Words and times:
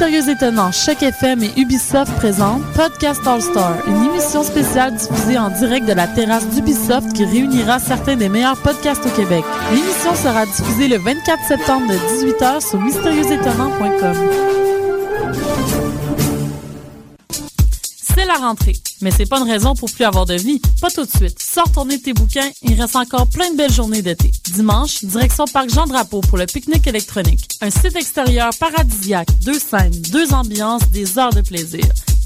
Mystérieux 0.00 0.30
Étonnant, 0.30 0.70
Choc 0.70 1.02
FM 1.02 1.42
et 1.42 1.50
Ubisoft 1.56 2.14
présentent 2.14 2.62
Podcast 2.76 3.20
All 3.26 3.42
Star, 3.42 3.78
une 3.88 4.04
émission 4.04 4.44
spéciale 4.44 4.94
diffusée 4.94 5.36
en 5.36 5.50
direct 5.50 5.88
de 5.88 5.92
la 5.92 6.06
terrasse 6.06 6.46
d'Ubisoft 6.50 7.12
qui 7.14 7.24
réunira 7.24 7.80
certains 7.80 8.14
des 8.14 8.28
meilleurs 8.28 8.62
podcasts 8.62 9.04
au 9.04 9.10
Québec. 9.10 9.42
L'émission 9.72 10.14
sera 10.14 10.46
diffusée 10.46 10.86
le 10.86 10.98
24 10.98 11.44
septembre 11.48 11.88
de 11.88 11.94
18h 11.94 12.68
sur 12.68 12.78
mystérieuxétonnant.com. 12.78 14.67
la 18.28 18.34
rentrée, 18.34 18.76
mais 19.00 19.10
c'est 19.10 19.26
pas 19.26 19.38
une 19.38 19.50
raison 19.50 19.74
pour 19.74 19.90
plus 19.90 20.04
avoir 20.04 20.26
de 20.26 20.34
vie. 20.34 20.60
Pas 20.80 20.90
tout 20.90 21.04
de 21.04 21.10
suite. 21.10 21.42
Sors 21.42 21.70
tourner 21.72 22.00
tes 22.00 22.12
bouquins, 22.12 22.50
il 22.62 22.80
reste 22.80 22.94
encore 22.94 23.26
plein 23.26 23.50
de 23.50 23.56
belles 23.56 23.72
journées 23.72 24.02
d'été. 24.02 24.30
Dimanche, 24.52 25.02
direction 25.04 25.46
Parc 25.46 25.70
Jean-Drapeau 25.70 26.20
pour 26.20 26.38
le 26.38 26.46
pique-nique 26.46 26.86
électronique. 26.86 27.48
Un 27.60 27.70
site 27.70 27.96
extérieur 27.96 28.50
paradisiaque, 28.60 29.28
deux 29.44 29.58
scènes, 29.58 30.00
deux 30.12 30.32
ambiances, 30.32 30.88
des 30.90 31.18
heures 31.18 31.32
de 31.32 31.40
plaisir. 31.40 31.84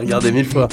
L'ai 0.00 0.06
regardé 0.06 0.32
mille 0.32 0.46
fois. 0.46 0.68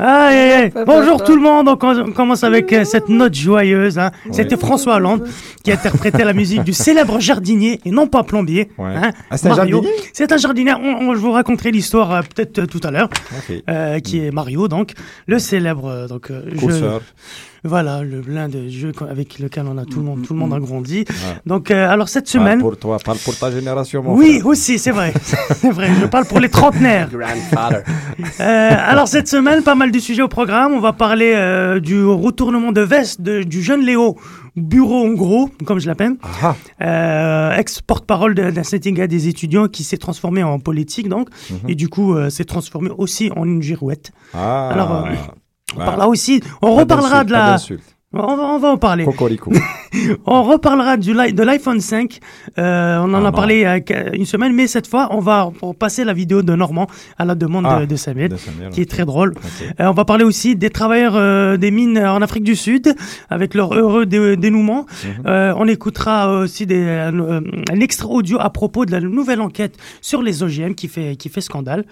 Aïe, 0.00 0.36
aïe, 0.36 0.52
aïe. 0.52 0.72
Bonjour 0.86 1.24
tout 1.24 1.34
le 1.34 1.42
monde, 1.42 1.68
on 1.68 1.76
com- 1.76 2.04
on 2.06 2.12
commence 2.12 2.44
avec 2.44 2.72
euh, 2.72 2.84
cette 2.84 3.08
note 3.08 3.34
joyeuse. 3.34 3.98
hein. 3.98 4.12
C'était 4.30 4.56
François 4.56 4.94
Hollande 4.96 5.26
qui 5.68 5.72
interprétait 5.72 6.24
la 6.24 6.32
musique 6.32 6.62
du 6.64 6.72
célèbre 6.72 7.20
jardinier 7.20 7.80
et 7.84 7.90
non 7.90 8.06
pas 8.06 8.22
plombier. 8.22 8.70
Ouais. 8.78 8.94
hein. 8.94 9.10
Ah, 9.30 9.36
c'est 9.36 9.46
un 9.48 9.56
Mario. 9.56 9.76
jardinier 9.82 9.94
C'est 10.12 10.32
un 10.32 10.36
jardinier. 10.36 10.72
On- 10.74 11.08
on- 11.10 11.14
je 11.14 11.20
vous 11.20 11.32
raconterai 11.32 11.70
l'histoire 11.70 12.12
euh, 12.12 12.20
peut-être 12.22 12.58
euh, 12.60 12.66
tout 12.66 12.80
à 12.84 12.90
l'heure, 12.90 13.08
euh, 13.68 13.98
qui 14.00 14.18
est 14.24 14.30
Mario, 14.30 14.68
donc 14.68 14.92
le 15.26 15.38
célèbre 15.38 16.06
donc 16.08 16.30
euh, 16.30 16.42
jeu-. 16.54 17.00
Voilà, 17.64 18.02
le 18.02 18.22
l'un 18.28 18.48
des 18.48 18.70
jeux 18.70 18.92
co- 18.92 19.04
avec 19.06 19.40
lequel 19.40 19.64
on 19.68 19.76
a 19.78 19.84
tout 19.84 19.98
le 19.98 20.04
monde, 20.04 20.22
tout 20.24 20.32
le 20.32 20.38
monde 20.38 20.54
a 20.54 20.60
grandi. 20.60 21.04
Donc 21.44 21.72
euh, 21.72 21.88
alors 21.90 22.08
cette 22.08 22.30
Parle 22.32 22.44
semaine. 22.44 22.60
pour 22.60 22.76
toi, 22.78 22.98
parle 23.04 23.18
pour 23.18 23.36
ta 23.36 23.50
génération, 23.50 24.00
mon 24.02 24.14
Oui, 24.14 24.34
frère. 24.38 24.46
aussi, 24.46 24.78
c'est 24.78 24.92
vrai. 24.92 25.12
c'est 25.56 25.70
vrai, 25.70 25.88
je 26.00 26.06
parle 26.06 26.24
pour 26.26 26.38
les 26.40 26.48
trentenaires. 26.48 27.08
Euh, 28.40 28.70
alors 28.92 29.08
cette 29.08 29.28
semaine, 29.28 29.62
pas 29.62 29.74
mal 29.74 29.90
de 29.90 29.98
sujets 29.98 30.22
au 30.22 30.28
programme. 30.28 30.72
On 30.72 30.80
va 30.80 30.92
parler 30.92 31.32
euh, 31.34 31.80
du 31.80 32.04
retournement 32.04 32.72
de 32.72 32.80
veste 32.80 33.20
de- 33.20 33.42
du 33.42 33.62
jeune 33.62 33.82
Léo 33.84 34.16
Bureau 34.62 35.04
en 35.06 35.12
gros, 35.14 35.50
comme 35.64 35.78
je 35.78 35.86
l'appelle, 35.86 36.16
Ah, 36.42 36.54
euh, 36.82 37.56
ex-porte-parole 37.56 38.34
de- 38.34 38.50
d'un 38.50 38.62
syndicat 38.62 39.06
des 39.06 39.28
étudiants 39.28 39.68
qui 39.68 39.84
s'est 39.84 39.96
transformé 39.98 40.42
en 40.42 40.58
politique 40.58 41.08
donc, 41.08 41.28
et 41.68 41.74
du 41.74 41.88
coup 41.88 42.14
euh, 42.14 42.30
s'est 42.30 42.44
transformé 42.44 42.90
aussi 42.96 43.30
en 43.36 43.44
une 43.44 43.62
girouette. 43.62 44.12
ah. 44.34 44.68
Alors, 44.70 44.92
euh, 45.06 45.10
On 45.76 45.80
Ouais. 45.80 45.84
parlera 45.84 46.08
aussi, 46.08 46.40
on 46.62 46.74
Pas 46.76 46.80
reparlera 46.80 47.24
de 47.24 47.32
la. 47.32 47.56
On 48.12 48.36
va, 48.36 48.42
on 48.54 48.58
va 48.58 48.68
en 48.70 48.78
parler. 48.78 49.04
Cocorico. 49.04 49.52
On 50.26 50.42
reparlera 50.42 50.96
du 50.98 51.12
de 51.12 51.42
l'iPhone 51.42 51.80
5. 51.80 52.18
Euh, 52.58 52.98
on 52.98 53.14
en 53.14 53.24
Ah 53.24 53.28
a 53.28 53.30
bon. 53.30 53.36
parlé 53.36 53.82
qu- 53.86 53.94
une 54.16 54.26
semaine, 54.26 54.54
mais 54.54 54.66
cette 54.66 54.86
fois, 54.86 55.08
on 55.12 55.18
va 55.20 55.50
passer 55.78 56.04
la 56.04 56.12
vidéo 56.12 56.42
de 56.42 56.54
Normand 56.54 56.86
à 57.18 57.24
la 57.24 57.34
demande 57.34 57.64
Ah, 57.66 57.80
de, 57.80 57.86
de 57.86 57.96
Samuel, 57.96 58.30
de 58.30 58.36
Samuel, 58.36 58.70
qui 58.70 58.82
est 58.82 58.90
très 58.90 59.04
drôle. 59.06 59.34
Euh, 59.80 59.86
on 59.88 59.92
va 59.92 60.04
parler 60.04 60.24
aussi 60.24 60.56
des 60.56 60.68
travailleurs 60.70 61.16
euh, 61.16 61.56
des 61.56 61.70
mines 61.70 61.98
en 61.98 62.20
Afrique 62.20 62.44
du 62.44 62.54
Sud, 62.56 62.94
avec 63.30 63.54
leur 63.54 63.72
heureux 63.74 64.04
dé- 64.06 64.36
dénouement. 64.36 64.84
Mhm. 65.04 65.26
Euh, 65.26 65.54
on 65.56 65.66
écoutera 65.68 66.38
aussi 66.40 66.66
des, 66.66 66.82
euh, 66.84 67.40
un 67.70 67.80
extra 67.80 68.08
audio 68.08 68.38
à 68.40 68.50
propos 68.50 68.84
de 68.84 68.92
la 68.92 69.00
nouvelle 69.00 69.40
enquête 69.40 69.76
sur 70.02 70.20
les 70.22 70.42
OGM 70.42 70.74
qui 70.74 70.88
fait, 70.88 71.16
qui 71.16 71.28
fait 71.30 71.40
scandale. 71.40 71.84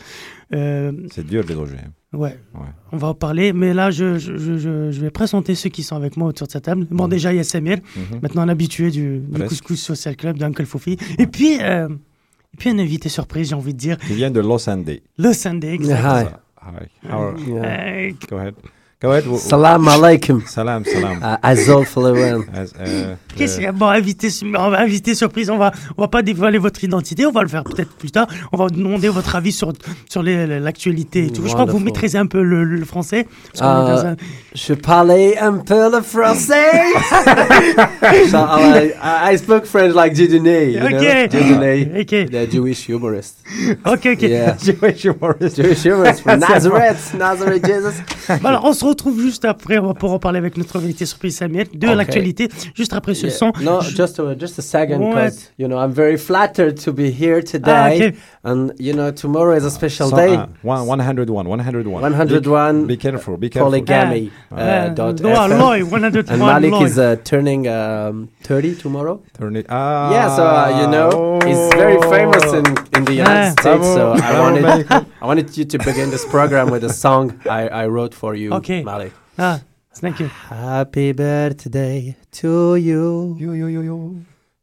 Euh, 0.55 0.93
C'est 1.13 1.27
dur 1.27 1.45
les 1.49 1.55
OGM. 1.55 1.91
Ouais, 2.13 2.39
Ouais. 2.55 2.61
on 2.93 2.97
va 2.97 3.09
en 3.09 3.15
parler, 3.15 3.53
mais 3.53 3.75
là, 3.75 3.91
je, 3.91 4.19
je, 4.19 4.37
je, 4.37 5.01
vais 5.01 5.11
présenter 5.11 5.55
ceux 5.55 5.69
qui 5.71 5.83
sont 5.83 5.97
avec 5.97 6.17
moi 6.17 6.29
autour 6.29 6.47
de 6.47 6.53
cette 6.53 6.65
table. 6.65 6.87
Bon, 6.91 7.09
déjà, 7.09 7.33
il 7.33 7.37
y 7.37 7.41
a 7.41 7.45
Samuel, 7.45 7.83
Mhm. 7.97 8.21
maintenant 8.23 8.43
un 8.43 8.49
habitué 8.49 8.91
du. 8.91 9.23
Couscous 9.49 9.81
Social 9.81 10.17
Club 10.17 10.39
d'Uncle 10.39 10.65
Fofi. 10.67 10.97
Et 11.19 11.27
puis, 11.27 11.59
euh, 11.61 11.89
et 11.89 12.57
puis 12.59 12.71
un 12.71 12.79
invité 12.79 13.09
surprise, 13.09 13.51
j'ai 13.51 13.55
envie 13.55 13.75
de 13.75 13.79
dire, 13.79 13.99
Qui 13.99 14.15
vient 14.15 14.31
de 14.31 14.41
Los 14.41 14.69
Andes. 14.69 14.99
le 15.19 15.33
Sunday. 15.33 15.75
exactement. 15.75 16.21
Hi. 16.21 16.27
Hi. 16.63 17.09
How 17.09 17.13
are- 17.13 17.35
Euh, 17.49 18.11
Go 18.31 18.37
ahead. 18.39 18.55
Salam. 19.01 19.87
Uh, 19.87 21.37
Azol 21.43 21.85
Falawan. 21.85 22.45
As- 22.55 22.73
euh, 22.81 23.15
Qu'est-ce 23.37 23.61
que 23.61 23.71
bon 23.71 23.89
invité, 23.89 24.31
su- 24.31 24.47
on 24.57 24.71
va 24.71 24.81
inviter 24.81 25.15
surprise, 25.15 25.51
on 25.51 25.59
va 25.59 25.71
on 25.99 26.03
va 26.03 26.09
pas 26.09 26.23
dévoiler 26.23 26.57
votre 26.57 26.83
identité, 26.83 27.27
on 27.27 27.31
va 27.31 27.43
le 27.43 27.49
faire 27.49 27.63
peut-être 27.63 27.93
plus 27.95 28.11
tard. 28.11 28.27
On 28.53 28.57
va 28.57 28.69
demander 28.71 29.11
votre 29.11 29.37
avis 29.37 29.53
sur 29.53 29.75
sur 30.09 30.23
les- 30.23 30.59
l'actualité 30.61 31.27
et 31.27 31.31
tout. 31.31 31.43
Je 31.47 31.53
crois 31.53 31.67
que 31.67 31.73
vous 31.73 31.79
maîtrisez 31.79 32.17
un 32.17 32.25
peu 32.27 32.43
le, 32.43 32.65
le 32.65 32.85
français. 32.87 33.27
parce 33.53 33.61
qu'on 33.61 33.67
est 33.87 33.91
dans 33.97 34.07
Euh, 34.07 34.13
un- 34.13 34.17
Je 34.55 34.73
parlais 34.73 35.37
un 35.39 35.59
peu 35.59 35.91
le 35.95 36.01
français. 36.01 36.71
so, 38.31 38.39
I, 38.39 38.93
I, 39.35 39.37
spoke 39.37 39.67
French 39.67 39.95
like 39.95 40.15
Dieudonné, 40.15 40.73
you 40.73 40.81
know? 40.81 40.87
Ok. 40.97 41.29
Dieudonné, 41.29 41.91
Ok. 42.01 42.31
the 42.31 42.51
Jewish 42.51 42.89
humorist. 42.89 43.41
Ok, 43.85 44.09
ok. 44.15 44.23
Yeah. 44.23 44.57
Jewish 44.65 45.03
humorist. 45.05 45.57
Jewish 45.57 45.83
humorist 45.85 46.21
from 46.23 46.41
C'est 46.41 46.49
Nazareth, 46.49 47.15
Nazareth 47.19 47.67
Jesus. 47.67 48.03
Bon, 48.41 48.49
alors 48.49 48.65
on 48.65 48.73
se 48.73 48.86
retrouve 48.89 49.21
juste 49.21 49.45
après. 49.45 49.79
On 49.79 49.87
va 49.87 49.95
pouvoir 49.95 50.15
en 50.15 50.19
parler 50.19 50.39
avec 50.39 50.57
notre 50.57 50.77
invité 50.79 51.07
surprise 51.07 51.37
Samuel 51.37 51.67
de 51.75 51.87
l'actualité, 51.89 52.49
juste 52.75 52.93
après 52.93 53.15
ce 53.15 53.27
Yeah. 53.27 53.35
son. 53.37 53.53
No, 53.63 53.81
Je- 53.81 53.97
just 53.97 54.19
a, 54.21 54.35
just 54.39 54.59
a 54.59 54.63
second, 54.63 54.99
because 55.11 55.51
you 55.59 55.67
know 55.69 55.79
I'm 55.79 55.93
very 55.93 56.17
flattered 56.17 56.77
to 56.85 56.93
be 56.93 57.11
here 57.11 57.43
today, 57.43 57.63
Ah, 57.73 57.89
okay. 57.95 58.13
and 58.45 58.73
you 58.79 58.93
know 58.93 59.11
tomorrow 59.11 59.55
is 59.57 59.65
a 59.65 59.71
special 59.71 60.09
So, 60.11 60.17
day. 60.17 60.35
uh, 60.35 60.47
one, 60.63 60.87
101, 60.87 61.47
101. 61.49 62.01
101 62.03 62.83
Be, 62.87 62.95
be 62.95 62.97
careful, 62.97 63.37
be 63.37 63.49
careful. 63.49 63.71
polygamy. 63.71 64.31
Uh, 64.53 64.55
uh, 64.57 64.89
dot. 64.95 65.21
Loy, 65.21 65.83
101 65.85 66.29
And 66.29 66.39
Malik 66.41 66.73
Loy. 66.73 66.85
is 66.85 66.99
uh, 66.99 67.17
turning 67.25 67.67
um, 67.69 68.29
30 68.45 68.77
tomorrow. 68.77 69.21
Turn 69.39 69.57
it. 69.57 69.67
Ah, 69.69 70.11
yeah, 70.13 70.37
so 70.37 70.43
uh, 70.45 70.81
you 70.81 70.87
know 70.89 71.39
he's 71.47 71.59
very 71.75 72.01
famous 72.11 72.45
in, 72.53 72.65
in 72.97 73.05
the 73.05 73.15
United 73.15 73.47
Yeah. 73.47 73.51
States. 73.53 73.87
So 73.95 74.13
I 74.13 74.41
wanted 74.41 74.63
Malik. 74.63 74.87
I 74.91 75.27
wanted 75.27 75.57
you 75.57 75.65
to 75.65 75.79
begin 75.79 76.11
this 76.11 76.25
program 76.27 76.71
with 76.71 76.85
a 76.85 76.93
song 76.93 77.33
I, 77.49 77.69
I 77.83 77.87
wrote 77.87 78.15
for 78.15 78.35
you, 78.35 78.53
Okay. 78.55 78.76
Malik. 78.85 79.13
Ah, 79.39 79.61
thank 79.95 80.21
you. 80.21 80.29
Happy 80.49 81.13
birthday 81.13 82.17
to 82.33 82.77
you. 82.77 83.37
Yo, 83.39 83.53
yo, 83.53 83.67
yo, 83.67 83.81
yo. 83.81 84.17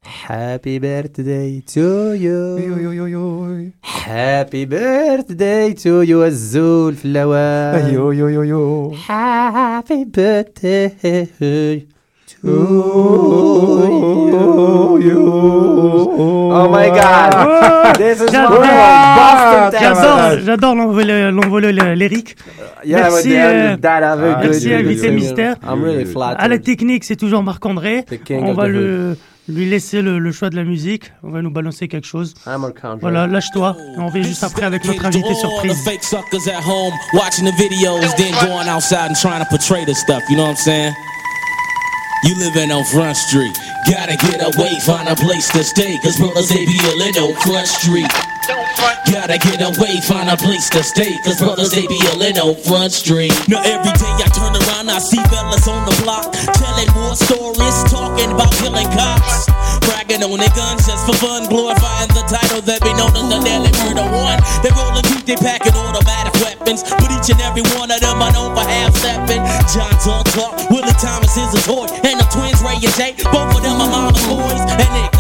Happy 0.04 0.80
birthday 0.80 1.62
to 1.62 2.14
you. 2.14 2.58
Yo, 2.58 2.78
yo, 2.78 2.92
yo, 2.92 3.06
yo. 3.06 3.72
Happy 3.82 4.66
birthday 4.66 5.74
to 5.74 6.02
you, 6.02 6.24
Azul 6.24 6.94
Flower. 6.94 7.90
Yo, 7.92 8.12
yo, 8.12 8.28
yo, 8.28 8.42
yo. 8.42 8.92
Happy 9.08 10.04
birthday 10.04 10.90
you. 12.44 12.52
Oh 16.56 16.70
my 16.70 16.90
God. 16.90 17.96
This 17.98 18.22
is 18.22 18.32
J'adore. 20.46 20.76
l'envolée, 20.76 21.72
lyrique. 21.96 22.36
Yeah, 22.86 23.04
Merci, 23.04 23.38
euh, 23.38 23.78
merci, 23.82 24.68
good 24.70 24.74
invité 24.80 25.12
mystère. 25.12 25.56
I'm 25.64 25.82
really 25.84 26.06
À 26.38 26.48
la 26.50 26.58
technique, 26.60 27.06
c'est 27.06 27.16
toujours 27.16 27.42
Marc-André. 27.44 28.04
The 28.04 28.22
king 28.22 28.44
On 28.44 28.54
va 28.54 28.68
le, 28.68 29.16
lui 29.48 29.70
laisser 29.70 30.02
le, 30.02 30.20
le 30.20 30.32
choix 30.34 30.50
de 30.50 30.58
la 30.58 30.66
musique. 30.66 31.14
On 31.24 31.30
va 31.30 31.42
nous 31.42 31.50
balancer 31.52 31.88
quelque 31.88 32.08
chose. 32.08 32.34
Voilà, 33.00 33.26
lâche-toi. 33.28 33.78
Et 33.80 34.00
On 34.00 34.08
revient 34.08 34.24
juste 34.24 34.44
après 34.44 34.66
avec 34.66 34.84
notre 34.86 35.06
invité 35.06 35.34
surprise. 35.34 35.82
fake 35.86 36.04
suckers 36.04 36.48
at 36.50 36.62
home 36.68 36.92
watching 37.14 37.46
the 37.46 37.54
videos, 37.58 38.14
then 38.18 38.34
going 38.46 38.68
outside 38.68 39.10
and 39.10 39.16
trying 39.16 39.40
to 39.40 39.48
portray 39.50 39.86
the 39.86 39.94
stuff. 39.94 40.22
You 40.30 40.36
know 40.36 40.44
what 40.44 40.52
I'm 40.52 40.56
saying? 40.58 40.94
You 42.24 42.36
living 42.36 42.72
on 42.72 42.86
Front 42.86 43.18
Street. 43.18 43.60
Gotta 43.90 44.16
get 44.16 44.40
away, 44.42 44.80
find 44.80 45.10
a 45.10 45.16
place 45.16 45.50
to 45.52 45.64
stay. 45.64 45.98
Cause 45.98 46.18
brothers, 46.18 46.50
they 46.50 46.66
be 46.66 46.78
illin' 46.78 47.18
on 47.22 47.36
Front 47.42 47.68
Street. 47.68 48.33
Gotta 49.14 49.38
get 49.38 49.62
away, 49.62 50.02
find 50.04 50.30
a 50.30 50.38
place 50.38 50.70
to 50.74 50.84
stay. 50.84 51.14
Cause 51.24 51.40
brothers, 51.40 51.72
they 51.72 51.88
be 51.88 51.98
illin' 52.12 52.36
on 52.42 52.56
Front 52.60 52.92
Street. 52.92 53.32
Now 53.48 53.62
every 53.64 53.94
day 53.96 54.14
I 54.20 54.28
turn 54.34 54.52
around, 54.52 54.90
I 54.90 55.00
see 55.00 55.22
fellas 55.32 55.68
on 55.70 55.86
the 55.86 55.96
block. 56.04 56.28
Telling 56.58 56.90
war 56.98 57.16
stories, 57.16 57.78
talking 57.88 58.34
about 58.34 58.52
killing 58.60 58.90
cops. 58.92 59.48
Bragging 59.88 60.26
on 60.26 60.38
their 60.42 60.52
guns 60.58 60.86
just 60.86 61.06
for 61.06 61.16
fun, 61.22 61.48
glorifying 61.48 62.12
the 62.12 62.26
title 62.28 62.62
that 62.68 62.82
be 62.84 62.92
known 63.00 63.16
as 63.16 63.26
the 63.32 63.40
Daily 63.48 63.72
Murder 63.86 64.08
One. 64.12 64.40
They 64.60 64.74
rollin' 64.76 65.06
deep, 65.08 65.24
they 65.24 65.38
packing 65.38 65.78
automatic 65.78 66.36
weapons. 66.42 66.84
But 66.84 67.10
each 67.16 67.32
and 67.32 67.40
every 67.46 67.64
one 67.78 67.94
of 67.94 68.02
them 68.02 68.18
I 68.20 68.34
know 68.34 68.52
for 68.52 68.66
half 68.66 68.92
stepping. 68.98 69.46
John 69.72 69.94
Talk 70.04 70.26
Talk, 70.36 70.58
Willie 70.68 70.98
Thomas 71.00 71.38
is 71.38 71.54
a 71.54 71.62
toy. 71.64 71.88
And 72.04 72.20
the 72.20 72.28
twins 72.34 72.60
Ray 72.60 72.82
and 72.82 72.94
Jay, 73.00 73.14
both 73.30 73.56
of 73.56 73.62
them 73.62 73.78
are 73.78 73.88
mama's 73.88 74.26
boys 74.26 74.62
and 74.68 74.84
niggas. 74.84 75.13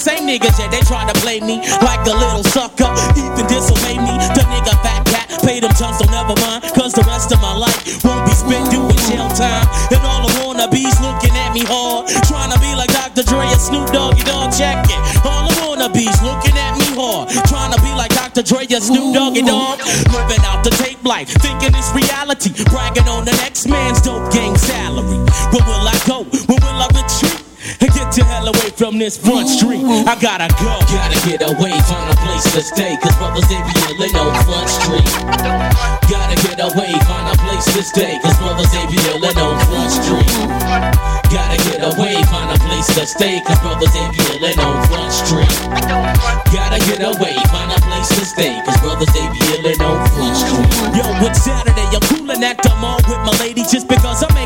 Same 0.00 0.24
niggas, 0.24 0.56
yeah, 0.56 0.72
they 0.72 0.80
try 0.88 1.04
to 1.04 1.12
play 1.20 1.44
me 1.44 1.60
like 1.84 2.00
a 2.08 2.16
little 2.16 2.40
sucker. 2.40 2.88
Even 3.20 3.44
disobey 3.44 4.00
me. 4.00 4.16
The 4.32 4.48
nigga 4.48 4.72
fat 4.80 5.04
cat, 5.04 5.28
pay 5.44 5.60
them 5.60 5.76
chunks, 5.76 6.00
so 6.00 6.08
never 6.08 6.32
mind. 6.40 6.64
Cause 6.72 6.96
the 6.96 7.04
rest 7.04 7.28
of 7.36 7.40
my 7.44 7.52
life 7.52 8.00
won't 8.00 8.24
be 8.24 8.32
spent 8.32 8.72
doing 8.72 8.96
jail 9.12 9.28
time. 9.36 9.68
And 9.92 10.00
all 10.00 10.24
the 10.24 10.32
wannabes 10.40 10.96
looking 11.04 11.36
at 11.36 11.52
me 11.52 11.68
hard. 11.68 12.08
Trying 12.24 12.48
to 12.48 12.56
be 12.64 12.72
like 12.72 12.88
Dr. 12.96 13.28
Dre 13.28 13.44
and 13.44 13.60
Snoop 13.60 13.92
Doggy 13.92 14.24
Dogg, 14.24 14.56
check 14.56 14.88
it. 14.88 15.00
All 15.20 15.44
the 15.44 15.54
wannabes 15.68 16.16
looking 16.24 16.56
at 16.56 16.80
me 16.80 16.88
hard. 16.96 17.28
Trying 17.52 17.76
to 17.76 17.80
be 17.84 17.92
like 17.92 18.16
Dr. 18.16 18.40
Dre 18.40 18.64
and 18.72 18.80
Snoop 18.80 19.12
Doggy 19.12 19.44
Dogg. 19.44 19.84
Living 20.16 20.40
out 20.48 20.64
the 20.64 20.72
tape 20.80 21.04
life, 21.04 21.28
thinking 21.44 21.76
it's 21.76 21.92
reality. 21.92 22.56
Bragging 22.72 23.04
on 23.12 23.28
the 23.28 23.36
next 23.44 23.68
man's 23.68 24.00
dope 24.00 24.32
gang 24.32 24.56
salary. 24.56 25.20
Where 25.52 25.64
will 25.68 25.84
I 25.84 25.98
go? 26.08 26.24
Where 26.48 26.56
will 26.56 26.80
I 26.80 26.88
retreat? 26.88 27.29
Get 27.78 28.10
the 28.16 28.24
hell 28.24 28.48
away 28.48 28.70
from 28.74 28.98
this 28.98 29.14
front 29.16 29.46
street. 29.46 29.86
I 29.86 30.18
gotta 30.18 30.50
go. 30.58 30.82
Gotta 30.90 31.18
get 31.22 31.46
away, 31.46 31.70
find 31.86 32.10
a 32.10 32.16
place 32.26 32.42
to 32.58 32.62
stay. 32.62 32.98
Cause 32.98 33.14
brothers, 33.22 33.46
they 33.46 33.60
be 33.62 33.74
illin' 33.86 34.18
on 34.18 34.34
front 34.42 34.66
street. 34.66 35.06
Gotta 36.10 36.34
get 36.42 36.58
away, 36.58 36.90
find 37.06 37.26
a 37.30 37.36
place 37.38 37.70
to 37.70 37.82
stay. 37.86 38.18
Cause 38.18 38.34
brothers, 38.42 38.66
they 38.74 38.82
be 38.90 38.98
illin' 39.14 39.38
on 39.38 39.54
front 39.70 39.90
street. 39.94 40.26
Gotta 41.30 41.56
get 41.70 41.86
away, 41.86 42.18
find 42.26 42.50
a 42.50 42.58
place 42.66 42.90
to 42.98 43.06
stay. 43.06 43.38
Cause 43.46 43.60
brothers, 43.62 43.92
they 43.94 44.06
be 44.10 44.18
illin' 44.34 44.58
on 44.58 44.74
front 44.90 45.12
street. 45.14 45.54
Gotta 46.50 46.82
get 46.90 47.06
away, 47.06 47.38
find 47.54 47.70
a 47.70 47.78
place 47.86 48.10
to 48.18 48.24
stay. 48.26 48.58
Cause 48.66 48.80
brothers, 48.82 49.12
they 49.14 49.26
be 49.30 49.38
illin' 49.54 49.78
on 49.86 50.02
front 50.18 50.34
street. 50.34 50.98
Yo, 50.98 51.06
it's 51.22 51.46
Saturday, 51.46 51.69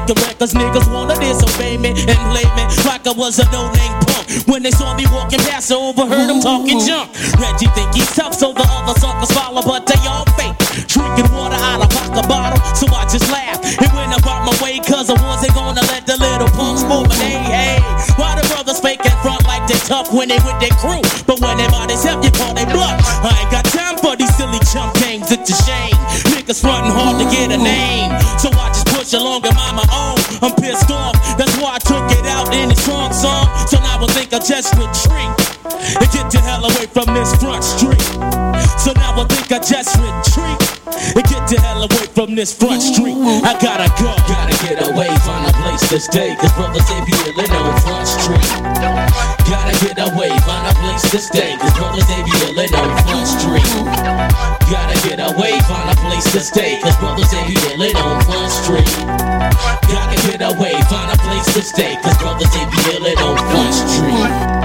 because 0.06 0.20
I'm 0.20 0.28
records, 0.28 0.54
niggas 0.54 0.92
wanna 0.92 1.16
disobey 1.16 1.76
me 1.78 1.90
and 1.96 2.20
play 2.32 2.44
me 2.56 2.64
like 2.84 3.06
I 3.06 3.12
was 3.16 3.38
a 3.38 3.46
no-name 3.52 3.96
punk. 4.04 4.28
When 4.46 4.62
they 4.62 4.70
saw 4.70 4.94
me 4.96 5.06
walking 5.12 5.40
past, 5.40 5.72
I 5.72 5.76
overheard 5.76 6.28
them 6.28 6.40
talking 6.40 6.80
junk. 6.80 7.08
Reggie 7.40 7.72
think 7.72 7.94
he's 7.94 8.10
tough, 8.12 8.34
so 8.34 8.52
the 8.52 8.64
other 8.64 8.98
suckers 9.00 9.32
follow, 9.32 9.62
but 9.62 9.86
they 9.86 10.00
all 10.04 10.24
fake. 10.36 10.56
Drinking 10.88 11.32
water 11.32 11.56
out 11.56 11.80
of 11.80 11.88
vodka 11.92 12.26
bottle, 12.28 12.60
so 12.76 12.86
I 12.92 13.08
just 13.08 13.30
laughed. 13.32 13.64
It 13.64 13.90
went 13.96 14.12
about 14.12 14.44
my 14.44 14.54
way, 14.60 14.78
cause 14.84 15.08
I 15.08 15.16
wasn't 15.16 15.54
gonna 15.54 15.82
let 15.88 16.04
the 16.06 16.16
little 16.20 16.48
punks 16.52 16.84
move 16.84 17.08
an 17.08 17.16
hey, 17.24 17.40
hey. 17.40 17.76
Why 18.20 18.36
the 18.36 18.44
brothers 18.52 18.80
fake 18.80 19.00
and 19.04 19.18
front 19.24 19.44
like 19.48 19.64
they 19.68 19.78
tough 19.88 20.12
when 20.12 20.28
they 20.28 20.40
with 20.44 20.58
their 20.60 20.74
crew? 20.76 21.00
But 21.24 21.40
when 21.40 21.56
they 21.56 21.68
bodies 21.68 22.04
themselves, 22.04 22.26
you 22.26 22.32
call 22.36 22.52
they 22.52 22.68
bluff. 22.68 23.00
I 23.24 23.32
ain't 23.40 23.50
got 23.50 23.64
time 23.64 23.96
for 23.96 24.16
these 24.16 24.32
silly 24.36 24.60
chump 24.68 24.92
games, 25.00 25.32
it's 25.32 25.48
a 25.48 25.56
shame. 25.64 25.96
Niggas 26.34 26.60
frontin' 26.60 26.92
hard 26.92 27.16
to 27.20 27.26
get 27.32 27.52
a 27.52 27.56
name. 27.56 27.93
Along 29.14 29.46
and 29.46 29.54
mind 29.54 29.76
my 29.78 29.88
own. 29.94 30.18
I'm 30.42 30.54
pissed 30.58 30.90
off, 30.90 31.14
that's 31.38 31.54
why 31.56 31.78
I 31.78 31.80
took 31.80 32.04
it 32.10 32.26
out 32.26 32.52
in 32.52 32.70
a 32.70 32.76
strong 32.76 33.12
song. 33.12 33.46
So 33.70 33.78
now 33.78 34.02
I 34.02 34.06
think 34.10 34.34
I 34.34 34.38
just 34.42 34.74
retreat 34.74 35.32
and 35.64 36.08
get 36.10 36.26
the 36.30 36.40
hell 36.42 36.64
away 36.66 36.86
from 36.90 37.08
this 37.14 37.30
front 37.38 37.62
street. 37.62 38.02
So 38.82 38.92
now 38.98 39.16
I 39.16 39.24
think 39.30 39.48
I 39.54 39.58
just 39.62 39.94
retreat 39.96 40.58
and 41.14 41.24
get 41.24 41.46
the 41.48 41.58
hell 41.62 41.86
away 41.86 42.06
from 42.12 42.34
this 42.34 42.52
front 42.52 42.82
street. 42.82 43.16
I 43.46 43.54
gotta 43.62 43.88
go. 43.96 44.10
Gotta 44.26 44.56
get 44.66 44.82
away, 44.82 45.08
find 45.22 45.46
a 45.46 45.52
place 45.62 45.88
to 45.88 46.00
stay. 46.00 46.34
Cause 46.36 46.52
brothers, 46.58 46.84
they 46.90 47.00
be 47.06 47.14
illin' 47.30 47.54
on 47.54 47.80
front 47.80 48.08
street. 48.08 48.48
Gotta 49.46 49.74
get 49.80 49.96
away, 50.02 50.30
find 50.44 50.66
a 50.68 50.73
place 50.94 51.10
to 51.10 51.18
stay. 51.18 51.56
Cause 51.56 51.76
brothers, 51.76 52.06
they 52.06 52.22
be 52.22 52.30
illin' 52.46 52.72
on 52.78 53.02
front 53.04 53.26
street. 53.26 53.66
Gotta 54.70 55.08
get 55.08 55.18
away, 55.18 55.58
find 55.60 55.90
a 55.90 55.96
place 56.00 56.24
to 56.32 56.40
stay. 56.40 56.80
Cause 56.80 56.96
brothers, 56.98 57.30
they 57.30 57.46
be 57.46 57.54
illin' 57.54 57.96
on 57.96 58.22
front 58.22 58.52
street. 58.52 58.94
Gotta 59.90 60.16
get 60.28 60.40
away, 60.42 60.74
find 60.88 61.10
a 61.10 61.18
place 61.22 61.52
to 61.54 61.62
stay. 61.62 61.96
Cause 62.02 62.16
brothers, 62.18 62.50
they 62.52 62.64
be 62.66 62.78
illin' 62.94 63.16
on 63.22 63.36
front 63.50 63.74
street. 63.74 64.63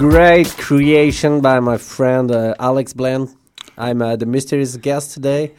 Great 0.00 0.56
creation 0.56 1.40
by 1.42 1.60
my 1.60 1.76
friend 1.76 2.30
uh, 2.30 2.54
Alex 2.58 2.94
Bland. 2.94 3.28
I'm 3.76 4.00
uh, 4.00 4.16
the 4.16 4.24
mysterious 4.26 4.76
guest 4.78 5.12
today. 5.14 5.52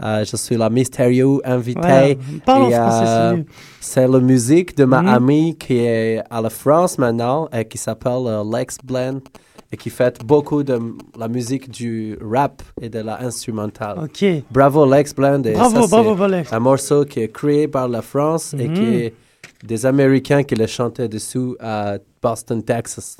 Euh, 0.00 0.24
je 0.24 0.36
suis 0.36 0.56
la 0.56 0.70
mystérieux 0.70 1.40
invité. 1.44 2.16
Voilà. 2.46 2.90
C'est 2.90 3.08
euh, 3.08 3.42
c'est 3.80 4.06
la 4.06 4.20
musique 4.20 4.76
de 4.76 4.84
ma 4.84 5.02
Mhm. 5.02 5.08
amie 5.08 5.56
qui 5.58 5.78
est 5.78 6.22
à 6.30 6.40
la 6.40 6.48
France 6.50 6.96
maintenant 6.98 7.48
et 7.52 7.64
qui 7.64 7.76
s'appelle 7.78 8.26
euh, 8.26 8.44
Lex 8.44 8.78
Bland 8.84 9.18
et 9.72 9.76
qui 9.76 9.90
fait 9.90 10.16
beaucoup 10.24 10.62
de 10.62 10.78
la 11.18 11.26
musique 11.26 11.68
du 11.68 12.16
rap 12.22 12.62
et 12.80 12.88
de 12.88 13.00
la 13.00 13.20
instrumentale. 13.20 13.98
Ok. 14.04 14.24
Bravo 14.52 14.86
Lex 14.88 15.12
Bland. 15.12 15.42
Et 15.42 15.54
Bravo, 15.54 15.82
ça, 15.88 16.00
bravo, 16.02 16.22
Alex. 16.22 16.52
Un 16.52 16.60
morceau 16.60 17.04
qui 17.04 17.18
est 17.20 17.32
créé 17.32 17.66
par 17.66 17.88
la 17.88 18.02
France 18.02 18.54
et 18.54 18.68
qui 18.68 18.80
Mhm. 18.80 18.92
est 18.94 19.14
des 19.64 19.84
Américains 19.84 20.44
qui 20.44 20.54
le 20.54 20.68
chantaient 20.68 21.08
dessous 21.08 21.56
à 21.58 21.96
Boston, 22.22 22.62
Texas. 22.62 23.16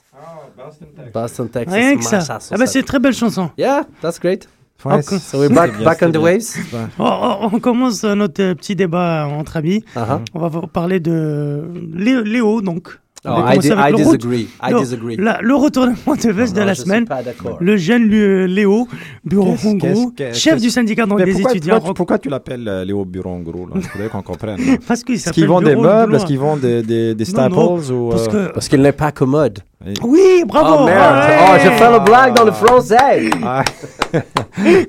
Boston, 1.13 1.49
Texas. 1.49 1.75
Rien 1.75 1.97
que 1.97 2.05
ça. 2.05 2.19
Ah 2.51 2.57
bah 2.59 2.67
c'est 2.67 2.81
une 2.81 2.85
très 2.85 2.99
belle 2.99 3.15
chanson. 3.15 3.51
Yeah, 3.59 3.83
that's 4.03 4.19
great. 4.21 4.49
Ouais, 4.85 5.03
So 5.03 5.39
we're 5.41 5.49
back, 5.53 5.75
bien, 5.77 5.85
back 5.85 5.99
on 6.03 6.13
the 6.13 6.17
waves. 6.19 6.57
Oh, 6.73 6.79
oh, 7.01 7.49
on 7.53 7.59
commence 7.59 8.05
notre 8.05 8.41
euh, 8.43 8.55
petit 8.55 8.77
débat 8.77 9.27
entre 9.27 9.57
amis. 9.57 9.83
Uh-huh. 9.97 10.21
On 10.35 10.39
va 10.39 10.47
vous 10.49 10.69
parler 10.69 11.01
de 11.01 11.65
Lé- 11.95 12.23
Léo, 12.23 12.61
donc. 12.61 12.89
On 13.25 13.33
Oh, 13.43 13.45
I, 13.53 13.59
di- 13.59 13.67
I 13.67 13.93
disagree. 13.97 14.49
I 14.63 14.71
Non, 14.71 14.79
disagree. 14.81 15.17
la- 15.17 15.41
le 15.43 15.57
retournement 15.57 16.15
de 16.15 16.31
veste 16.31 16.55
de 16.55 16.61
Non, 16.61 16.67
la 16.67 16.73
je 16.75 16.83
suis 16.83 16.85
semaine. 16.89 17.05
Le 17.59 17.77
jeune 17.77 18.09
Léo, 18.09 18.87
qu'est-ce- 20.17 20.39
chef 20.39 20.61
du 20.61 20.71
syndicat 20.71 21.05
donc, 21.05 21.19
des 21.25 21.33
pourquoi, 21.33 21.51
étudiants. 21.51 21.75
pourquoi, 21.75 21.91
tu- 21.91 21.97
pourquoi 21.97 22.19
tu 22.21 22.29
l'appelles 22.29 22.69
euh, 22.69 22.85
Léo 22.85 23.05
là? 23.13 23.21
Il 23.75 23.83
faudrait 23.83 24.09
qu'on 24.09 24.23
comprenne. 24.23 24.61
là. 24.65 24.77
Parce 24.87 25.03
qu'il 25.03 25.17
Est-ce 25.17 25.25
s'appelle 25.25 25.35
qu'ils 25.35 25.49
vendent 25.49 25.65
des 25.65 25.75
meubles 25.75 26.15
Est-ce 26.15 26.27
qu'ils 26.27 26.39
vendent 26.39 26.61
des, 26.61 26.83
des, 26.85 27.17
des 27.17 27.25
Non, 27.25 27.31
staples 27.31 27.55
non, 27.57 27.77
ou, 27.77 28.11
Parce 28.11 28.29
euh. 28.33 28.49
Parce 28.55 28.69
qu'il 28.69 28.81
n'est 28.81 28.93
pas 28.93 29.11
commode. 29.11 29.59
Oui, 30.02 30.42
bravo 30.44 30.78
Oh 30.80 30.87
merde! 30.87 31.16
ouais. 31.16 31.37
Oh, 31.40 31.56
j'ai 31.62 31.70
fait 31.70 31.90
le 31.92 32.00
blague 32.00 32.35
dans 32.35 32.44
le 32.44 32.50
français! 32.50 33.30
Ah, 33.44 33.62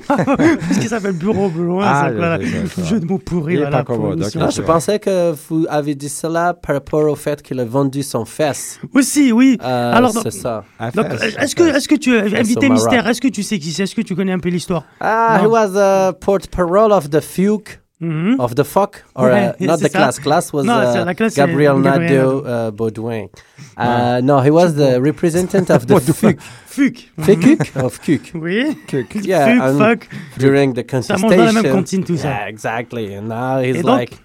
Parce 0.08 0.78
qu'il 0.80 0.90
s'appelle 0.90 1.14
bureau 1.14 1.48
bleu. 1.50 1.78
Ah, 1.82 2.10
voilà. 2.12 2.40
je 2.42 2.66
ça. 2.68 2.84
Jeu 2.84 3.00
de 3.00 3.06
mots 3.06 3.20
est 3.20 3.58
voilà, 3.58 3.70
pas 3.70 3.84
pour. 3.84 4.14
Ah, 4.40 4.50
je 4.50 4.62
pensais 4.62 4.98
que 4.98 5.36
vous 5.48 5.68
avez 5.70 5.94
dit 5.94 6.10
cela 6.10 6.56
par 6.56 6.76
rapport 6.76 7.04
au 7.04 7.16
fait 7.16 7.42
qu'il 7.44 7.60
a 7.60 7.66
vendu 7.66 8.02
son 8.02 8.26
fesse. 8.26 8.80
Aussi, 8.96 9.32
oui. 9.32 9.60
Euh, 9.64 9.94
Alors, 9.94 10.12
c'est 10.12 10.32
ça. 10.32 10.64
est-ce 10.80 11.56
que, 11.56 11.64
est-ce 11.64 11.88
que 11.88 11.96
tu 11.96 12.18
as 12.18 12.40
invité 12.40 12.70
mystère? 12.70 13.08
Est-ce 13.08 13.22
que 13.22 13.28
tu 13.28 13.44
sais 13.44 13.60
qui 13.60 13.72
c'est? 13.72 13.84
Est-ce 13.84 13.96
que 13.96 14.02
tu 14.02 14.16
connais 14.16 14.34
un 14.34 14.40
peu 14.40 14.50
l'histoire? 14.50 14.86
Ah, 15.00 15.40
he 15.44 15.46
was 15.46 15.78
a 15.78 16.14
porte-parole 16.14 16.92
of 16.92 17.10
the 17.12 17.22
fuke. 17.22 17.80
Mhm. 18.02 18.40
Of 18.40 18.56
the 18.56 18.64
fuck, 18.64 19.04
or 19.14 19.30
uh, 19.30 19.52
not 19.60 19.80
the 19.80 19.90
ça. 19.90 19.90
class. 19.90 20.20
Class 20.20 20.54
was 20.54 20.64
Non, 20.64 20.76
uh, 20.80 20.94
c'est- 20.94 21.04
la 21.06 21.14
classe, 21.14 21.34
c'est 21.34 21.42
Gabriel 21.46 21.80
Nadeau 21.80 22.46
uh, 22.46 22.72
Baudouin. 22.72 23.28
Uh, 23.78 24.20
no, 24.22 24.42
he 24.42 24.50
was 24.50 24.74
the 24.76 25.00
representative 25.02 25.70
of 25.72 25.86
the 26.06 26.14
fuck, 26.14 26.36
Fuck. 26.66 26.96
Fekuk 27.22 27.76
of 27.82 28.00
Kuk 28.02 28.32
Oui. 28.34 28.76
Yeah, 29.24 29.72
Fuck, 29.72 29.78
fuck. 29.78 30.08
during 30.38 30.74
the 30.74 30.84
Ça 31.02 31.18
mange 31.18 31.36
dans 31.36 31.44
la 31.46 31.52
même 31.54 31.64
contestation. 31.72 32.04
tout 32.04 32.18
ça. 32.18 32.28
Yeah, 32.28 32.50
exactly. 32.50 33.16
And 33.16 33.30
now 33.30 33.62
he's 33.62 33.78
Et 33.78 33.84
like 33.84 34.12
après, 34.14 34.24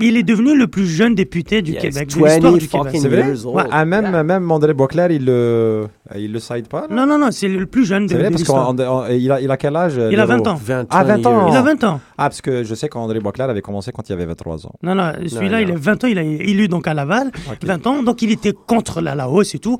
il 0.00 0.16
est 0.16 0.22
devenu 0.22 0.56
le 0.56 0.66
plus 0.66 0.86
jeune 0.86 1.14
député 1.14 1.60
du 1.62 1.72
yes, 1.72 1.82
Québec, 1.82 2.08
de 2.08 2.24
l'histoire 2.54 2.84
20 2.84 2.92
du 2.92 2.92
Québec. 2.92 2.98
C'est 3.02 3.08
vrai. 3.08 3.44
Ouais, 3.44 3.62
ah, 3.70 3.84
même, 3.84 4.22
même 4.22 4.50
André 4.50 4.72
Boisclair, 4.74 5.10
il 5.10 5.24
le, 5.24 5.86
il 6.16 6.32
le 6.32 6.38
side 6.38 6.68
pas 6.68 6.82
là? 6.82 6.86
Non, 6.90 7.06
non, 7.06 7.18
non, 7.18 7.30
c'est 7.30 7.48
le 7.48 7.66
plus 7.66 7.84
jeune 7.84 8.04
de, 8.06 8.08
C'est 8.10 8.14
vrai 8.14 8.24
de 8.24 8.28
parce 8.30 8.40
l'histoire. 8.40 8.74
qu'il 9.08 9.30
a, 9.32 9.40
il 9.40 9.50
a 9.50 9.56
quel 9.56 9.76
âge 9.76 9.94
Il 9.96 10.18
a 10.20 10.24
Léo 10.24 10.26
20 10.26 10.46
ans. 10.46 10.54
20, 10.54 10.86
Ah, 10.90 11.04
20 11.04 11.26
ans. 11.26 11.46
Il 11.48 11.50
a 11.50 11.54
years. 11.60 11.64
20 11.64 11.84
ans. 11.84 12.00
Ah, 12.18 12.24
parce 12.28 12.40
que 12.40 12.64
je 12.64 12.74
sais 12.74 12.88
qu'André 12.88 13.20
Boisclair 13.20 13.50
avait 13.50 13.60
commencé 13.62 13.92
quand 13.92 14.08
il 14.08 14.12
avait 14.12 14.26
23 14.26 14.66
ans. 14.66 14.72
Non, 14.82 14.94
non, 14.94 15.12
celui-là, 15.26 15.60
il 15.60 15.70
a 15.70 15.74
20 15.76 16.04
ans, 16.04 16.06
il 16.08 16.18
a 16.18 16.22
élu 16.22 16.68
donc 16.68 16.86
à 16.86 16.94
Laval, 16.94 17.28
Ok. 17.50 17.58
20 17.64 17.86
ans, 17.86 18.02
donc 18.02 18.22
il 18.22 18.30
était 18.32 18.52
contre 18.66 19.00
la, 19.00 19.14
la 19.14 19.28
hausse 19.28 19.54
et 19.54 19.58
tout. 19.58 19.76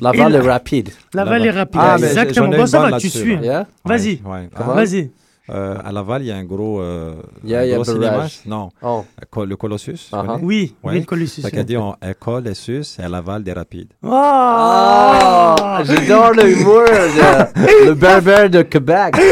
Laval 0.00 0.32
Et 0.32 0.36
est 0.36 0.42
la- 0.42 0.52
rapide. 0.52 0.90
Laval 1.14 1.42
Laval. 1.42 1.46
est 1.48 1.58
rapide, 1.58 1.80
Ah, 1.82 1.96
exactement. 1.98 2.48
Bon, 2.48 2.66
ça 2.66 2.80
va, 2.80 2.98
tu 2.98 3.08
suis. 3.08 3.34
Yeah? 3.36 3.66
Vas-y, 3.84 4.20
vas-y. 4.56 5.10
Euh, 5.48 5.76
à 5.84 5.92
Laval, 5.92 6.22
il 6.22 6.26
y 6.26 6.30
a 6.32 6.36
un 6.36 6.44
gros, 6.44 6.80
euh, 6.80 7.14
Yeah, 7.44 7.60
un 7.60 7.64
il 7.64 7.68
y 7.70 7.72
a 7.72 7.76
gros 7.76 7.82
un 7.88 7.92
cinéma. 7.94 8.10
barrage. 8.10 8.40
Non, 8.46 8.68
Oh. 8.82 9.04
Co- 9.30 9.44
le 9.44 9.54
Colossus. 9.56 9.92
tu 10.10 10.14
Uh-huh. 10.16 10.26
connais 10.26 10.42
Oui, 10.42 10.74
Ouais. 10.82 10.92
oui, 10.94 10.98
le 11.00 11.04
Colossus. 11.06 11.42
Ça 11.42 11.50
qu'a 11.52 11.62
dit 11.62 11.76
en 11.76 11.94
école 12.04 12.48
et 12.48 12.54
sus 12.54 12.82
et 12.98 13.02
à 13.02 13.08
Laval 13.08 13.44
des 13.44 13.52
rapides. 13.52 13.92
Oh, 14.02 14.10
Ah, 14.12 15.82
j'adore 15.84 16.32
le 16.32 16.50
humour 16.50 16.82
de 16.84 17.86
le 17.86 17.94
berbère 17.94 18.50
de 18.50 18.62
Québec. 18.62 19.14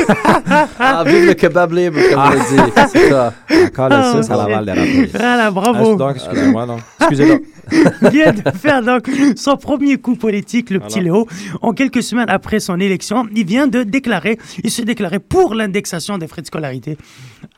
Ah, 0.79 1.03
vive 1.05 1.27
le 1.27 1.35
kebab 1.35 1.73
libre, 1.73 1.99
comme 2.11 2.21
on 2.21 2.31
dit. 2.31 2.73
C'est 2.93 3.09
ça. 3.09 3.33
École 3.49 3.93
et 3.93 3.97
Ah, 3.97 4.13
sus 4.23 4.31
à 4.31 4.37
ok. 4.37 4.49
Laval 4.49 4.65
des 4.67 4.73
rapides. 4.73 5.11
Voilà, 5.13 5.47
Ah, 5.47 5.51
bravo. 5.51 5.97
donc, 5.97 6.17
excusez-moi, 6.17 6.67
non. 6.67 6.77
Excusez-le. 7.01 7.43
vient 8.11 8.33
de 8.33 8.43
faire 8.57 8.83
donc 8.83 9.09
son 9.37 9.57
premier 9.57 9.97
coup 9.97 10.17
politique, 10.17 10.69
le 10.71 10.81
petit 10.81 11.01
Voilà. 11.01 11.05
Léo. 11.05 11.27
En 11.63 11.73
quelques 11.73 12.03
semaines 12.03 12.29
après 12.29 12.61
son 12.61 12.79
élection, 12.79 13.27
il 13.35 13.47
vient 13.47 13.67
de 13.67 13.83
déclarer, 13.85 14.39
il 14.63 14.71
se 14.71 14.83
déclarait 14.83 15.19
pour 15.19 15.55
l'indexation 15.55 16.04
des 16.19 16.27
frais 16.29 16.43
de 16.43 16.47
scolarité. 16.47 16.97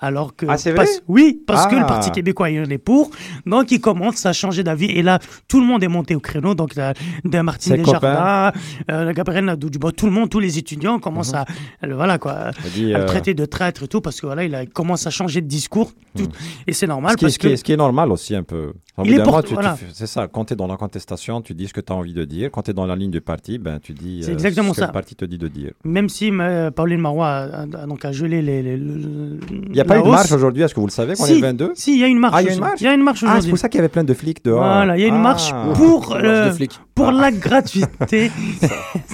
Alors 0.00 0.34
que. 0.36 0.46
Ah, 0.48 0.56
c'est 0.58 0.70
vrai 0.70 0.84
parce- 0.84 1.02
Oui, 1.08 1.40
parce 1.46 1.66
que 1.66 1.74
le 1.74 1.82
Ah. 1.82 1.86
Parti 1.86 2.10
québécois 2.10 2.50
il 2.50 2.60
en 2.60 2.70
est 2.70 2.78
pour. 2.78 3.10
Donc 3.46 3.70
il 3.70 3.80
commence 3.80 4.24
à 4.26 4.32
changer 4.32 4.62
d'avis. 4.62 4.86
Et 4.86 5.02
là, 5.02 5.18
tout 5.48 5.60
le 5.60 5.66
monde 5.66 5.82
est 5.82 5.88
monté 5.88 6.14
au 6.14 6.20
créneau. 6.20 6.54
Donc, 6.54 6.74
la- 6.74 6.94
de 7.24 7.40
Martine 7.40 7.76
Desjardins, 7.76 8.52
euh, 8.90 9.12
Gabriel 9.12 9.44
Nadeau-Dubois, 9.44 9.92
tout 9.92 10.06
le 10.06 10.12
monde, 10.12 10.30
tous 10.30 10.40
les 10.40 10.58
étudiants 10.58 10.98
commencent 10.98 11.34
à, 11.34 11.44
euh, 11.84 11.94
voilà 11.94 12.18
quoi, 12.18 12.50
dit, 12.74 12.94
à 12.94 12.98
le 12.98 13.04
euh, 13.04 13.06
traiter 13.06 13.34
de 13.34 13.44
traître 13.44 13.82
et 13.84 13.88
tout, 13.88 14.00
parce 14.00 14.20
que 14.20 14.26
voilà, 14.26 14.44
il, 14.44 14.54
a- 14.54 14.62
il 14.62 14.68
commence 14.70 15.06
à 15.06 15.10
changer 15.10 15.40
de 15.40 15.46
discours. 15.46 15.92
tout- 16.16 16.28
Et 16.66 16.72
c'est 16.72 16.86
normal 16.86 17.12
Ce 17.12 17.16
qui, 17.18 17.24
parce 17.24 17.34
ce 17.34 17.38
qui 17.38 17.46
est- 17.46 17.50
que. 17.50 17.56
ce 17.56 17.64
qui 17.64 17.72
est 17.72 17.76
normal 17.76 18.10
aussi 18.10 18.34
un 18.34 18.42
peu. 18.42 18.72
Tu 19.04 19.52
voilà. 19.52 19.76
c'est 19.92 20.06
ça. 20.06 20.26
Quand 20.28 20.46
tu 20.46 20.54
es 20.54 20.56
dans 20.56 20.66
la 20.66 20.78
contestation, 20.78 21.42
tu 21.42 21.52
dis 21.54 21.68
ce 21.68 21.74
que 21.74 21.82
tu 21.82 21.92
as 21.92 21.96
envie 21.96 22.14
de 22.14 22.24
dire. 22.24 22.50
Quand 22.50 22.62
tu 22.62 22.70
es 22.70 22.74
dans 22.74 22.86
la 22.86 22.96
ligne 22.96 23.10
du 23.10 23.20
parti, 23.20 23.58
ben, 23.58 23.78
tu 23.78 23.92
dis 23.92 24.22
C'est 24.22 24.32
exactement 24.32 24.70
ce 24.72 24.76
que 24.76 24.80
ça. 24.80 24.86
le 24.86 24.92
parti 24.92 25.14
te 25.14 25.26
dit 25.26 25.36
de 25.36 25.48
dire. 25.48 25.72
Même 25.84 26.08
si 26.08 26.30
euh, 26.32 26.70
Pauline 26.70 27.00
Marois 27.02 27.28
a, 27.28 27.42
a- 27.44 27.62
a 27.62 27.86
donc 27.86 28.04
a 28.06 28.12
gelé 28.12 28.35
les. 28.42 28.62
les- 28.62 28.76
le- 28.76 29.38
Il 29.66 29.72
n'y 29.72 29.80
a 29.80 29.84
pas 29.84 29.98
eu 29.98 30.02
de 30.02 30.08
marche 30.08 30.32
aujourd'hui, 30.32 30.62
est-ce 30.62 30.74
que 30.74 30.80
vous 30.80 30.86
le 30.86 30.92
savez, 30.92 31.14
qu'on 31.14 31.24
est 31.24 31.28
Si, 31.28 31.34
le 31.40 31.46
22 31.46 31.72
Si, 31.74 31.94
il 31.94 32.00
y 32.00 32.04
a 32.04 32.06
une 32.06 32.18
marche. 32.18 32.34
Ah, 32.36 32.42
il 32.42 32.46
y 32.46 32.48
a 32.48 32.52
une 32.52 32.58
aujourd'hui. 32.62 32.96
marche 33.04 33.20
Il 33.20 33.24
Ah, 33.26 33.28
c'est 33.28 33.32
aujourd'hui. 33.36 33.50
pour 33.50 33.58
ça 33.58 33.68
qu'il 33.68 33.78
y 33.78 33.80
avait 33.80 33.88
plein 33.88 34.04
de 34.04 34.14
flics 34.14 34.44
dehors. 34.44 34.58
Voilà, 34.62 34.96
il 34.96 35.02
y 35.02 35.04
a 35.04 35.08
une 35.08 35.20
marche 35.20 35.50
Ah. 35.52 35.66
pour, 35.74 36.14
euh, 36.16 36.52
pour 36.94 37.10
la 37.12 37.30
gratuité. 37.32 38.30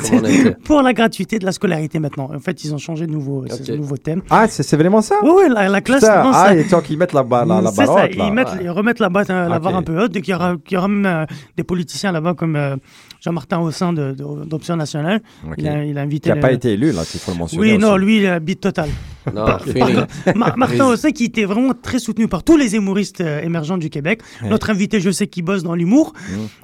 Pour 0.64 0.82
la 0.82 0.92
gratuité 0.92 1.38
de 1.38 1.44
la 1.44 1.52
scolarité 1.52 1.98
maintenant. 1.98 2.30
En 2.34 2.38
fait, 2.38 2.64
ils 2.64 2.74
ont 2.74 2.78
changé 2.78 3.06
de 3.06 3.12
nouveau, 3.12 3.44
c'est 3.48 3.76
nouveau 3.76 3.96
thème. 3.96 4.22
Ah, 4.30 4.46
c'est 4.48 4.62
c'est 4.62 4.76
vraiment 4.76 5.00
ça 5.02 5.16
Oui, 5.22 5.44
la, 5.48 5.68
la 5.68 5.80
classe. 5.80 6.00
Putain, 6.00 6.22
non, 6.24 6.30
ah, 6.32 6.46
ça- 6.48 6.54
et 6.56 6.64
tant 6.64 6.80
qu'ils 6.80 6.98
mettent 6.98 7.12
la, 7.12 7.22
ba- 7.22 7.44
la, 7.44 7.60
la 7.60 7.70
c'est 7.70 7.86
là. 7.86 8.08
ils, 8.10 8.32
mettent, 8.32 8.48
Ouais. 8.48 8.58
ils 8.64 8.70
remettent 8.70 8.98
la, 9.00 9.08
barre, 9.08 9.24
la 9.28 9.56
Ok. 9.56 9.62
barre 9.62 9.76
un 9.76 9.82
peu 9.82 10.00
haute, 10.02 10.16
et 10.16 10.20
qu'il 10.22 10.32
y 10.32 10.34
aura, 10.34 10.56
qu'il 10.64 10.74
y 10.74 10.78
aura 10.78 10.88
même 10.88 11.06
euh, 11.06 11.24
des 11.56 11.64
politiciens 11.64 12.12
là-bas 12.12 12.34
comme 12.34 12.56
euh, 12.56 12.76
Jean-Martin 13.24 13.60
Haussin 13.60 13.92
d'Option 13.92 14.74
Nationale. 14.76 15.22
Ok. 15.46 15.54
Il, 15.58 15.68
a, 15.68 15.84
il 15.84 15.96
a 15.96 16.00
invité. 16.00 16.24
Qui 16.24 16.28
n'a 16.30 16.34
le- 16.34 16.40
pas 16.40 16.52
été 16.52 16.72
élu, 16.72 16.90
là, 16.90 17.02
il 17.14 17.20
faut 17.20 17.30
le 17.30 17.38
mentionner. 17.38 17.72
Oui, 17.72 17.78
non, 17.78 17.96
lui, 17.96 18.18
il 18.18 18.26
a 18.26 18.40
bite 18.40 18.60
totale. 18.60 18.88
Non, 19.32 19.44
Par 19.46 19.62
fini. 19.62 19.78
contre, 19.80 20.06
Ma- 20.34 20.54
Martin 20.56 20.86
Haussin, 20.88 21.12
qui 21.12 21.26
était 21.26 21.44
vraiment 21.44 21.72
très 21.80 22.00
soutenu 22.00 22.26
par 22.26 22.42
tous 22.42 22.56
les 22.56 22.74
humoristes 22.74 23.20
euh, 23.20 23.40
émergents 23.42 23.78
du 23.78 23.90
Québec. 23.90 24.22
Ouais. 24.42 24.48
Notre 24.48 24.70
invité, 24.70 24.98
je 24.98 25.10
sais 25.12 25.28
qu'il 25.28 25.44
bosse 25.44 25.62
dans 25.62 25.76
l'humour. 25.76 26.12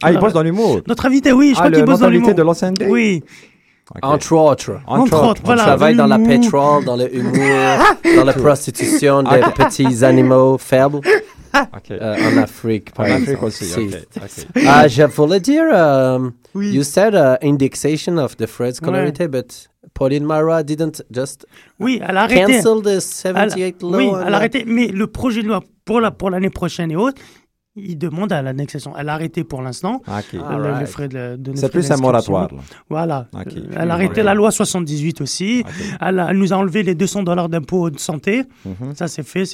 Ah, 0.02 0.10
il 0.10 0.16
Euh, 0.16 0.20
bosse 0.20 0.32
dans 0.32 0.42
l'humour. 0.42 0.80
Notre 0.88 1.06
invité, 1.06 1.30
oui, 1.30 1.50
je 1.54 1.60
Ah, 1.60 1.66
crois 1.68 1.70
qu'il 1.76 1.84
bosse 1.84 2.00
dans 2.00 2.10
l'humour. 2.10 2.34
de 2.34 2.42
Los 2.42 2.64
Angeles 2.64 2.88
Oui. 2.90 3.22
Entre 4.02 4.32
autres. 4.34 4.80
entre 4.86 5.24
autres, 5.24 5.40
On 5.44 5.46
voilà. 5.46 5.62
travaille 5.62 5.94
dans 5.96 6.06
la 6.06 6.18
l'humour. 6.18 6.40
pétrole, 6.40 6.84
dans 6.84 6.96
le 6.96 7.14
humour, 7.16 7.32
dans 8.16 8.24
la 8.24 8.32
prostitution 8.34 9.22
des 9.22 9.40
Ah. 9.42 9.50
petits 9.50 10.04
animaux 10.04 10.58
faibles 10.58 11.00
Euh, 11.90 12.16
en 12.32 12.36
Afrique. 12.38 12.90
En 12.92 13.02
par 13.04 13.06
Afrique 13.12 13.42
aussi. 13.42 13.72
Ah, 14.66 14.86
je 14.88 15.02
voulais 15.04 15.40
dire, 15.40 15.64
um, 15.72 16.32
Oui. 16.54 16.70
you 16.72 16.82
said 16.82 17.14
uh, 17.14 17.36
indexation 17.42 18.18
of 18.18 18.36
the 18.36 18.46
Fred 18.46 18.74
Scholarity, 18.74 19.26
but 19.28 19.68
Pauline 19.94 20.24
Mara 20.24 20.62
didn't 20.62 21.02
just 21.10 21.46
Oui, 21.80 22.00
elle 22.06 22.16
a 22.16 22.22
arrêté. 22.22 22.60
cancel 22.62 22.82
the 22.82 22.86
Elle- 22.96 23.00
78 23.50 23.82
law. 23.82 23.96
oui, 23.96 24.10
elle 24.26 24.34
a 24.34 24.36
arrêté. 24.36 24.64
Mais 24.66 24.88
le 24.88 25.06
projet 25.06 25.42
de 25.42 25.48
loi 25.48 25.62
pour 25.84 26.00
la 26.00 26.10
pour 26.10 26.30
l'année 26.30 26.50
prochaine 26.50 26.90
et 26.90 26.96
autres, 26.96 27.20
il 27.82 27.96
demande 27.96 28.32
à 28.32 28.42
l'annexation. 28.42 28.92
Elle 28.98 29.08
a 29.08 29.14
arrêté 29.14 29.44
pour 29.44 29.62
l'instant. 29.62 30.02
Ah, 30.06 30.20
le- 30.32 30.38
les 30.38 30.44
Alright. 30.44 30.86
frais 30.88 31.08
de, 31.08 31.36
de- 31.36 31.56
C'est 31.56 31.70
plus 31.70 31.90
un 31.90 31.96
moratoire. 31.96 32.48
là. 32.52 32.60
Voilà. 32.88 33.26
Ok. 33.32 33.52
Euh, 33.56 33.60
Elle 33.76 33.90
a 33.90 33.94
arrêté 33.94 34.22
la 34.22 34.34
loi 34.34 34.50
78 34.50 35.20
aussi. 35.20 35.64
Ok. 35.66 35.72
Elle, 36.00 36.18
a- 36.18 36.28
elle 36.30 36.38
nous 36.38 36.52
a 36.52 36.56
enlevé 36.56 36.82
les 36.82 36.94
200 36.94 37.22
dollars 37.22 37.48
d'impôt 37.48 37.90
de 37.90 37.98
santé. 37.98 38.44
Mhm. 38.64 38.94
Ça, 38.94 39.08
c'est 39.08 39.22
fait. 39.22 39.44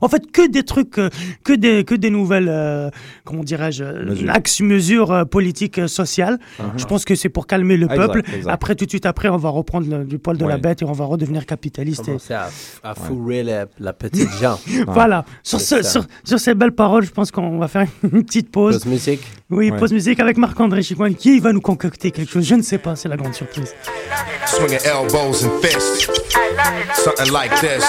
En 0.00 0.08
fait, 0.08 0.30
que 0.30 0.48
des 0.48 0.62
trucs, 0.62 0.98
euh, 0.98 1.08
que 1.44 1.52
des, 1.52 1.84
que 1.84 1.94
des 1.94 2.10
nouvelles, 2.10 2.48
euh, 2.48 2.90
comment 3.24 3.42
dirais-je, 3.44 3.84
Mesures. 3.84 4.30
axes, 4.30 4.60
mesures 4.60 5.12
euh, 5.12 5.24
politiques, 5.24 5.78
euh, 5.78 5.86
sociales. 5.88 6.38
Je 6.76 6.84
pense 6.84 7.04
que 7.04 7.14
c'est 7.14 7.28
pour 7.28 7.46
calmer 7.46 7.76
le 7.76 7.86
Ah, 7.90 7.94
exact, 7.94 8.12
peuple. 8.12 8.30
exact. 8.34 8.52
Après, 8.52 8.74
tout 8.74 8.84
de 8.84 8.90
suite 8.90 9.06
après, 9.06 9.28
on 9.28 9.36
va 9.36 9.48
reprendre 9.50 9.88
le- 9.88 10.04
du 10.04 10.18
poil 10.18 10.36
de 10.36 10.44
la 10.46 10.54
Ouais. 10.54 10.60
bête 10.60 10.82
et 10.82 10.84
on 10.84 10.92
va 10.92 11.04
redevenir 11.04 11.46
capitaliste. 11.46 12.02
et- 12.02 12.04
commencer 12.06 12.34
à, 12.34 12.48
à 12.82 12.94
fourrer 12.94 13.42
la, 13.42 13.66
la 13.78 13.92
petite 13.92 14.28
gens. 14.40 14.58
Voilà. 14.86 15.24
Sur, 15.42 15.60
C'est 15.60 15.76
ce, 15.78 15.82
ça. 15.82 15.90
sur, 15.90 16.04
sur 16.24 16.38
ces 16.38 16.54
belles 16.54 16.72
paroles, 16.72 17.04
je 17.04 17.10
pense 17.10 17.30
qu'on 17.30 17.53
va 17.58 17.68
faire 17.68 17.86
une 18.12 18.24
petite 18.24 18.50
pause. 18.50 18.74
Pause 18.78 18.86
musique. 18.86 19.22
Oui, 19.50 19.70
Ouais. 19.70 19.78
pause 19.78 19.92
musique 19.92 20.20
avec 20.20 20.36
Marc-André 20.36 20.82
Chicoine 20.82 21.14
qui 21.14 21.38
va 21.40 21.52
nous 21.52 21.60
concocter 21.60 22.10
quelque 22.10 22.30
chose? 22.30 22.44
Je 22.44 22.54
ne 22.54 22.62
sais 22.62 22.78
pas, 22.78 22.96
c'est 22.96 23.08
la 23.08 23.16
grande 23.16 23.34
surprise. 23.34 23.74
swinging 24.46 24.78
elbows 24.84 25.44
and 25.44 25.50
fists. 25.62 26.10
Something 26.94 27.32
like 27.32 27.50
this. 27.60 27.84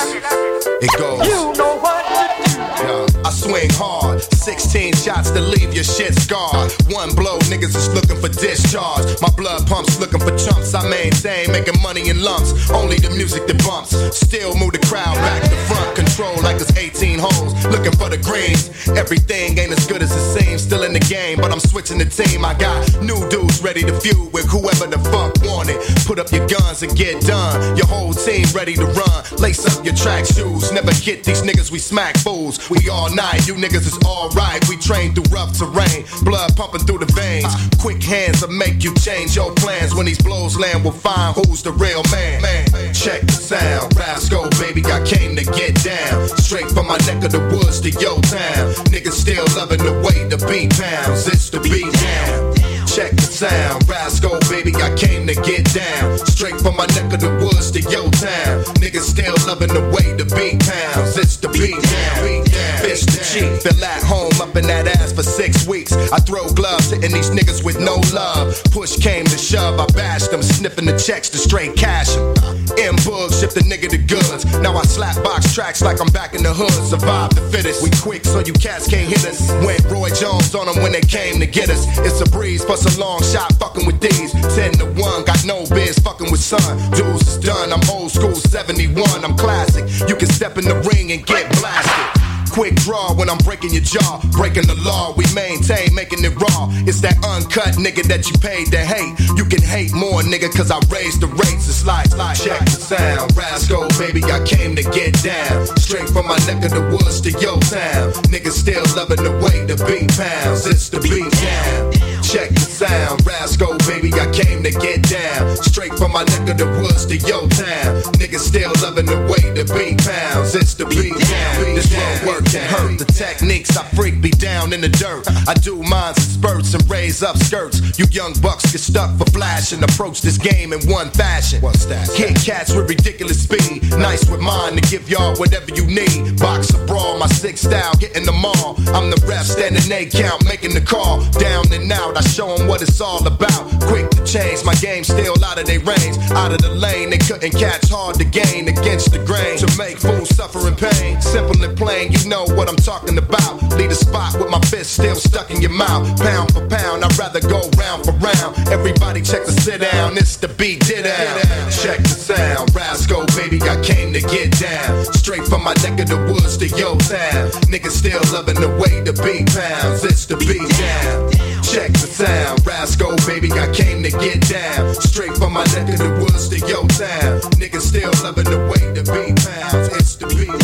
It 0.81 0.89
goes. 0.98 1.25
Yeah, 1.27 3.05
I 3.25 3.32
swing 3.32 3.74
hard, 3.74 4.22
16 4.22 4.94
shots 4.94 5.32
to 5.32 5.41
leave 5.41 5.74
your 5.74 5.84
shit 5.84 6.13
scarred. 6.13 6.70
One 6.94 7.10
blow, 7.15 7.39
niggas 7.50 7.74
is 7.74 7.89
looking 7.89 8.22
for 8.22 8.29
discharge. 8.29 9.20
My 9.20 9.34
blood 9.34 9.65
pumps 9.65 10.00
looking 10.00 10.20
for 10.20 10.29
chumps. 10.38 10.75
I 10.75 10.88
maintain, 10.88 11.51
making 11.51 11.82
money 11.82 12.10
in 12.10 12.22
lumps. 12.22 12.70
Only 12.70 12.98
the 12.98 13.10
music 13.10 13.48
that 13.48 13.58
bumps. 13.65 13.98
Still 14.15 14.53
move 14.53 14.74
the 14.74 14.84
crowd 14.86 15.17
back 15.25 15.41
to 15.41 15.58
front, 15.65 15.96
control 15.96 16.38
like 16.44 16.62
it's 16.62 16.77
18 16.77 17.17
holes. 17.17 17.58
Looking 17.65 17.98
for 17.98 18.13
the 18.13 18.22
greens. 18.22 18.70
Everything 18.94 19.58
ain't 19.58 19.74
as 19.74 19.88
good 19.88 20.03
as 20.03 20.13
it 20.13 20.25
seems. 20.38 20.62
Still 20.62 20.84
in 20.84 20.94
the 20.94 21.01
game, 21.10 21.41
but 21.41 21.51
I'm 21.51 21.60
switching 21.60 21.98
the 21.98 22.05
team. 22.05 22.46
I 22.46 22.53
got 22.53 22.77
new 23.01 23.17
dudes 23.34 23.60
ready 23.63 23.82
to 23.89 23.94
feud 24.01 24.34
with 24.34 24.46
whoever 24.46 24.86
the 24.86 25.01
fuck 25.10 25.34
want 25.41 25.74
it. 25.74 25.82
Put 26.05 26.20
up 26.20 26.32
your 26.32 26.46
guns 26.46 26.84
and 26.84 26.96
get 26.96 27.25
done. 27.25 27.75
Your 27.75 27.88
whole 27.88 28.13
team 28.13 28.46
ready 28.53 28.75
to 28.75 28.86
run. 28.86 29.17
Lace 29.41 29.65
up 29.65 29.84
your 29.84 29.96
track 29.96 30.29
shoes. 30.29 30.72
Never 30.72 30.94
get 31.01 31.24
these 31.24 31.41
niggas, 31.41 31.72
we 31.72 31.79
smack 31.79 32.17
fools. 32.17 32.70
We 32.70 32.88
all 32.88 33.14
night. 33.15 33.48
You 33.48 33.55
niggas 33.55 33.88
is 33.88 33.98
alright. 34.05 34.62
We 34.67 34.77
train 34.77 35.13
through 35.13 35.31
rough 35.31 35.57
terrain, 35.57 36.05
blood 36.24 36.55
pumping 36.55 36.81
through 36.81 37.00
the 37.00 37.12
veins. 37.13 37.48
Quick 37.79 38.03
hands 38.03 38.41
will 38.41 38.53
make 38.53 38.84
you 38.84 38.93
change 38.95 39.36
your 39.36 39.53
plans. 39.55 39.95
When 39.95 40.05
these 40.05 40.22
blows 40.22 40.57
land, 40.57 40.84
we'll 40.84 40.93
find 40.93 41.36
who's 41.36 41.63
the 41.63 41.72
real 41.72 42.03
man. 42.12 42.41
man. 42.41 42.93
Check 42.93 43.22
the 43.22 43.31
sound, 43.31 43.95
Rascal, 43.95 44.50
baby, 44.60 44.84
I 44.86 45.03
came 45.05 45.36
to 45.36 45.45
get 45.55 45.75
down. 45.84 46.27
Straight 46.38 46.69
from 46.69 46.88
my 46.88 46.98
neck 47.07 47.24
of 47.24 47.31
the 47.31 47.39
woods 47.51 47.79
to 47.81 47.89
your 47.89 48.19
town. 48.22 48.74
Niggas 48.91 49.13
still 49.13 49.45
loving 49.55 49.79
the 49.79 49.93
way 50.03 50.27
the 50.27 50.38
beat 50.45 50.72
pounds. 50.75 51.27
It's 51.27 51.50
the 51.50 51.60
beat 51.60 51.91
down. 51.93 52.55
Check 52.88 53.12
the 53.15 53.27
sound, 53.27 53.88
Rascal, 53.89 54.39
baby, 54.50 54.74
I 54.75 54.93
came 54.95 55.27
to 55.27 55.36
get 55.36 55.65
down. 55.74 56.17
Straight 56.19 56.55
from 56.62 56.77
my 56.77 56.86
neck 56.95 57.12
of 57.12 57.19
the 57.19 57.31
woods 57.43 57.72
to 57.72 57.81
your 57.81 58.10
town. 58.12 58.63
Niggas 58.79 59.03
still 59.03 59.36
loving 59.48 59.74
the 59.74 59.84
way 59.91 60.13
the 60.13 60.25
beat 60.36 60.60
pounds. 60.63 61.17
It's 61.17 61.38
the 61.38 61.50
beat 61.50 61.75
down. 61.75 62.54
Fish 62.81 63.05
the 63.05 63.19
cheek, 63.24 63.62
feel 63.62 63.84
at 63.84 64.03
home 64.03 64.34
up 64.41 64.55
in 64.55 64.67
that 64.67 64.88
ass 64.88 65.12
for 65.13 65.24
six 65.24 65.67
weeks. 65.67 65.93
I 66.12 66.19
throw 66.19 66.48
gloves, 66.53 66.91
hitting 66.91 67.12
these 67.12 67.29
niggas 67.29 67.63
with 67.63 67.79
no 67.79 67.95
love. 68.13 68.62
Push 68.72 68.98
came 68.98 69.25
to 69.25 69.38
shove, 69.38 69.79
I 69.79 69.86
bashed 69.93 70.31
them, 70.31 70.41
sniffing 70.41 70.86
the 70.86 70.98
checks 70.98 71.29
to 71.29 71.38
straight 71.38 71.75
cash 71.75 72.15
'em. 72.15 72.34
M 72.77 72.95
Bug 73.05 73.31
ship 73.31 73.51
the 73.51 73.62
nigga 73.62 73.89
the 73.89 73.98
goods. 73.98 74.45
Now 74.60 74.75
I 74.75 74.84
slap 74.84 75.24
box 75.24 75.53
tracks 75.53 75.81
like 75.81 76.00
I'm 76.01 76.12
back 76.12 76.34
in 76.34 76.43
the 76.43 76.53
hood. 76.53 76.72
Survive 76.89 77.34
the 77.36 77.41
fittest. 77.51 77.81
We 77.84 77.89
quick 78.01 78.25
so 78.25 78.39
you 78.39 78.53
cats 78.53 78.88
can't 78.88 79.07
hit 79.07 79.25
us. 79.25 79.39
Went 79.65 79.84
Roy 79.86 80.10
Jones 80.10 80.53
on 80.55 80.65
them 80.67 80.81
when 80.84 80.91
they 80.91 81.01
came 81.01 81.39
to 81.39 81.48
get 81.48 81.69
us. 81.69 81.86
It's 82.00 82.22
a 82.22 82.29
breeze, 82.29 82.63
plus 82.63 82.84
a 82.86 83.00
long 83.00 83.22
shot 83.24 83.53
fucking 83.60 83.86
with 83.86 84.00
these. 84.01 84.31
10 84.55 84.74
to 84.79 84.86
1, 84.86 85.24
got 85.24 85.45
no 85.45 85.65
biz 85.67 85.98
fucking 86.00 86.31
with 86.31 86.41
son. 86.41 86.77
Dudes 86.91 87.27
is 87.27 87.38
done, 87.38 87.72
I'm 87.72 87.81
old 87.89 88.12
school 88.12 88.36
71, 88.36 89.24
I'm 89.24 89.38
classic. 89.38 89.86
You 90.10 90.15
can 90.15 90.29
step 90.29 90.57
in 90.57 90.65
the 90.65 90.75
ring 90.91 91.12
and 91.12 91.25
get 91.25 91.50
blasted. 91.60 92.25
Quick 92.55 92.75
draw 92.75 93.13
when 93.13 93.29
I'm 93.29 93.38
breaking 93.39 93.74
your 93.74 93.83
jaw. 93.83 94.21
Breaking 94.31 94.65
the 94.65 94.75
law, 94.75 95.13
we 95.17 95.25
maintain 95.35 95.93
making 95.93 96.24
it 96.24 96.33
raw. 96.39 96.71
It's 96.88 97.01
that 97.01 97.19
uncut 97.27 97.75
nigga 97.75 98.07
that 98.07 98.31
you 98.31 98.38
paid 98.39 98.71
to 98.71 98.79
hate. 98.79 99.12
You 99.35 99.43
can 99.43 99.62
hate 99.62 99.91
more, 99.91 100.21
nigga, 100.21 100.47
cause 100.55 100.71
I 100.71 100.79
raised 100.88 101.19
the 101.19 101.27
rates. 101.27 101.67
It's 101.67 101.85
like, 101.85 102.15
like 102.15 102.39
check 102.39 102.63
the 102.63 102.79
sound. 102.79 103.35
Rasco, 103.35 103.89
baby, 104.00 104.24
I 104.24 104.39
came 104.45 104.74
to 104.77 104.83
get 104.83 105.21
down. 105.21 105.67
Straight 105.75 106.07
from 106.07 106.27
my 106.27 106.38
neck 106.47 106.63
of 106.63 106.71
the 106.71 106.88
woods 106.95 107.19
to 107.27 107.31
your 107.43 107.59
town. 107.67 108.15
Niggas 108.31 108.55
still 108.55 108.88
loving 108.95 109.19
the 109.19 109.35
way 109.43 109.65
the 109.67 109.75
beat 109.83 110.15
pounds. 110.15 110.65
It's 110.65 110.88
the 110.88 111.01
beat 111.01 111.27
down. 111.43 112.14
Check 112.25 112.50
the 112.50 112.60
sound, 112.60 113.24
Rasco, 113.24 113.77
baby, 113.88 114.12
I 114.13 114.25
came 114.34 114.63
to 114.63 114.72
get 114.72 115.08
down. 115.08 115.55
Straight 115.58 115.94
from 115.94 116.12
my 116.12 116.24
neck 116.24 116.50
of 116.50 116.58
the 116.58 116.65
woods 116.82 117.05
to 117.05 117.17
your 117.17 117.48
town. 117.53 118.01
Niggas 118.17 118.39
still 118.39 118.74
loving 118.82 119.05
the 119.05 119.22
way 119.29 119.46
the 119.53 119.63
beat 119.72 120.01
pounds. 120.03 120.55
It's 120.55 120.74
the 120.74 120.86
beat 120.86 121.13
down. 121.13 121.75
This 121.75 121.88
one 121.94 122.27
work 122.27 122.46
can 122.46 122.65
hurt. 122.67 122.98
The 122.98 123.05
techniques 123.05 123.77
I 123.77 123.84
freak 123.96 124.22
be 124.22 124.32
down 124.32 124.74
in 124.74 124.82
the 124.82 124.89
dirt. 124.89 125.29
I 125.48 125.53
do 125.53 125.82
mines 125.84 126.17
in 126.17 126.24
spurts 126.24 126.74
and 126.74 126.84
raise 126.89 127.24
up 127.24 127.38
skirts. 127.38 127.98
You 127.98 128.05
young 128.12 128.34
bucks 128.41 128.72
get 128.72 128.82
stuck 128.82 129.15
for 129.17 129.25
flash 129.32 129.72
and 129.72 129.84
approach 129.84 130.22
this 130.22 130.38
game 130.38 130.74
in 130.74 130.82
one 130.89 131.10
fashion. 131.12 131.62
What's 131.62 131.86
that? 131.86 132.10
Hit 132.12 132.36
cats 132.36 132.74
with 132.74 132.89
ridiculous 132.89 133.44
speed. 133.44 133.84
Nice 133.98 134.27
with 134.29 134.41
mine 134.41 134.75
to 134.75 134.82
give 134.82 135.10
y'all 135.10 135.36
whatever 135.38 135.72
you 135.74 135.86
need. 135.86 136.39
Box 136.39 136.74
a 136.74 136.86
brawl, 136.86 137.17
my 137.17 137.27
six 137.27 137.62
style, 137.62 137.94
getting 137.96 138.25
them 138.25 138.44
all. 138.44 138.75
I'm 138.91 139.10
the 139.10 139.22
ref, 139.27 139.46
standing 139.46 139.91
A 139.91 140.05
count, 140.10 140.44
making 140.46 140.74
the 140.74 140.82
call. 140.82 141.24
Down 141.39 141.72
and 141.72 141.91
out, 141.91 142.17
I 142.17 142.22
show 142.29 142.53
'em 142.55 142.67
what 142.67 142.82
it's 142.82 143.00
all 143.01 143.25
about. 143.25 143.63
Quick 143.82 144.10
to 144.12 144.24
change, 144.24 144.63
my 144.63 144.75
game 144.75 145.03
still 145.03 145.36
out 145.44 145.60
of 145.60 145.65
their 145.65 145.79
range. 145.79 146.17
Out 146.32 146.51
of 146.51 146.62
the 146.62 146.70
lane, 146.70 147.10
they 147.10 147.17
couldn't 147.17 147.51
catch 147.51 147.89
hard 147.89 148.17
to 148.20 148.25
gain 148.25 148.67
against 148.67 149.12
the 149.12 149.20
grain. 149.20 149.58
To 149.58 149.67
make 149.77 149.98
fools 150.00 150.29
suffer 150.36 150.67
in 150.67 150.75
pain. 150.75 151.22
Simple 151.22 151.62
and 151.63 151.77
plain, 151.77 152.12
you 152.12 152.27
know 152.27 152.46
what 152.58 152.70
I'm 152.70 152.75
talking 152.77 153.17
about. 153.17 153.62
Lead 153.77 153.91
a 153.91 153.96
spot 153.96 154.34
with 154.39 154.50
my 154.50 154.60
fist 154.72 154.94
still 154.94 155.15
stuck 155.15 155.51
in 155.51 155.62
your 155.62 155.72
mouth. 155.72 156.05
Pound 156.22 156.53
for 156.53 156.65
pound, 156.67 157.03
I'd 157.03 157.17
rather 157.17 157.39
go 157.39 157.62
round 157.77 158.05
for 158.05 158.13
round. 158.13 158.55
Everybody 158.70 159.22
check 159.22 159.46
the 159.46 159.51
sit 159.51 159.82
down, 159.82 160.17
it's 160.17 160.38
the 160.38 160.48
beat 160.48 160.86
did 160.86 161.05
out. 161.05 161.41
Check 161.72 162.01
the 162.03 162.10
sound, 162.10 162.74
Rasco, 162.74 163.25
baby, 163.38 163.62
I 163.62 163.82
came 163.82 164.13
to 164.13 164.22
get 164.22 164.58
down. 164.60 165.05
Straight 165.13 165.46
from 165.48 165.63
my 165.63 165.74
neck 165.84 166.00
of 166.00 166.08
the 166.08 166.17
woods 166.32 166.58
to 166.58 166.67
your 166.67 166.96
town. 166.98 167.51
Niggas 167.72 167.91
still 167.91 168.22
loving 168.34 168.60
the 168.60 168.70
way 168.82 169.01
the 169.01 169.13
beat 169.24 169.48
pounds, 169.53 170.03
it's 170.03 170.25
the 170.25 170.38
beat 170.38 170.70
down. 170.79 171.54
Check 171.75 171.91
the 171.91 172.08
sound, 172.08 172.65
Rasco, 172.65 173.13
baby, 173.27 173.51
I 173.51 173.70
came 173.74 174.01
to 174.01 174.10
get 174.10 174.39
down. 174.48 174.96
Straight 174.96 175.36
from 175.36 175.51
my 175.51 175.65
neck 175.75 175.89
of 175.89 175.98
the 175.98 176.10
woods 176.22 176.48
to 176.48 176.58
your 176.60 176.88
town. 176.88 177.41
Niggas 177.60 177.82
still 177.82 178.13
loving 178.23 178.45
the 178.45 178.60
way 178.71 178.80
the 178.93 179.04
beat 179.04 179.36
pounds, 179.43 179.89
it's 179.97 180.15
the 180.15 180.26
beat. 180.28 180.56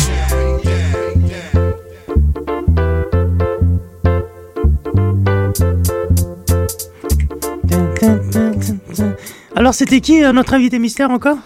Alors, 9.54 9.74
c'était 9.74 10.00
qui 10.00 10.24
euh, 10.24 10.32
notre 10.32 10.54
invité 10.54 10.78
mystère 10.78 11.10
encore? 11.10 11.36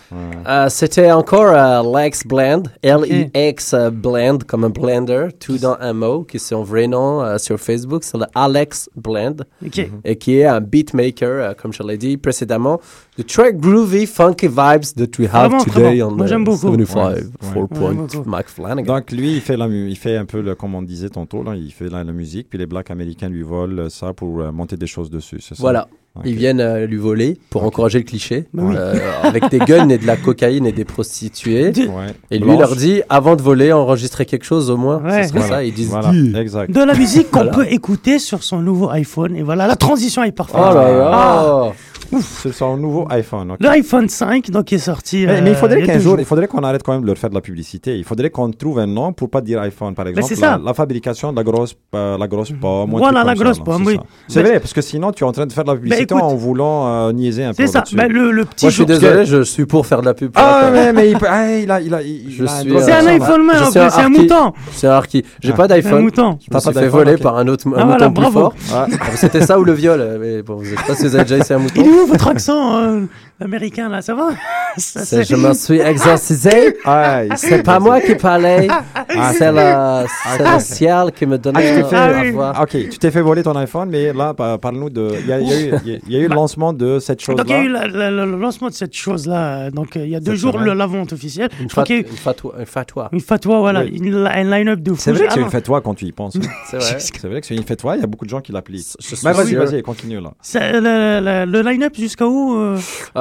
Euh, 0.49 0.69
C'était 0.69 1.11
encore 1.11 1.47
euh, 1.53 1.83
Lex 1.99 2.25
Blend, 2.27 2.65
L-I-X 2.83 3.75
euh, 3.75 3.91
Blend, 3.91 4.39
comme 4.47 4.65
un 4.65 4.71
blender, 4.71 5.29
tout 5.41 5.59
dans 5.59 5.77
un 5.81 5.93
mot, 5.93 6.23
qui 6.23 6.37
est 6.37 6.41
son 6.41 6.63
vrai 6.63 6.87
nom 6.87 7.21
euh, 7.23 7.37
sur 7.39 7.59
Facebook, 7.59 8.05
c'est 8.05 8.17
le 8.17 8.27
Alex 8.35 8.89
Blend, 8.95 9.39
Ok. 9.65 9.91
et 10.05 10.17
qui 10.17 10.39
est 10.39 10.45
un 10.45 10.61
beatmaker, 10.61 11.29
euh, 11.51 11.55
comme 11.61 11.73
je 11.73 11.83
l'ai 11.83 11.99
dit 11.99 12.17
précédemment, 12.17 12.81
the 13.19 13.27
track 13.27 13.57
groovy, 13.59 14.07
funky 14.07 14.47
vibes 14.47 14.95
that 14.97 15.19
we 15.19 15.29
have 15.33 15.51
Vraiment, 15.51 15.65
today 15.65 15.81
vraiment. 15.81 16.07
on 16.07 16.11
Moi, 16.17 16.27
the 16.27 16.29
j'aime 16.29 16.45
beaucoup. 16.45 16.77
75 16.77 17.17
Ouais, 17.17 17.51
Four 17.53 17.69
ouais. 17.83 18.23
Mike 18.27 18.49
Flanagan. 18.49 18.95
Donc 18.95 19.11
lui, 19.13 19.33
il 19.35 19.41
fait, 19.41 19.57
la, 19.57 19.67
mu- 19.67 19.89
il 19.91 19.97
fait 19.97 20.17
un 20.17 20.27
peu, 20.27 20.41
le, 20.43 20.55
comme 20.55 20.75
on 20.77 20.83
disait 20.83 21.09
tantôt, 21.11 21.43
là, 21.43 21.55
il 21.57 21.73
fait 21.73 21.89
la, 21.89 22.05
la 22.05 22.13
musique, 22.13 22.49
puis 22.51 22.59
les 22.59 22.67
blacks 22.67 22.91
américains 22.93 23.29
lui 23.29 23.43
volent 23.43 23.89
ça 23.89 24.13
pour 24.13 24.41
euh, 24.41 24.53
monter 24.53 24.77
des 24.77 24.87
choses 24.87 25.11
dessus, 25.11 25.39
c'est 25.41 25.55
ça? 25.57 25.61
Voilà. 25.61 25.89
Ils 26.25 26.35
viennent 26.37 26.61
euh, 26.61 26.87
lui 26.87 26.97
voler 26.97 27.39
pour 27.51 27.65
encourager 27.65 27.99
le 27.99 28.05
cliché, 28.05 28.47
Bah 28.55 28.63
oui. 28.67 28.75
euh, 28.77 28.95
avec 29.23 29.49
des 29.51 29.59
guns 29.59 29.89
et 29.89 29.99
de 29.99 30.07
la 30.07 30.17
cocaïne 30.17 30.67
et 30.67 30.73
des 30.73 30.85
prostituées. 30.85 31.73
Ouais. 31.77 32.15
Et 32.31 32.39
lui 32.39 32.45
Blanche. 32.47 32.59
leur 32.61 32.77
dit, 32.77 33.03
avant 33.09 33.37
de 33.37 33.43
voler, 33.43 33.73
enregistrez 33.73 34.25
quelque 34.27 34.45
chose 34.45 34.71
au 34.71 34.77
moins. 34.77 35.03
Ouais. 35.03 35.23
Ce 35.25 35.29
serait 35.31 35.39
Voilà. 35.41 35.55
ça. 35.57 35.65
Ils 35.65 35.75
disent, 35.75 35.89
Voilà, 35.91 36.13
exact. 36.41 36.71
de 36.71 36.81
la 36.83 36.95
musique 36.95 37.31
qu'on 37.31 37.41
Voilà. 37.41 37.53
peut 37.53 37.67
écouter 37.71 38.19
sur 38.19 38.43
son 38.43 38.59
nouveau 38.61 38.89
iPhone. 38.91 39.37
Et 39.37 39.43
voilà, 39.43 39.67
la 39.67 39.77
transition 39.77 40.23
est 40.23 40.33
parfaite. 40.33 40.57
oh 40.59 40.75
là 40.75 41.11
Ah. 41.13 41.73
C'est 42.21 42.53
son 42.53 42.77
nouveau 42.77 43.05
iPhone. 43.11 43.51
ok. 43.51 43.57
L'iPhone 43.61 44.09
5, 44.09 44.49
donc, 44.53 44.67
qui 44.67 44.77
est 44.77 44.79
sorti. 44.79 45.27
Mais, 45.27 45.41
mais 45.43 45.51
il 45.51 45.53
euh, 45.55 45.57
faudrait 45.57 45.83
qu'un 45.83 45.99
jour, 45.99 46.17
il 46.21 46.25
faudrait 46.25 46.47
qu'on 46.47 46.61
arrête 46.63 46.85
quand 46.85 46.93
même 46.93 47.03
de 47.03 47.07
leur 47.09 47.19
faire 47.19 47.31
de 47.31 47.35
la 47.35 47.41
publicité. 47.41 47.97
Il 47.99 48.05
faudrait 48.05 48.31
qu'on 48.31 48.49
trouve 48.53 48.79
un 48.79 48.87
nom 48.87 49.13
pour 49.13 49.29
pas 49.29 49.41
dire 49.41 49.61
iPhone, 49.61 49.93
par 49.93 50.07
exemple. 50.07 50.25
c'est 50.29 50.41
la, 50.41 50.53
ça. 50.53 50.61
la 50.65 50.73
fabrication 50.73 51.33
de 51.33 51.37
la 51.37 51.43
grosse, 51.43 51.75
euh, 51.97 52.17
la 52.17 52.29
grosse 52.29 52.53
pomme. 52.53 52.91
Voilà, 52.93 53.25
la 53.25 53.35
grosse 53.35 53.57
ça, 53.57 53.63
pomme, 53.65 53.83
c'est 53.87 53.91
oui. 53.97 53.99
C'est 54.29 54.43
vrai, 54.43 54.61
parce 54.61 54.73
que 54.73 54.83
sinon, 54.83 55.11
tu 55.11 55.25
es 55.25 55.27
en 55.27 55.33
train 55.33 55.47
de 55.47 55.53
faire 55.53 55.65
de 55.65 55.71
la 55.71 55.75
publicité 55.77 56.06
écoute- 56.15 56.23
en 56.23 56.35
voulant 56.35 56.87
euh, 57.09 57.13
niaiser 57.13 57.45
un 57.45 57.49
peu. 57.53 57.55
C'est 57.59 57.67
ça. 57.67 57.85
Ben, 57.93 58.11
le, 58.11 58.31
le 58.33 58.45
petit 58.45 58.65
Moi, 58.67 58.71
je 58.71 58.75
suis 58.77 58.87
désolé, 58.87 59.25
je 59.27 59.43
suis 59.43 59.67
pour 59.67 59.87
faire 59.87 60.01
de 60.01 60.07
la 60.07 60.15
pub. 60.15 60.31
Ah, 60.35 60.63
la 60.65 60.71
mais, 60.71 60.93
mais 60.93 61.11
il, 61.11 61.19
peut- 61.19 61.27
ah, 61.29 61.51
il 61.57 61.71
a, 61.71 61.81
il 61.81 61.95
a, 61.95 62.03
il, 62.03 62.45
a 62.45 62.81
C'est 62.81 62.93
un 62.93 63.07
iPhone 63.07 63.43
man, 63.45 63.57
un 63.57 63.71
c'est 63.71 63.81
un 64.01 64.09
mouton. 64.09 64.53
C'est 64.73 64.87
un 64.87 64.93
harki. 64.93 65.25
J'ai 65.43 65.53
Ah. 65.53 65.57
pas 65.57 65.67
C'est 65.69 65.73
un 65.73 65.77
d'iPhone. 65.77 66.03
mouton. 66.03 66.31
Je 66.31 66.35
me 66.37 66.41
suis 66.41 66.51
pas 66.51 66.61
fait 66.61 66.73
d'iPhone, 66.73 66.91
voler 66.91 67.17
par 67.17 67.37
un 67.39 67.49
autre 67.49 67.67
un 67.69 67.73
Ah, 67.77 67.85
mouton 67.85 67.87
voilà, 67.87 68.11
plus 68.11 68.21
bravo. 68.23 68.41
fort. 68.41 68.55
Ah. 68.75 68.87
C'était 69.15 69.41
ça 69.43 69.59
ou 69.59 69.65
le 69.65 69.73
viol. 69.73 70.19
Mais 70.21 70.43
bon, 70.43 70.61
je 70.63 70.71
sais 70.71 70.77
pas 70.87 70.95
si 70.95 71.03
vous 71.07 71.15
avez 71.15 71.25
déjà 71.25 71.39
essayé 71.39 71.55
un 71.59 71.59
mouton. 71.63 71.75
Il 71.83 71.87
est 71.87 71.91
où 72.03 72.07
votre 72.07 72.29
accent 72.29 72.77
euh, 72.79 73.01
américain, 73.41 73.89
là 73.89 74.03
Ça 74.03 74.15
va? 74.15 74.29
Ça, 74.79 75.23
Je 75.23 75.35
m'en 75.37 75.55
suis 75.55 75.81
exorcisé. 75.81 76.77
Ah, 76.85 77.23
C'est 77.37 77.63
pas 77.63 77.79
moi 77.81 78.01
qui 78.01 78.15
parlais. 78.15 78.69
Ah, 78.71 79.33
C'est 79.33 79.51
le, 79.51 80.07
c'est 80.37 80.43
le 80.55 80.61
ciel 80.61 81.13
qui 81.13 81.25
me 81.27 81.35
Ah, 81.35 81.39
donnait 81.39 81.77
tu 81.77 81.83
t'es 81.83 81.89
fait- 81.89 81.95
la 82.25 82.31
voix. 82.31 82.53
Ah, 82.55 82.63
Ok, 82.63 82.71
tu 82.91 82.99
t'es 82.99 83.11
fait 83.11 83.23
voler 83.23 83.43
ton 83.43 83.57
iPhone, 83.57 83.89
mais 83.91 84.13
là, 84.13 84.35
par- 84.35 84.59
parle-nous 84.59 84.91
de. 84.91 85.13
Il 85.21 85.27
y 85.27 85.33
a, 85.33 85.41
il 85.41 85.49
y 85.49 85.53
a 85.53 85.61
eu, 85.61 85.73
il 85.85 85.93
y 85.93 85.95
a- 85.95 85.99
il 86.07 86.13
y 86.13 86.17
a 86.17 86.19
eu 86.21 86.29
le 86.29 86.35
lancement 86.35 86.73
de 86.73 86.99
cette 86.99 87.21
chose-là. 87.23 87.43
Donc, 87.43 87.51
il 87.51 87.57
y 87.57 87.59
a 87.59 87.63
eu 87.65 87.69
la- 87.69 87.87
la- 87.87 88.11
la- 88.11 88.27
le 88.27 88.37
lancement 88.39 88.69
de 88.69 88.75
cette 88.75 88.95
chose-là. 88.95 89.71
Donc, 89.71 89.97
euh, 89.97 90.05
il 90.05 90.11
y 90.11 90.17
a 90.17 90.21
deux 90.21 90.33
Cette 90.33 90.41
jours, 90.41 90.59
la 90.59 90.87
vente 90.87 91.13
officielle. 91.13 91.49
Une, 91.61 91.69
Je 91.69 91.73
crois 91.73 91.83
fat, 91.83 91.87
qu'il 91.87 91.97
y 91.97 91.99
a 91.99 92.03
une, 92.03 92.15
eu 92.15 92.17
fatwa, 92.17 92.53
une 92.59 92.67
fatwa. 92.67 93.09
une 93.13 93.21
fatwa, 93.21 93.59
voilà, 93.61 93.81
Oui. 93.81 93.99
une- 94.03 94.27
un 94.27 94.45
line-up 94.45 94.81
de 94.81 94.91
fou. 94.93 94.97
C'est 95.01 95.13
vrai 95.13 95.27
que 95.27 95.33
c'est 95.33 95.41
Ah, 95.41 95.45
une 95.45 95.51
fête-toi 95.51 95.81
quand 95.81 95.95
tu 95.95 96.05
y 96.05 96.13
penses. 96.13 96.35
C'est 96.71 96.77
vrai. 96.77 96.97
C'est 96.99 97.29
vrai 97.29 97.41
que 97.41 97.47
c'est 97.47 97.57
une 97.57 97.65
fête-toi, 97.65 97.97
il 97.97 98.01
y 98.01 98.05
a 98.05 98.07
beaucoup 98.07 98.25
de 98.27 98.31
gens 98.31 98.41
qui 98.41 98.53
l'appliquent. 98.53 98.87
Bah, 99.25 99.33
vas-y, 99.33 99.55
vas-y, 99.55 99.83
continue 99.83 100.21
là. 100.21 100.33
c'est- 100.43 100.73
le, 100.81 101.21
le- 101.21 101.51
le 101.51 101.63
line-up 101.71 101.95
jusqu'à 101.97 102.27
où 102.27 102.77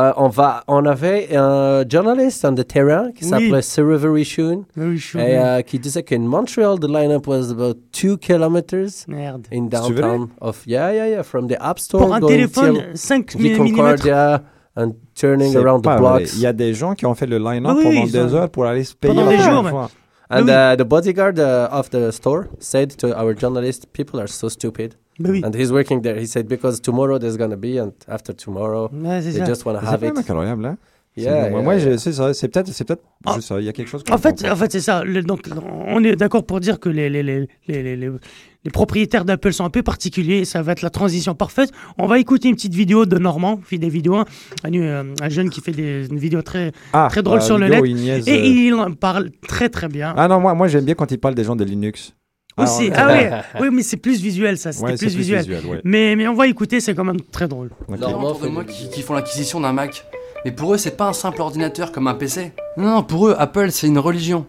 euh, 0.10 0.14
on, 0.18 0.30
va, 0.30 0.64
on 0.68 0.86
avait 0.86 1.36
un 1.36 1.84
journaliste 1.90 2.46
de 2.46 2.64
terrain 2.64 3.12
qui 3.12 3.24
Oui. 3.26 3.30
s'appelait 3.30 3.62
Sir 3.62 3.88
Rivery 3.88 4.24
Shun 4.24 4.64
Very 4.76 5.00
sure. 5.00 5.22
et 5.22 5.38
euh, 5.38 5.62
qui 5.62 5.80
disait 5.80 6.04
qu'en 6.04 6.20
Montreal, 6.20 6.80
the 6.80 6.88
lineup 6.88 7.28
was 7.28 7.52
about 7.52 7.76
two 7.92 8.18
kilometers 8.18 9.06
Merde. 9.08 9.48
in 9.52 9.68
downtown 9.68 10.30
of 10.42 10.64
yeah 10.66 10.92
yeah 10.94 11.08
yeah 11.08 11.24
from 11.24 11.48
the 11.48 11.58
App 11.60 11.80
Store 11.80 12.02
Pour 12.02 12.14
un 12.16 12.20
going 12.20 12.30
téléphone 12.30 12.74
till 12.76 12.98
5 12.98 13.36
Vic 13.36 13.60
mm. 13.60 14.40
And 14.78 14.92
turning 15.16 15.56
around 15.56 15.84
the 15.84 15.98
blocks. 15.98 16.34
Il 16.34 16.42
y 16.42 16.46
a 16.46 16.52
des 16.52 16.74
gens 16.74 16.96
qui 16.96 17.06
ont 17.06 17.16
fait 17.16 17.28
le 17.28 17.38
line-up 17.38 17.78
oui, 17.78 17.84
pendant 17.86 18.02
oui, 18.02 18.12
des 18.12 18.30
ça- 18.30 18.36
heures 18.36 18.50
pour 18.50 18.66
aller 18.66 18.84
se 18.84 18.94
payer 18.94 19.14
Pendant 19.14 19.26
la 19.30 19.32
des 19.32 19.42
première 19.42 19.62
jours, 19.62 19.70
fois. 19.70 19.90
And 20.30 20.44
Oui. 20.48 20.52
uh, 20.52 20.76
the 20.76 20.84
bodyguard 20.84 21.40
uh, 21.40 21.70
of 21.72 21.90
the 21.92 22.12
store 22.12 22.48
said 22.60 22.98
to 22.98 23.08
our 23.14 23.34
journalist, 23.40 23.86
"People 23.94 24.20
are 24.20 24.28
so 24.28 24.50
stupid." 24.50 24.96
Bah 25.20 25.30
oui. 25.32 25.42
And 25.46 25.52
he's 25.58 25.72
working 25.72 26.02
there. 26.02 26.18
He 26.20 26.26
said 26.28 26.48
because 26.48 26.82
tomorrow 26.82 27.18
there's 27.20 27.38
gonna 27.38 27.56
be, 27.56 27.78
and 27.80 27.92
after 28.08 28.34
tomorrow 28.36 28.90
Ouais, 28.94 29.22
c'est 29.22 29.32
they 29.32 29.40
ça. 29.40 29.46
just 29.46 29.66
wanna 29.66 29.80
C'est 29.82 29.88
have 29.88 30.04
it. 30.04 30.14
même 30.14 30.18
incroyable, 30.18 30.66
hein? 30.66 30.78
Yeah, 31.18 31.50
moi, 31.50 31.60
yeah, 31.60 31.62
moi, 31.64 31.76
yeah. 31.76 31.92
je- 31.94 31.98
c'est 31.98 32.12
ça. 32.12 32.34
C'est 32.34 32.50
peut-être, 32.50 32.68
c'est 32.74 32.84
peut-être 32.84 33.02
Ah. 33.26 33.38
Il 33.60 33.64
y 33.64 33.70
a 33.70 33.72
quelque 33.72 33.88
chose. 33.88 34.04
que 34.04 34.12
En 34.12 34.18
fait, 34.18 34.32
comprends 34.38 34.52
en 34.52 34.56
fait 34.58 34.70
c'est 34.74 34.82
ça. 34.82 35.02
Le- 35.06 35.22
donc, 35.24 35.48
on 35.88 36.04
est 36.04 36.18
d'accord 36.18 36.46
pour 36.46 36.60
dire 36.60 36.78
que 36.78 36.90
les, 36.90 37.10
les, 37.10 37.24
les, 37.24 37.48
les, 37.70 37.84
les, 37.84 37.96
les- 37.96 38.12
les 38.66 38.72
propriétaires 38.72 39.24
d'Apple 39.24 39.54
sont 39.54 39.64
un 39.64 39.70
peu 39.70 39.82
particuliers. 39.82 40.44
Ça 40.44 40.62
va 40.62 40.74
être 40.74 40.82
la 40.82 40.90
transition 40.90 41.34
parfaite. 41.34 41.72
On 41.98 42.08
va 42.08 42.20
écouter 42.20 42.50
une 42.50 42.56
petite 42.56 42.74
vidéo 42.74 43.06
de 43.06 43.18
Normand, 43.18 43.56
qui 43.58 43.64
fait 43.64 43.78
des 43.78 43.88
vidéos. 43.88 44.16
hein. 44.16 44.26
Un, 44.66 45.14
un 45.22 45.30
jeune 45.30 45.50
qui 45.50 45.62
fait 45.62 45.72
des, 45.72 46.06
une 46.12 46.18
vidéo 46.18 46.42
très, 46.42 46.74
Ah, 46.92 47.08
très 47.10 47.24
drôle 47.24 47.42
sur 47.42 47.58
le 47.58 47.70
net. 47.70 47.82
il 47.86 47.96
niaise, 47.96 48.28
Et 48.28 48.34
euh, 48.34 48.46
il 48.46 48.74
en 48.74 48.92
parle 48.92 49.30
très 49.48 49.70
très 49.70 49.88
bien. 49.88 50.14
Ah 50.18 50.28
non, 50.28 50.42
moi, 50.42 50.54
moi 50.54 50.68
j'aime 50.68 50.84
bien 50.84 50.96
quand 50.96 51.10
il 51.14 51.18
parle 51.20 51.36
des 51.36 51.46
gens 51.46 51.56
de 51.56 51.64
Linux. 51.64 52.14
Aussi. 52.58 52.90
Ah, 52.96 53.08
Ah, 53.10 53.14
oui, 53.14 53.60
oui, 53.62 53.68
mais 53.72 53.84
c'est 53.84 53.98
plus 53.98 54.22
visuel, 54.22 54.58
ça. 54.58 54.72
C'était 54.72 54.86
Ouais, 54.86 54.92
c'est 54.98 55.06
plus, 55.08 55.14
plus 55.16 55.20
visuel. 55.22 55.40
visuel, 55.42 55.66
ouais. 55.66 55.82
mais, 55.84 56.16
mais 56.16 56.28
on 56.28 56.34
va 56.36 56.48
écouter, 56.48 56.80
c'est 56.80 56.96
quand 56.96 57.04
même 57.04 57.20
très 57.22 57.48
drôle. 57.48 57.70
Ok. 57.88 58.00
gens 58.00 58.22
autour 58.24 58.40
de 58.40 58.48
moi 58.48 58.64
qui, 58.64 58.90
qui 58.90 59.02
font 59.02 59.14
l'acquisition 59.14 59.60
d'un 59.60 59.74
Mac. 59.74 60.06
Mais 60.46 60.52
pour 60.52 60.74
eux, 60.74 60.78
c'est 60.78 60.96
pas 60.96 61.08
un 61.10 61.14
simple 61.14 61.42
ordinateur 61.42 61.92
comme 61.92 62.08
un 62.08 62.14
PC. 62.14 62.54
Non, 62.78 62.96
non, 62.96 63.04
pour 63.04 63.28
eux, 63.28 63.36
Apple, 63.38 63.72
c'est 63.72 63.88
une 63.88 64.00
religion. 64.00 64.46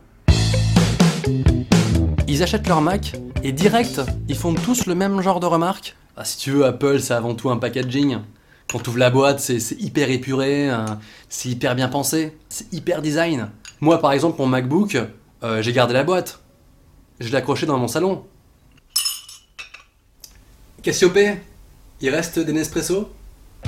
Ils 2.28 2.42
achètent 2.42 2.68
leur 2.68 2.80
Mac 2.82 3.12
et 3.42 3.52
direct, 3.52 4.00
ils 4.28 4.36
font 4.36 4.54
tous 4.54 4.86
le 4.86 4.94
même 4.94 5.20
genre 5.20 5.40
de 5.40 5.46
remarques. 5.46 5.96
Ah, 6.16 6.24
si 6.24 6.36
tu 6.38 6.50
veux, 6.50 6.64
Apple, 6.64 7.00
c'est 7.00 7.14
avant 7.14 7.34
tout 7.34 7.50
un 7.50 7.56
packaging. 7.56 8.18
Quand 8.70 8.80
tu 8.80 8.90
ouvres 8.90 8.98
la 8.98 9.10
boîte, 9.10 9.38
c'est 9.40 9.60
c'est 9.60 9.80
hyper 9.80 10.10
épuré, 10.10 10.68
hein, 10.68 10.98
c'est 11.28 11.48
hyper 11.48 11.74
bien 11.76 11.88
pensé, 11.88 12.36
c'est 12.48 12.72
hyper 12.72 13.00
design. 13.00 13.48
Moi, 13.80 14.00
par 14.00 14.12
exemple, 14.12 14.36
mon 14.40 14.46
MacBook, 14.46 14.96
euh, 15.44 15.62
j'ai 15.62 15.72
gardé 15.72 15.94
la 15.94 16.02
boîte. 16.04 16.40
Je 17.18 17.28
l'ai 17.28 17.36
accroché 17.36 17.66
dans 17.66 17.78
mon 17.78 17.88
salon. 17.88 18.24
Cassiopée, 20.82 21.36
il 22.00 22.10
reste 22.10 22.38
des 22.38 22.52
Nespresso? 22.52 23.10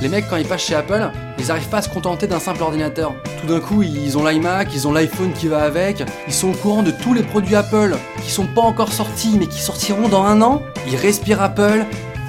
Les 0.00 0.08
mecs, 0.08 0.28
quand 0.28 0.36
ils 0.36 0.46
passent 0.46 0.66
chez 0.66 0.74
Apple, 0.76 1.10
ils 1.38 1.50
arrivent 1.50 1.68
pas 1.68 1.78
à 1.78 1.82
se 1.82 1.88
contenter 1.88 2.26
d'un 2.26 2.38
simple 2.38 2.62
ordinateur. 2.62 3.14
Tout 3.40 3.46
d'un 3.48 3.58
coup, 3.58 3.82
ils 3.82 4.16
ont 4.16 4.24
l'iMac, 4.24 4.68
ils 4.72 4.86
ont 4.86 4.92
l'iPhone 4.92 5.32
qui 5.32 5.48
va 5.48 5.64
avec, 5.64 6.04
ils 6.28 6.32
sont 6.32 6.50
au 6.50 6.54
courant 6.54 6.82
de 6.82 6.92
tous 6.92 7.14
les 7.14 7.22
produits 7.22 7.56
Apple 7.56 7.96
qui 8.22 8.30
sont 8.30 8.46
pas 8.46 8.60
encore 8.60 8.92
sortis 8.92 9.36
mais 9.38 9.46
qui 9.46 9.60
sortiront 9.60 10.08
dans 10.08 10.22
un 10.24 10.40
an. 10.42 10.62
Ils 10.86 10.96
respirent 10.96 11.42
Apple, 11.42 11.84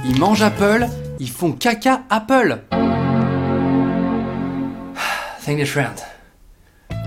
ils 0.05 0.17
mangent 0.17 0.41
Apple, 0.41 0.87
ils 1.19 1.29
font 1.29 1.51
caca 1.51 2.01
Apple. 2.09 2.59
Think 5.45 5.59
different. 5.59 6.01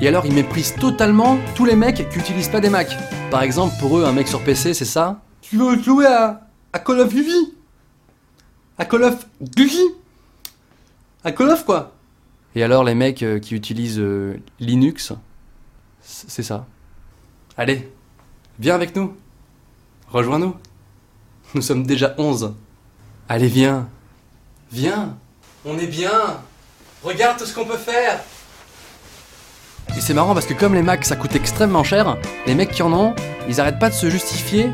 Et 0.00 0.08
alors, 0.08 0.26
ils 0.26 0.34
méprisent 0.34 0.74
totalement 0.74 1.38
tous 1.54 1.64
les 1.64 1.76
mecs 1.76 2.08
qui 2.10 2.18
utilisent 2.18 2.48
pas 2.48 2.60
des 2.60 2.70
Mac. 2.70 2.88
Par 3.30 3.42
exemple, 3.42 3.74
pour 3.78 3.98
eux, 3.98 4.04
un 4.04 4.12
mec 4.12 4.26
sur 4.26 4.42
PC, 4.42 4.74
c'est 4.74 4.84
ça? 4.84 5.20
Tu 5.40 5.56
veux 5.56 5.80
jouer 5.80 6.06
à, 6.06 6.48
à 6.72 6.78
Call 6.80 7.00
of 7.00 7.14
Duty? 7.14 7.54
À 8.78 8.84
Call 8.84 9.04
of 9.04 9.26
Duty? 9.40 9.82
À 11.22 11.30
Call 11.30 11.50
of 11.50 11.64
quoi? 11.64 11.92
Et 12.56 12.62
alors, 12.64 12.82
les 12.84 12.94
mecs 12.94 13.22
euh, 13.22 13.38
qui 13.38 13.54
utilisent 13.54 14.00
euh, 14.00 14.36
Linux, 14.58 15.12
c'est 16.02 16.42
ça? 16.42 16.66
Allez, 17.56 17.90
viens 18.58 18.74
avec 18.74 18.96
nous. 18.96 19.14
Rejoins-nous. 20.08 20.56
Nous 21.54 21.62
sommes 21.62 21.86
déjà 21.86 22.14
11. 22.18 22.54
Allez, 23.28 23.46
viens. 23.46 23.88
Viens. 24.72 25.16
On 25.64 25.78
est 25.78 25.86
bien. 25.86 26.40
Regarde 27.04 27.38
tout 27.38 27.46
ce 27.46 27.54
qu'on 27.54 27.64
peut 27.64 27.76
faire. 27.76 28.20
C'est 30.04 30.14
marrant 30.14 30.34
parce 30.34 30.46
que 30.46 30.54
comme 30.54 30.74
les 30.74 30.82
Macs 30.82 31.04
ça 31.04 31.14
coûte 31.14 31.36
extrêmement 31.36 31.84
cher, 31.84 32.16
les 32.46 32.56
mecs 32.56 32.72
qui 32.72 32.82
en 32.82 32.92
ont, 32.92 33.14
ils 33.48 33.60
arrêtent 33.60 33.78
pas 33.78 33.88
de 33.88 33.94
se 33.94 34.10
justifier 34.10 34.68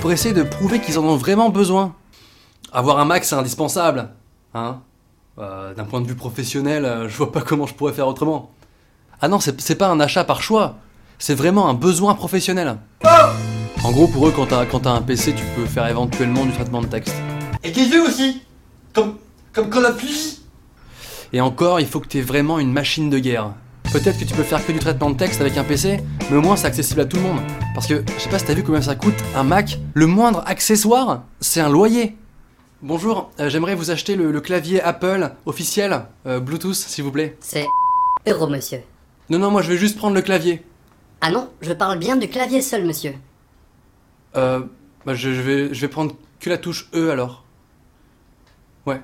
pour 0.00 0.12
essayer 0.12 0.32
de 0.32 0.42
prouver 0.42 0.80
qu'ils 0.80 0.98
en 0.98 1.04
ont 1.04 1.16
vraiment 1.16 1.50
besoin. 1.50 1.94
Avoir 2.72 2.98
un 2.98 3.04
Mac 3.04 3.22
c'est 3.24 3.34
indispensable, 3.34 4.08
hein 4.54 4.80
Euh, 5.38 5.74
D'un 5.74 5.84
point 5.84 6.00
de 6.00 6.06
vue 6.06 6.14
professionnel, 6.14 6.86
euh, 6.86 7.06
je 7.06 7.14
vois 7.18 7.30
pas 7.30 7.42
comment 7.42 7.66
je 7.66 7.74
pourrais 7.74 7.92
faire 7.92 8.08
autrement. 8.08 8.50
Ah 9.20 9.28
non, 9.28 9.40
c'est 9.40 9.74
pas 9.74 9.88
un 9.88 10.00
achat 10.00 10.24
par 10.24 10.42
choix, 10.42 10.76
c'est 11.18 11.34
vraiment 11.34 11.68
un 11.68 11.74
besoin 11.74 12.14
professionnel. 12.14 12.78
En 13.84 13.92
gros, 13.92 14.08
pour 14.08 14.26
eux, 14.26 14.32
quand 14.34 14.46
t'as 14.46 14.64
quand 14.64 14.86
un 14.86 15.02
PC, 15.02 15.34
tu 15.34 15.44
peux 15.54 15.66
faire 15.66 15.86
éventuellement 15.86 16.46
du 16.46 16.52
traitement 16.52 16.80
de 16.80 16.86
texte. 16.86 17.14
Et 17.62 17.70
des 17.72 17.84
jeux 17.90 18.06
aussi? 18.08 18.42
Comme, 18.94 19.16
comme 19.52 19.68
Call 19.68 19.84
of 19.84 19.98
Duty 19.98 20.40
Et 21.34 21.42
encore, 21.42 21.78
il 21.78 21.86
faut 21.86 22.00
que 22.00 22.08
t'aies 22.08 22.22
vraiment 22.22 22.58
une 22.58 22.72
machine 22.72 23.10
de 23.10 23.18
guerre. 23.18 23.50
Peut-être 23.92 24.18
que 24.18 24.24
tu 24.24 24.34
peux 24.34 24.42
faire 24.42 24.64
que 24.64 24.72
du 24.72 24.78
traitement 24.78 25.10
de 25.10 25.16
texte 25.18 25.42
avec 25.42 25.58
un 25.58 25.64
PC, 25.64 26.00
mais 26.30 26.36
au 26.38 26.40
moins 26.40 26.56
c'est 26.56 26.66
accessible 26.66 27.02
à 27.02 27.04
tout 27.04 27.16
le 27.18 27.22
monde. 27.24 27.40
Parce 27.74 27.86
que, 27.86 28.02
je 28.16 28.22
sais 28.22 28.30
pas 28.30 28.38
si 28.38 28.46
t'as 28.46 28.54
vu 28.54 28.62
combien 28.62 28.80
ça 28.80 28.94
coûte 28.94 29.14
un 29.36 29.42
Mac, 29.42 29.78
le 29.92 30.06
moindre 30.06 30.42
accessoire, 30.46 31.24
c'est 31.40 31.60
un 31.60 31.68
loyer. 31.68 32.16
Bonjour, 32.80 33.30
euh, 33.38 33.50
j'aimerais 33.50 33.74
vous 33.74 33.90
acheter 33.90 34.16
le, 34.16 34.32
le 34.32 34.40
clavier 34.40 34.80
Apple 34.82 35.30
officiel, 35.44 36.06
euh, 36.26 36.40
Bluetooth 36.40 36.74
s'il 36.74 37.04
vous 37.04 37.12
plaît. 37.12 37.36
C'est 37.40 37.66
euro, 38.26 38.46
monsieur. 38.46 38.80
Non, 39.28 39.38
non, 39.38 39.50
moi 39.50 39.60
je 39.60 39.70
vais 39.70 39.76
juste 39.78 39.98
prendre 39.98 40.14
le 40.14 40.22
clavier. 40.22 40.64
Ah 41.20 41.30
non, 41.30 41.50
je 41.60 41.72
parle 41.74 41.98
bien 41.98 42.16
du 42.16 42.28
clavier 42.28 42.62
seul, 42.62 42.86
monsieur. 42.86 43.12
Euh, 44.36 44.60
bah 45.04 45.12
je, 45.14 45.34
je 45.34 45.40
vais, 45.42 45.74
je 45.74 45.80
vais 45.82 45.88
prendre 45.88 46.14
que 46.40 46.48
la 46.48 46.56
touche 46.56 46.88
E 46.94 47.10
alors. 47.10 47.44
Ouais. 48.86 49.00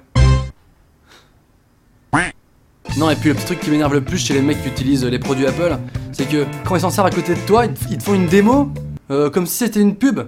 Non, 2.96 3.11
et 3.11 3.16
puis 3.16 3.29
le 3.29 3.35
petit 3.35 3.46
truc 3.46 3.61
qui 3.61 3.70
m'énerve 3.70 3.92
le 3.92 4.01
plus 4.01 4.18
chez 4.18 4.35
les 4.35 4.42
mecs 4.42 4.62
qui 4.62 4.68
utilisent 4.68 5.05
les 5.05 5.18
produits 5.18 5.46
Apple, 5.46 5.79
c'est 6.12 6.29
que 6.29 6.46
quand 6.66 6.74
ils 6.74 6.81
s'en 6.81 6.90
servent 6.90 7.07
à 7.07 7.11
côté 7.11 7.35
de 7.35 7.40
toi, 7.40 7.66
ils 7.66 7.98
te, 7.98 8.03
font 8.03 8.14
une 8.14 8.27
démo, 8.27 8.72
euh, 9.11 9.31
comme 9.31 9.46
si 9.46 9.59
c'était 9.59 9.81
une 9.81 9.94
pub. 9.94 10.20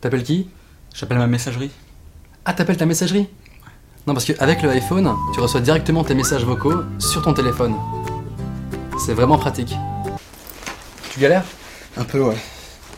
T'appelles 0.00 0.22
qui? 0.22 0.48
J'appelle 0.94 1.18
ma 1.18 1.26
messagerie. 1.26 1.70
Ah, 2.44 2.52
t'appelles 2.52 2.76
ta 2.76 2.86
messagerie? 2.86 3.28
Non, 4.06 4.14
parce 4.14 4.24
qu'avec 4.24 4.62
le 4.62 4.70
iPhone, 4.70 5.12
tu 5.32 5.40
reçois 5.40 5.60
directement 5.60 6.04
tes 6.04 6.14
messages 6.14 6.44
vocaux 6.44 6.82
sur 6.98 7.22
ton 7.22 7.32
téléphone. 7.32 7.74
C'est 8.98 9.14
vraiment 9.14 9.38
pratique. 9.38 9.74
Tu 11.12 11.20
galères? 11.20 11.44
Un 11.96 12.04
peu, 12.04 12.20
ouais. 12.20 12.36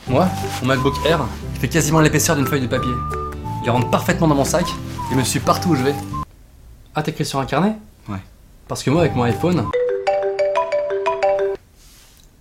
Moi, 0.09 0.29
mon 0.61 0.68
MacBook 0.68 0.94
Air, 1.07 1.20
il 1.55 1.61
fait 1.61 1.68
quasiment 1.68 2.00
l'épaisseur 2.00 2.37
d'une 2.37 2.46
feuille 2.46 2.61
de 2.61 2.66
papier. 2.66 2.92
Il 3.64 3.70
rentre 3.70 3.88
parfaitement 3.90 4.29
dans 4.29 4.35
mon 4.35 4.44
sac 4.44 4.66
et 5.11 5.14
me 5.14 5.24
suit 5.24 5.40
partout 5.40 5.70
où 5.70 5.77
je 5.77 5.83
vais. 5.83 5.94
Ah, 6.94 7.03
t'écris 7.03 7.24
sur 7.24 7.38
un 7.38 7.46
carnet? 7.46 7.74
Parce 8.68 8.83
que 8.83 8.90
moi, 8.90 9.03
avec 9.03 9.14
mon 9.14 9.24
iPhone. 9.24 9.66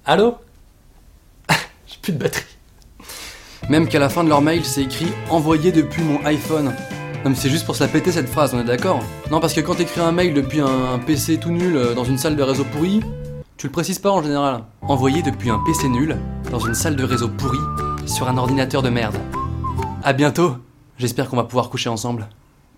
Allô? 0.05 0.35
J'ai 1.87 1.97
plus 2.01 2.13
de 2.13 2.17
batterie. 2.17 2.45
Même 3.69 3.87
qu'à 3.87 3.99
la 3.99 4.09
fin 4.09 4.23
de 4.23 4.29
leur 4.29 4.41
mail, 4.41 4.63
c'est 4.65 4.83
écrit 4.83 5.11
envoyé 5.29 5.71
depuis 5.71 6.03
mon 6.03 6.23
iPhone. 6.25 6.73
Non, 7.23 7.29
mais 7.29 7.35
c'est 7.35 7.49
juste 7.49 7.65
pour 7.65 7.75
se 7.75 7.83
la 7.83 7.89
péter 7.89 8.11
cette 8.11 8.27
phrase, 8.27 8.53
on 8.53 8.59
est 8.59 8.65
d'accord? 8.65 8.99
Non, 9.31 9.39
parce 9.39 9.53
que 9.53 9.61
quand 9.61 9.75
t'écris 9.75 10.01
un 10.01 10.11
mail 10.11 10.33
depuis 10.33 10.59
un, 10.59 10.99
PC 10.99 11.37
tout 11.37 11.51
nul 11.51 11.77
euh, 11.77 11.93
dans 11.93 12.03
une 12.03 12.17
salle 12.17 12.35
de 12.35 12.43
réseau 12.43 12.65
pourri, 12.65 13.01
tu 13.55 13.67
le 13.67 13.71
précises 13.71 13.99
pas 13.99 14.11
en 14.11 14.21
général. 14.21 14.63
Envoyé 14.81 15.21
depuis 15.21 15.49
un 15.49 15.59
PC 15.59 15.87
nul 15.87 16.17
dans 16.51 16.59
une 16.59 16.73
salle 16.73 16.97
de 16.97 17.03
réseau 17.03 17.29
pourri 17.29 17.59
sur 18.05 18.27
un 18.27 18.37
ordinateur 18.37 18.81
de 18.81 18.89
merde. 18.89 19.17
À 20.03 20.11
bientôt. 20.11 20.57
J'espère 20.97 21.29
qu'on 21.29 21.37
va 21.37 21.45
pouvoir 21.45 21.69
coucher 21.69 21.89
ensemble. 21.89 22.27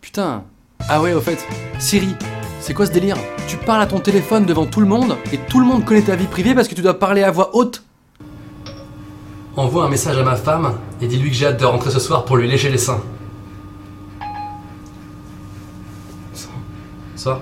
Putain. 0.01 0.43
Ah 0.87 1.01
ouais, 1.01 1.13
au 1.13 1.21
fait, 1.21 1.43
Siri, 1.79 2.15
c'est 2.65 2.73
quoi 2.73 2.87
ce 2.87 2.91
délire? 2.91 3.15
Tu 3.47 3.57
parles 3.57 3.83
à 3.83 3.85
ton 3.85 3.99
téléphone 3.99 4.43
devant 4.47 4.65
tout 4.65 4.79
le 4.79 4.87
monde 4.87 5.15
et 5.31 5.37
tout 5.37 5.59
le 5.59 5.67
monde 5.67 5.85
connaît 5.85 6.01
ta 6.01 6.15
vie 6.15 6.25
privée 6.25 6.55
parce 6.55 6.67
que 6.67 6.73
tu 6.73 6.81
dois 6.81 6.97
parler 6.97 7.21
à 7.21 7.29
voix 7.29 7.55
haute? 7.55 7.83
Envoie 9.55 9.85
un 9.85 9.89
message 9.89 10.17
à 10.17 10.23
ma 10.23 10.35
femme 10.35 10.75
et 10.99 11.05
dis-lui 11.05 11.29
que 11.29 11.35
j'ai 11.35 11.45
hâte 11.45 11.59
de 11.59 11.65
rentrer 11.65 11.91
ce 11.91 11.99
soir 11.99 12.25
pour 12.25 12.37
lui 12.37 12.47
lécher 12.47 12.71
les 12.71 12.79
seins. 12.79 13.03
Ça. 16.33 16.47
Ça 17.15 17.39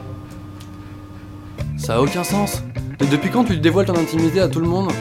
Ça 1.78 1.96
a 1.96 2.02
aucun 2.02 2.26
sens. 2.26 2.62
Et 3.00 3.06
depuis 3.06 3.30
quand 3.30 3.46
tu 3.46 3.56
dévoiles 3.56 3.86
ton 3.86 3.96
intimité 3.98 4.42
à 4.42 4.50
tout 4.50 4.60
le 4.60 4.68
monde? 4.68 4.92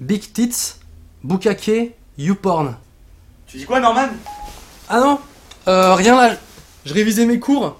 Big 0.00 0.32
Tits, 0.32 0.74
Bukake, 1.22 1.94
YouPorn. 2.18 2.74
Tu 3.46 3.58
dis 3.58 3.64
quoi, 3.66 3.78
Norman? 3.78 4.08
Ah 4.88 4.98
non 4.98 5.20
Euh, 5.68 5.94
rien 5.94 6.16
là. 6.20 6.34
Je 6.84 6.94
révisais 6.94 7.26
mes 7.26 7.38
cours. 7.38 7.76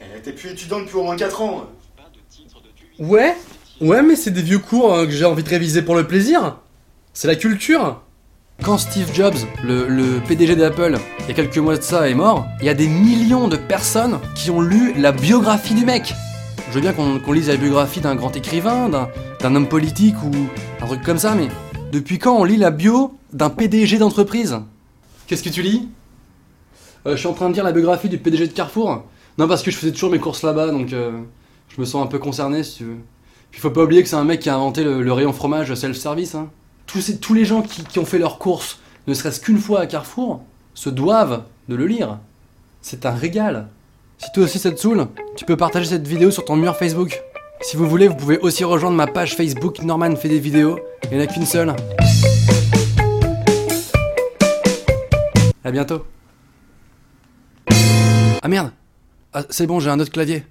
Eh, 0.00 0.20
T'es 0.20 0.32
plus 0.32 0.50
étudiant 0.50 0.80
depuis 0.80 0.96
au 0.96 1.02
moins 1.04 1.16
4 1.16 1.40
ans. 1.42 1.64
Ouais 2.98 3.36
Ouais, 3.80 4.02
mais 4.02 4.16
c'est 4.16 4.30
des 4.30 4.42
vieux 4.42 4.58
cours 4.58 4.94
hein, 4.94 5.06
que 5.06 5.12
j'ai 5.12 5.24
envie 5.24 5.42
de 5.42 5.48
réviser 5.48 5.82
pour 5.82 5.94
le 5.96 6.06
plaisir. 6.06 6.58
C'est 7.14 7.26
la 7.26 7.34
culture. 7.36 8.00
Quand 8.62 8.78
Steve 8.78 9.12
Jobs, 9.12 9.34
le, 9.64 9.88
le 9.88 10.20
PDG 10.20 10.54
d'Apple, 10.54 10.96
il 11.20 11.28
y 11.28 11.30
a 11.32 11.34
quelques 11.34 11.58
mois 11.58 11.76
de 11.76 11.82
ça, 11.82 12.08
est 12.08 12.14
mort, 12.14 12.46
il 12.60 12.66
y 12.66 12.68
a 12.68 12.74
des 12.74 12.86
millions 12.86 13.48
de 13.48 13.56
personnes 13.56 14.20
qui 14.36 14.50
ont 14.50 14.60
lu 14.60 14.92
la 14.96 15.10
biographie 15.10 15.74
du 15.74 15.84
mec. 15.84 16.14
Je 16.68 16.74
veux 16.74 16.80
bien 16.80 16.92
qu'on 16.92 17.32
lise 17.32 17.48
la 17.48 17.56
biographie 17.56 18.00
d'un 18.00 18.14
grand 18.14 18.34
écrivain, 18.36 18.88
d'un 18.88 19.54
homme 19.54 19.68
politique 19.68 20.14
ou 20.22 20.30
un 20.80 20.86
truc 20.86 21.02
comme 21.02 21.18
ça, 21.18 21.34
mais 21.34 21.48
depuis 21.90 22.18
quand 22.18 22.36
on 22.36 22.44
lit 22.44 22.56
la 22.56 22.70
bio 22.70 23.14
d'un 23.32 23.50
PDG 23.50 23.98
d'entreprise? 23.98 24.56
Qu'est-ce 25.26 25.42
que 25.42 25.48
tu 25.48 25.62
lis? 25.62 25.88
Je 27.04 27.16
suis 27.16 27.26
en 27.26 27.32
train 27.32 27.48
de 27.48 27.54
lire 27.54 27.64
la 27.64 27.72
biographie 27.72 28.08
du 28.08 28.18
PDG 28.18 28.48
de 28.48 28.52
Carrefour. 28.52 29.04
Non, 29.38 29.48
parce 29.48 29.62
que 29.62 29.70
je 29.70 29.76
faisais 29.76 29.92
toujours 29.92 30.10
mes 30.10 30.18
courses 30.18 30.42
là-bas, 30.42 30.68
donc 30.68 30.92
euh, 30.92 31.10
je 31.68 31.80
me 31.80 31.86
sens 31.86 32.04
un 32.04 32.06
peu 32.06 32.18
concerné 32.18 32.62
si 32.62 32.78
tu 32.78 32.84
veux. 32.84 32.96
Puis 33.50 33.60
faut 33.60 33.70
pas 33.70 33.82
oublier 33.82 34.02
que 34.02 34.08
c'est 34.08 34.16
un 34.16 34.24
mec 34.24 34.40
qui 34.40 34.50
a 34.50 34.54
inventé 34.54 34.84
le, 34.84 35.12
rayon 35.12 35.32
fromage 35.32 35.74
self-service. 35.74 36.34
Hein. 36.34 36.50
Tous, 36.86 37.34
les 37.34 37.44
gens 37.44 37.62
qui, 37.62 37.82
qui 37.84 37.98
ont 37.98 38.04
fait 38.04 38.18
leurs 38.18 38.38
courses, 38.38 38.78
ne 39.06 39.14
serait-ce 39.14 39.40
qu'une 39.40 39.58
fois 39.58 39.80
à 39.80 39.86
Carrefour, 39.86 40.42
se 40.74 40.90
doivent 40.90 41.42
de 41.68 41.74
le 41.74 41.86
lire. 41.86 42.18
C'est 42.82 43.06
un 43.06 43.10
régal. 43.10 43.68
Si 44.18 44.30
toi 44.32 44.44
aussi 44.44 44.58
ça 44.58 44.70
te 44.70 44.78
saoule, 44.78 45.08
tu 45.36 45.44
peux 45.44 45.56
partager 45.56 45.86
cette 45.86 46.06
vidéo 46.06 46.30
sur 46.30 46.44
ton 46.44 46.56
mur 46.56 46.76
Facebook. 46.76 47.20
Si 47.60 47.76
vous 47.76 47.88
voulez, 47.88 48.08
vous 48.08 48.16
pouvez 48.16 48.38
aussi 48.38 48.64
rejoindre 48.64 48.96
ma 48.96 49.06
page 49.06 49.34
Facebook 49.34 49.82
Norman 49.82 50.14
fait 50.16 50.28
des 50.28 50.40
vidéos. 50.40 50.78
Il 51.04 51.16
n'y 51.16 51.22
en 51.22 51.24
a 51.24 51.26
qu'une 51.26 51.46
seule. 51.46 51.74
À 55.64 55.70
bientôt. 55.70 56.04
Ah 58.44 58.48
merde. 58.48 58.72
Ah 59.32 59.44
c'est 59.50 59.66
bon, 59.68 59.78
j'ai 59.78 59.88
un 59.90 60.00
autre 60.00 60.10
clavier. 60.10 60.44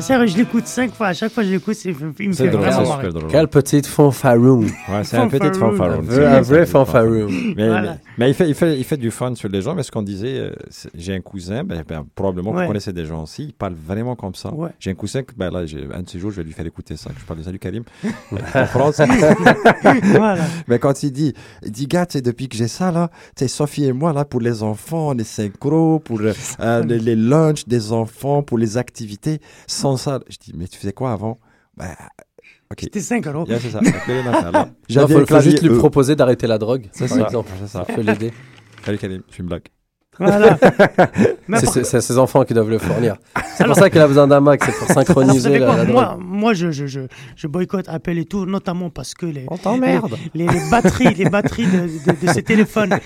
Sérieux, 0.00 0.26
je 0.26 0.36
l'écoute 0.36 0.66
cinq 0.66 0.92
fois. 0.94 1.08
À 1.08 1.12
chaque 1.14 1.32
fois 1.32 1.42
que 1.42 1.48
je 1.48 1.54
l'écoute, 1.54 1.74
c'est- 1.74 1.90
il 2.20 2.28
me 2.28 2.32
C'est 2.32 2.44
fait 2.44 2.50
drôle, 2.50 2.62
vraiment 2.66 2.82
c'est 2.84 2.88
marrer. 2.90 3.04
super 3.06 3.20
drôle. 3.20 3.30
Quelle 3.30 3.48
petite 3.48 3.86
fanfaroon. 3.86 4.60
Ouais, 4.62 5.04
c'est 5.04 5.16
un 5.16 5.28
petit 5.28 5.58
Fanfaroon. 5.58 6.04
Un 6.08 6.40
vrai- 6.42 6.66
fanfaron. 6.66 7.26
Mais, 7.56 7.66
Voilà. 7.68 7.82
mais, 7.82 7.98
mais 8.18 8.28
il, 8.30 8.34
fait, 8.34 8.48
il, 8.48 8.54
fait, 8.54 8.78
il 8.78 8.84
fait 8.84 8.96
du 8.96 9.10
fun 9.10 9.34
sur 9.34 9.48
les 9.48 9.60
gens, 9.62 9.74
mais 9.74 9.82
ce 9.82 9.90
qu'on 9.90 10.02
disait, 10.02 10.38
euh, 10.38 10.50
j'ai 10.94 11.14
un 11.14 11.20
cousin, 11.20 11.64
ben, 11.64 11.82
ben, 11.86 12.04
probablement 12.14 12.52
Ouais. 12.52 12.62
vous 12.62 12.68
connaissez 12.68 12.92
des 12.92 13.04
gens 13.04 13.22
aussi, 13.22 13.44
il 13.44 13.52
parle 13.52 13.74
vraiment 13.74 14.16
comme 14.16 14.34
ça. 14.34 14.52
Ouais. 14.54 14.70
J'ai 14.78 14.90
un 14.90 14.94
cousin, 14.94 15.22
que, 15.22 15.32
ben, 15.36 15.50
là, 15.50 15.60
un 15.94 16.02
de 16.02 16.08
ces 16.08 16.18
jours, 16.18 16.30
je 16.30 16.36
vais 16.36 16.44
lui 16.44 16.52
faire 16.52 16.66
écouter 16.66 16.96
ça, 16.96 17.10
je 17.18 17.24
parle 17.24 17.40
de 17.40 17.44
Salut 17.44 17.58
Karim. 17.58 17.82
en 18.54 18.66
France. 18.66 19.00
Voilà. 20.14 20.44
Mais 20.68 20.78
quand 20.78 21.02
il 21.02 21.12
dit, 21.12 21.34
il 21.64 21.70
dit, 21.72 21.86
gars, 21.86 22.06
depuis 22.06 22.48
que 22.48 22.56
j'ai 22.56 22.68
ça, 22.68 22.90
là, 22.90 23.10
Sophie 23.46 23.84
et 23.86 23.92
moi, 23.92 24.12
là, 24.12 24.24
pour 24.24 24.40
les 24.40 24.62
enfants, 24.62 25.12
les 25.12 25.24
synchros, 25.24 25.98
pour 25.98 26.20
euh, 26.20 26.82
les, 26.84 26.98
les 26.98 27.16
lunchs 27.16 27.66
des 27.66 27.92
enfants, 27.92 28.42
pour 28.42 28.58
les 28.58 28.76
activités, 28.78 29.40
sans 29.66 29.89
ça, 29.96 30.20
je 30.28 30.36
dis, 30.38 30.52
mais 30.56 30.66
tu 30.68 30.78
faisais 30.78 30.92
quoi 30.92 31.12
avant? 31.12 31.38
Ben, 31.76 31.94
ok. 32.70 32.78
C'était 32.82 33.00
5 33.00 33.26
euros. 33.28 33.44
Yeah, 33.46 33.58
c'est 33.60 33.70
ça. 33.70 33.80
Il 34.88 35.00
faut, 35.00 35.26
faut 35.26 35.40
juste 35.40 35.62
lui 35.62 35.70
E. 35.70 35.78
proposer 35.78 36.16
d'arrêter 36.16 36.46
la 36.46 36.58
drogue, 36.58 36.88
C'est 36.92 37.08
par 37.08 37.18
ça. 37.18 37.24
exemple. 37.24 37.50
C'est 37.60 37.68
ça. 37.68 37.84
Ça 37.86 37.92
peut 37.94 38.02
l'aider. 38.02 38.32
Salut 38.84 38.98
Karim, 38.98 39.22
je 39.28 39.34
suis 39.34 39.42
une 39.42 39.48
blague. 39.48 39.64
Voilà. 40.18 40.58
C'est 41.64 42.00
ses 42.00 42.18
enfants 42.18 42.44
qui 42.44 42.52
doivent 42.52 42.68
le 42.68 42.78
fournir. 42.78 43.16
C'est 43.56 43.64
pour 43.64 43.74
ça 43.74 43.88
qu'il 43.88 44.00
a 44.00 44.06
besoin 44.08 44.26
d'un 44.26 44.40
Mac, 44.40 44.62
c'est 44.62 44.76
pour 44.76 44.88
synchroniser 44.94 45.58
la, 45.58 45.66
la 45.76 45.84
drogue. 45.84 45.92
moi, 45.94 46.18
moi 46.20 46.52
je, 46.54 46.70
je, 46.70 46.86
je, 46.86 47.00
je 47.36 47.46
boycotte 47.46 47.88
Apple 47.88 48.18
et 48.18 48.24
tout, 48.26 48.44
notamment 48.44 48.90
parce 48.90 49.14
que 49.14 49.24
les, 49.26 49.46
les, 49.46 50.00
les, 50.34 50.46
les 50.46 50.70
batteries, 50.70 51.14
les 51.14 51.30
batteries 51.30 51.66
de, 51.66 52.12
de, 52.12 52.26
de 52.26 52.32
ces 52.32 52.42
téléphones, 52.42 52.98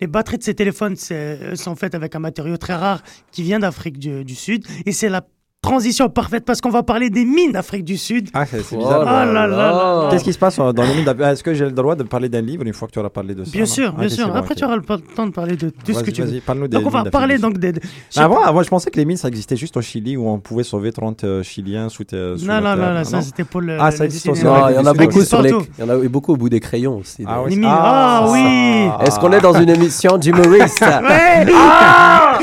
les 0.00 0.06
batteries 0.08 0.38
de 0.38 0.42
ces 0.42 0.54
téléphones 0.54 0.96
c'est- 0.96 1.54
sont 1.56 1.76
faites 1.76 1.94
avec 1.94 2.14
un 2.16 2.20
matériau 2.20 2.56
très 2.56 2.74
rare 2.74 3.02
qui 3.30 3.42
vient 3.42 3.58
d'Afrique 3.60 3.98
du, 3.98 4.24
du 4.24 4.34
Sud. 4.34 4.64
Et 4.86 4.92
c'est 4.92 5.08
la 5.08 5.22
transition 5.70 6.08
parfaite 6.08 6.44
parce 6.44 6.60
qu'on 6.60 6.70
va 6.70 6.82
parler 6.82 7.10
des 7.10 7.24
mines 7.24 7.52
d'Afrique 7.52 7.84
du 7.84 7.96
Sud. 7.96 8.28
Ah, 8.34 8.44
c'est 8.46 8.62
c'est 8.62 8.76
Oh 8.76 8.78
bizarre. 8.78 9.04
là 9.04 9.24
là 9.26 9.46
là. 9.46 10.08
Qu'est-ce 10.10 10.24
qui 10.24 10.32
se 10.32 10.38
passe 10.38 10.58
euh, 10.58 10.72
dans 10.72 10.82
les 10.84 10.94
mines 10.94 11.04
d'Ab- 11.04 11.20
Est-ce 11.20 11.42
que 11.42 11.52
j'ai 11.54 11.64
le 11.64 11.70
droit 11.72 11.94
de 11.94 12.02
parler 12.04 12.28
d'un 12.28 12.40
livre 12.40 12.62
une 12.64 12.72
fois 12.72 12.88
que 12.88 12.92
tu 12.92 12.98
auras 12.98 13.08
parlé 13.10 13.34
de 13.34 13.44
ça? 13.44 13.50
Bien 13.50 13.60
non 13.62 13.66
sûr, 13.66 13.92
Ah, 13.96 14.00
bien 14.00 14.08
ok, 14.08 14.12
sûr. 14.14 14.28
bon, 14.28 14.34
Après, 14.34 14.52
ok. 14.52 14.58
tu 14.58 14.64
auras 14.64 14.76
le 14.76 14.82
temps 14.82 15.26
de 15.26 15.32
parler 15.32 15.56
de 15.56 15.70
tout 15.70 15.76
ce 15.88 15.92
que 15.92 16.04
Vas-y, 16.04 16.12
tu 16.12 16.22
veux. 16.22 16.28
vas-y, 16.28 16.40
parle-nous 16.40 16.68
des 16.68 16.76
Donc, 16.76 16.86
on 16.86 16.90
va 16.90 17.02
mines 17.02 17.10
parler 17.10 17.38
d'Afrique 17.38 17.58
donc 17.58 17.74
des. 17.74 17.80
sais 18.10 18.20
Avant, 18.20 18.42
avant, 18.42 18.62
je 18.62 18.68
pensais 18.68 18.90
que 18.90 18.96
les 18.96 19.04
mines, 19.04 19.16
ça 19.16 19.28
existait 19.28 19.56
juste 19.56 19.76
au 19.76 19.82
Chili 19.82 20.16
où 20.16 20.28
on 20.28 20.38
pouvait 20.38 20.62
sauver 20.64 20.92
30 20.92 21.24
euh, 21.24 21.42
Chiliens 21.42 21.88
sous, 21.88 22.04
te- 22.04 22.36
sous 22.36 22.44
Non, 22.46 22.54
la 22.54 22.60
non, 22.60 22.76
terre. 22.82 22.92
non, 22.92 22.98
non, 22.98 23.04
ça 23.04 23.22
c'était 23.22 23.44
pour 23.44 23.60
le. 23.60 23.76
Ah, 23.80 23.90
ça 23.90 23.98
le 24.00 24.04
existe 24.06 24.28
aussi. 24.28 24.40
cinéma. 24.40 24.60
Non, 24.60 24.68
il 24.70 24.74
y 24.76 24.78
en 24.78 24.86
a 24.86 24.94
beaucoup 24.94 25.20
sur 25.22 25.42
les, 25.42 25.50
partout. 25.50 25.66
il 25.78 25.84
y 25.84 25.88
en 25.88 25.90
a 25.90 25.98
eu 26.04 26.08
beaucoup 26.08 26.32
au 26.32 26.36
bout 26.36 26.48
des 26.48 26.60
crayons 26.60 26.98
aussi. 26.98 27.24
Ah, 27.26 27.42
ouais, 27.42 27.50
Les 27.50 27.56
mines. 27.56 27.68
Ah, 27.70 28.26
oui. 28.30 28.88
Est-ce 29.06 29.18
qu'on 29.18 29.32
est 29.32 29.40
dans 29.40 29.54
une 29.60 29.70
émission 29.70 30.16
d'humoriste 30.18 30.80
Ouais. 30.82 31.46
Ah 31.54 32.38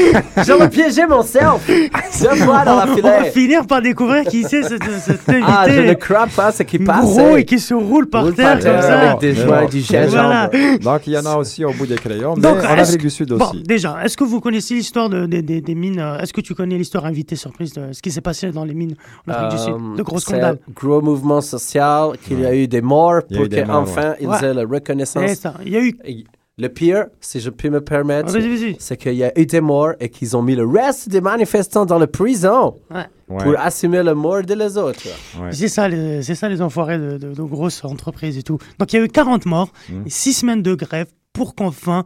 J'aurais 0.45 0.69
piégé 0.69 1.05
mon 1.07 1.21
self 1.23 1.67
Deux 1.67 2.35
fois 2.43 2.63
dans 2.65 2.75
la 2.77 2.85
On 2.87 2.93
va 3.19 3.23
finir 3.25 3.65
par 3.67 3.81
découvrir 3.81 4.23
qui 4.25 4.43
c'est 4.43 4.63
cet, 4.63 4.83
cet 4.83 5.29
invité. 5.29 5.43
Ah, 5.47 5.65
je 5.69 5.81
ne 5.81 5.93
crois 5.93 6.27
pas 6.27 6.51
ce 6.51 6.63
qui 6.63 6.79
passe 6.79 7.01
gros 7.05 7.37
et 7.37 7.45
qui 7.45 7.59
se 7.59 7.73
roule 7.73 8.07
par 8.09 8.23
Roule 8.23 8.33
terre 8.33 8.59
par 8.59 8.71
comme 8.73 8.81
ça. 8.81 8.99
avec 9.11 9.19
des 9.19 9.33
bon. 9.43 9.59
et 9.61 9.67
du. 9.67 9.81
Voilà. 10.09 10.49
Donc, 10.81 11.07
il 11.07 11.13
y 11.13 11.17
en 11.17 11.25
a 11.25 11.35
aussi 11.35 11.63
au 11.65 11.71
bout 11.73 11.85
des 11.85 11.95
crayons, 11.95 12.33
mais 12.35 12.41
Donc, 12.41 12.57
en 12.63 12.69
Afrique 12.77 12.97
que- 12.97 13.01
du 13.03 13.09
Sud 13.09 13.29
Bon, 13.33 13.45
aussi. 13.45 13.63
déjà, 13.63 13.97
est-ce 14.03 14.17
que 14.17 14.23
vous 14.23 14.39
connaissez 14.39 14.75
l'histoire 14.75 15.09
de, 15.09 15.25
des- 15.25 15.75
mines 15.75 15.99
euh, 15.99 16.19
Est-ce 16.19 16.33
que 16.33 16.41
tu 16.41 16.53
connais 16.55 16.77
l'histoire 16.77 17.05
invitée 17.05 17.35
surprise 17.35 17.73
de 17.73 17.91
ce 17.93 18.01
qui 18.01 18.11
s'est 18.11 18.21
passé 18.21 18.51
dans 18.51 18.65
les 18.65 18.73
mines 18.73 18.95
en 19.27 19.31
Afrique 19.31 19.51
du 19.51 19.57
Sud 19.63 19.73
Euh, 19.73 19.97
De 19.97 20.03
gros 20.03 20.19
c'est 20.19 20.25
scandales. 20.31 20.59
gros 20.75 21.01
mouvement 21.01 21.41
social, 21.41 22.11
qu'il 22.25 22.39
y 22.41 22.45
a 22.45 22.55
eu 22.55 22.67
des 22.67 22.81
morts 22.81 23.21
pour 23.33 23.47
qu'enfin 23.49 24.13
ils 24.21 24.45
aient 24.45 24.53
la 24.53 24.61
reconnaissance. 24.63 25.31
ça. 25.35 25.53
Il 25.65 25.71
y 25.71 25.77
a 25.77 25.81
eu. 25.81 25.93
Le 26.59 26.67
pire, 26.69 27.05
si 27.19 27.39
je 27.39 27.49
peux 27.49 27.69
me 27.71 27.81
permettre, 27.81 28.31
vas-y. 28.31 28.75
c'est 28.79 28.95
qu'il 28.95 29.15
y 29.15 29.23
a 29.23 29.37
eu 29.39 29.45
des 29.47 29.59
morts 29.59 29.93
et 29.99 30.09
qu'ils 30.09 30.37
ont 30.37 30.43
mis 30.43 30.55
le 30.55 30.67
reste 30.67 31.09
des 31.09 31.19
manifestants 31.19 31.83
dans 31.85 31.97
la 31.97 32.05
prison 32.05 32.75
Ouais. 32.91 33.05
Ouais. 33.27 33.43
pour 33.43 33.59
assumer 33.59 34.03
le 34.03 34.13
mort 34.13 34.43
de 34.43 34.53
les 34.53 34.77
autres. 34.77 35.01
Ouais. 35.41 35.51
C'est 35.51 35.67
ça, 35.67 35.87
ça 36.21 36.49
les 36.49 36.61
enfoirés 36.61 36.99
de, 36.99 37.17
de- 37.17 37.33
de 37.33 37.41
grosses 37.41 37.83
entreprises 37.83 38.37
et 38.37 38.43
tout. 38.43 38.59
Donc 38.77 38.93
il 38.93 38.97
y 38.97 38.99
a 38.99 39.03
eu 39.05 39.07
40 39.07 39.47
morts, 39.47 39.69
et 40.05 40.09
6 40.11 40.33
semaines 40.33 40.61
de 40.61 40.75
grève 40.75 41.07
pour 41.31 41.55
qu'enfin 41.55 42.03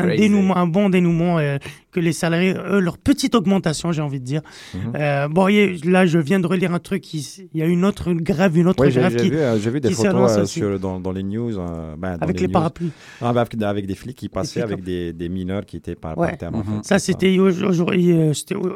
un 0.00 0.06
Crazy. 0.08 0.20
dénouement, 0.22 0.56
un 0.56 0.66
bon 0.66 0.88
dénouement, 0.90 1.38
euh, 1.38 1.58
que 1.92 1.98
les 2.00 2.12
salariés, 2.12 2.54
eux, 2.54 2.78
leur 2.80 2.98
petite 2.98 3.34
augmentation, 3.34 3.90
j'ai 3.92 4.02
envie 4.02 4.20
de 4.20 4.24
dire. 4.24 4.42
Mhm. 4.74 4.92
Euh, 4.96 5.28
bon, 5.28 5.48
il 5.48 5.54
y 5.56 5.60
a- 5.60 5.90
là, 5.90 6.06
je 6.06 6.18
viens 6.18 6.38
de 6.40 6.46
relire 6.46 6.72
un 6.72 6.78
truc, 6.78 7.12
il, 7.14 7.22
y 7.54 7.62
a 7.62 7.66
une 7.66 7.84
autre 7.84 8.12
grève, 8.12 8.56
une 8.56 8.68
autre 8.68 8.86
grève 8.86 9.12
j'ai 9.12 9.16
qui, 9.24 9.30
vu, 9.30 9.36
euh, 9.36 9.58
j'ai 9.58 9.70
vu 9.70 9.80
des 9.80 9.88
qui 9.88 9.94
photos 9.94 10.36
euh, 10.38 10.44
sur, 10.44 10.78
dans, 10.78 11.00
dans 11.00 11.12
les 11.12 11.22
news. 11.24 11.58
euh, 11.58 11.96
ben, 11.96 12.16
dans 12.16 12.22
avec 12.22 12.40
les, 12.40 12.46
news. 12.46 12.52
parapluies. 12.52 12.90
Ah, 13.20 13.32
ben, 13.32 13.40
avec, 13.40 13.60
avec 13.62 13.86
des 13.86 13.94
flics 13.94 14.16
qui 14.16 14.28
passaient 14.28 14.60
flics, 14.60 14.72
avec 14.72 14.84
des, 14.84 15.12
des 15.12 15.28
mineurs 15.28 15.66
qui 15.66 15.76
étaient 15.76 15.96
par, 15.96 16.16
Ouais. 16.16 16.28
par 16.28 16.38
terre. 16.38 16.54
en 16.54 16.62
fait, 16.62 16.84
Ça, 16.88 16.98
c'était 16.98 17.36
euh, 17.36 17.52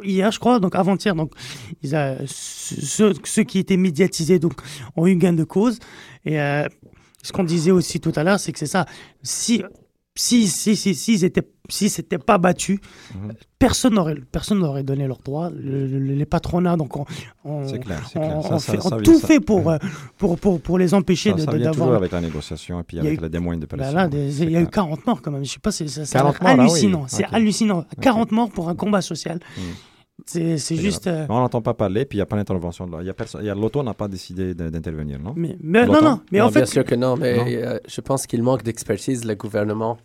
hier, 0.03 0.31
je 0.33 0.39
crois, 0.39 0.59
donc 0.61 0.75
avant-hier. 0.75 1.15
Donc, 1.15 1.33
ils 1.83 1.95
a, 1.95 2.17
ceux, 2.27 3.13
ceux 3.25 3.43
qui 3.45 3.59
étaient 3.59 3.77
médiatisés 3.77 4.39
donc, 4.39 4.55
ont 4.97 5.07
eu 5.07 5.15
gain 5.17 5.33
de 5.33 5.45
cause. 5.45 5.79
Et 6.25 6.41
euh, 6.41 6.67
ce 7.23 7.33
qu'on 7.33 7.45
disait 7.45 7.71
aussi 7.71 8.01
tout 8.01 8.13
à 8.17 8.25
l'heure, 8.25 8.41
c'est 8.41 8.53
que 8.53 8.59
c'est 8.59 8.67
ça. 8.67 8.87
Si, 9.23 9.63
si, 10.17 10.47
si, 10.49 10.77
si, 10.77 10.95
s'ils 10.95 11.25
étaient, 11.25 11.43
si 11.69 11.89
s'étaient 11.89 12.19
pas 12.19 12.39
battus, 12.39 12.79
Mhm. 13.15 13.33
personne 13.59 13.95
n'aurait, 13.95 14.15
personne 14.31 14.59
n'aurait 14.61 14.83
donné 14.85 15.07
leurs 15.09 15.19
droits. 15.19 15.51
Le- 15.51 15.87
le- 15.87 16.15
les 16.15 16.25
patronats, 16.27 16.77
donc, 16.77 16.97
on, 16.97 17.05
on, 17.45 17.67
clair, 17.79 18.03
on- 18.15 18.43
Ça, 18.43 18.59
fait- 18.73 18.81
ça 18.81 18.97
tout 18.99 19.19
fait 19.19 19.41
pour, 19.41 19.67
ouais. 19.67 19.75
euh, 19.75 19.89
pour, 20.19 20.39
pour, 20.39 20.61
pour 20.61 20.79
les 20.79 20.95
empêcher 20.95 21.33
de, 21.33 21.45
d'avoir. 21.45 21.95
avec 21.95 22.13
la 22.13 22.21
négociation 22.21 22.81
et 22.81 22.85
puis 22.85 22.97
Il 22.99 23.03
y 23.03 23.07
a 23.07 23.09
avec 23.09 23.19
eu- 23.19 23.23
la 23.23 23.29
démoine 23.29 23.59
de 23.59 23.67
pression. 23.67 23.87
Ben 23.93 23.95
là, 24.03 24.09
des- 24.09 24.43
il 24.43 24.51
y 24.51 24.57
a 24.57 24.61
eu 24.61 24.67
clair. 24.67 24.85
40 24.85 25.07
morts 25.07 25.21
quand 25.23 25.31
même. 25.33 25.45
Je 25.45 25.51
sais 25.53 25.59
pas, 25.59 25.73
c'est 25.73 25.89
ça, 25.89 26.05
ça 26.05 26.19
a 26.19 26.23
40 26.23 26.41
l'air 26.41 26.43
morts, 26.43 26.57
là, 26.57 26.63
oui. 26.65 26.71
hallucinant. 26.71 27.05
C'est 27.09 27.25
Ok. 27.25 27.31
hallucinant. 27.33 27.85
40 28.01 28.31
morts 28.33 28.51
pour 28.51 28.69
un 28.69 28.75
combat 28.77 29.01
social. 29.03 29.41
Mm. 29.57 29.61
C'est 30.27 30.59
c'est 30.59 30.77
C'est 30.77 30.83
juste. 30.83 31.05
grave. 31.05 31.23
euh, 31.23 31.27
On 31.29 31.41
n'entend 31.41 31.61
pas 31.61 31.75
parler, 31.75 32.05
puis 32.05 32.17
il 32.17 32.21
n'y 32.21 32.23
a 32.23 32.27
pas 32.27 32.37
d'intervention. 32.37 32.87
de 32.87 32.93
là. 32.93 32.99
Il 33.01 33.07
y 33.07 33.11
a 33.11 33.15
personne- 33.15 33.43
il 33.43 33.47
y 33.47 33.51
a 33.51 33.55
L'auto 33.55 33.83
n'a 33.83 33.95
pas 33.95 34.09
décidé 34.09 34.55
d'intervenir, 34.55 35.19
non? 35.19 35.33
Mais, 35.37 35.57
mais 35.61 35.87
non, 35.87 36.01
non. 36.01 36.21
Mais 36.31 36.39
Non, 36.39 36.47
en 36.47 36.51
bien 36.51 36.61
fait, 36.61 36.67
sûr 36.67 36.85
que 36.85 36.95
non, 36.95 37.17
mais 37.17 37.37
Non. 37.37 37.45
euh, 37.49 37.79
je 37.87 38.01
pense 38.01 38.27
qu'il 38.27 38.43
manque 38.43 38.63
d'expertise, 38.63 39.25
le 39.25 39.35
gouvernement. 39.35 39.99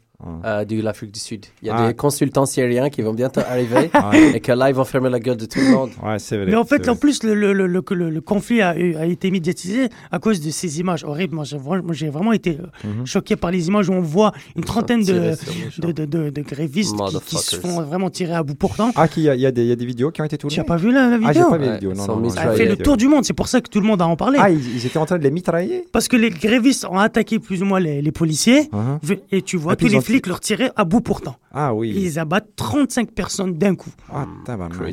Euh, 0.46 0.66
de 0.66 0.82
l'Afrique 0.82 1.12
du 1.12 1.20
Sud. 1.20 1.46
Il 1.62 1.68
y 1.68 1.72
a 1.72 1.76
Ah. 1.78 1.88
des 1.88 1.94
consultants 1.94 2.46
syriens 2.46 2.90
qui 2.90 3.02
vont 3.02 3.14
bientôt 3.14 3.40
arriver 3.42 3.90
Ouais. 4.12 4.32
et 4.36 4.40
que 4.42 4.52
là, 4.52 4.70
ils 4.70 4.76
vont 4.76 4.84
fermer 4.86 5.10
la 5.10 5.20
gueule 5.20 5.38
de 5.38 5.46
tout 5.46 5.60
le 5.60 5.72
monde. 5.72 5.92
Ouais, 6.04 6.20
c'est 6.20 6.36
vrai. 6.38 6.46
mais 6.48 6.56
en 6.56 6.66
fait, 6.66 6.90
en 6.90 6.96
plus, 6.96 7.24
le, 7.24 7.34
le, 7.34 7.54
le, 7.54 7.68
le, 7.68 7.82
le- 7.92 8.10
le 8.10 8.22
conflit 8.22 8.62
a, 8.62 8.76
été 9.06 9.32
médiatisé 9.32 9.90
à 10.12 10.20
cause 10.20 10.42
de 10.42 10.50
ces 10.50 10.80
images 10.80 11.04
horribles. 11.04 11.36
Moi, 11.36 11.46
j'ai 11.46 11.58
vra- 11.58 11.82
moi, 11.82 11.94
j'ai 11.94 12.10
vraiment 12.10 12.34
été 12.34 12.58
euh, 12.60 12.88
Mhm. 12.90 13.06
choqué 13.06 13.36
par 13.36 13.52
les 13.52 13.68
images 13.68 13.88
où 13.90 13.94
on 13.94 14.02
voit 14.02 14.32
une 14.56 14.64
trentaine 14.64 15.04
de, 15.04 15.32
de, 15.80 15.92
de, 15.92 16.06
de, 16.06 16.30
de 16.30 16.42
grévistes 16.42 16.96
qui, 16.96 17.20
qui 17.26 17.36
se 17.38 17.56
font 17.56 17.82
vraiment 17.82 18.10
tirer 18.10 18.34
à 18.34 18.44
bout 18.44 18.56
portant. 18.56 18.92
Ah, 18.96 19.08
qu'il 19.08 19.24
y 19.24 19.30
a, 19.30 19.36
il 19.36 19.42
y, 19.42 19.46
a 19.46 19.52
des- 19.52 19.62
il 19.64 19.68
y 19.70 19.72
a 19.72 19.76
des 19.76 19.86
vidéos 19.86 20.12
qui 20.12 20.22
ont 20.22 20.26
été 20.26 20.38
tournées? 20.38 20.54
Tu 20.54 20.60
n'as 20.60 20.66
pas 20.66 20.78
vu 20.78 20.92
la, 20.92 21.10
la 21.10 21.16
Ah, 21.16 21.20
j'ai 21.34 21.40
vidéo 21.40 21.50
pas 21.50 21.58
vu. 21.58 21.88
Non, 21.96 22.08
non, 22.08 22.18
non, 22.20 22.30
Ça 22.30 22.42
a 22.42 22.52
fait 22.54 22.66
le 22.66 22.76
tour 22.78 22.98
du 22.98 23.08
monde. 23.08 23.24
C'est 23.26 23.34
pour 23.34 23.48
ça 23.48 23.62
que 23.62 23.70
tout 23.70 23.80
le 23.80 23.86
monde 23.88 24.02
a 24.02 24.08
en 24.08 24.16
parlé. 24.16 24.38
Ah, 24.42 24.50
ils, 24.50 24.76
ils 24.76 24.86
étaient 24.86 24.98
en 25.00 25.06
train 25.06 25.18
de 25.18 25.24
les 25.24 25.32
mitrailler? 25.32 25.86
Parce 25.92 26.08
que 26.08 26.18
les 26.18 26.30
grévistes 26.30 26.86
ont 26.90 26.98
attaqué 27.00 27.40
plus 27.40 27.62
ou 27.62 27.66
moins 27.66 27.80
les, 27.80 28.02
les 28.02 28.12
policiers. 28.12 28.70
Uh-huh. 28.74 29.20
Et 29.32 29.42
tu 29.42 29.58
vois 29.58 29.74
Et 29.74 29.76
tous 29.78 29.88
les 29.88 30.02
flics 30.10 30.26
leur 30.26 30.40
tirer 30.40 30.72
à 30.76 30.86
bout 30.86 31.02
portant. 31.02 31.36
Ah 31.52 31.74
oui. 31.74 31.92
Et 31.92 32.02
ils 32.02 32.18
abattent 32.18 32.50
35 32.56 33.12
personnes 33.12 33.54
d'un 33.54 33.76
coup. 33.76 33.92
Ah. 34.12 34.26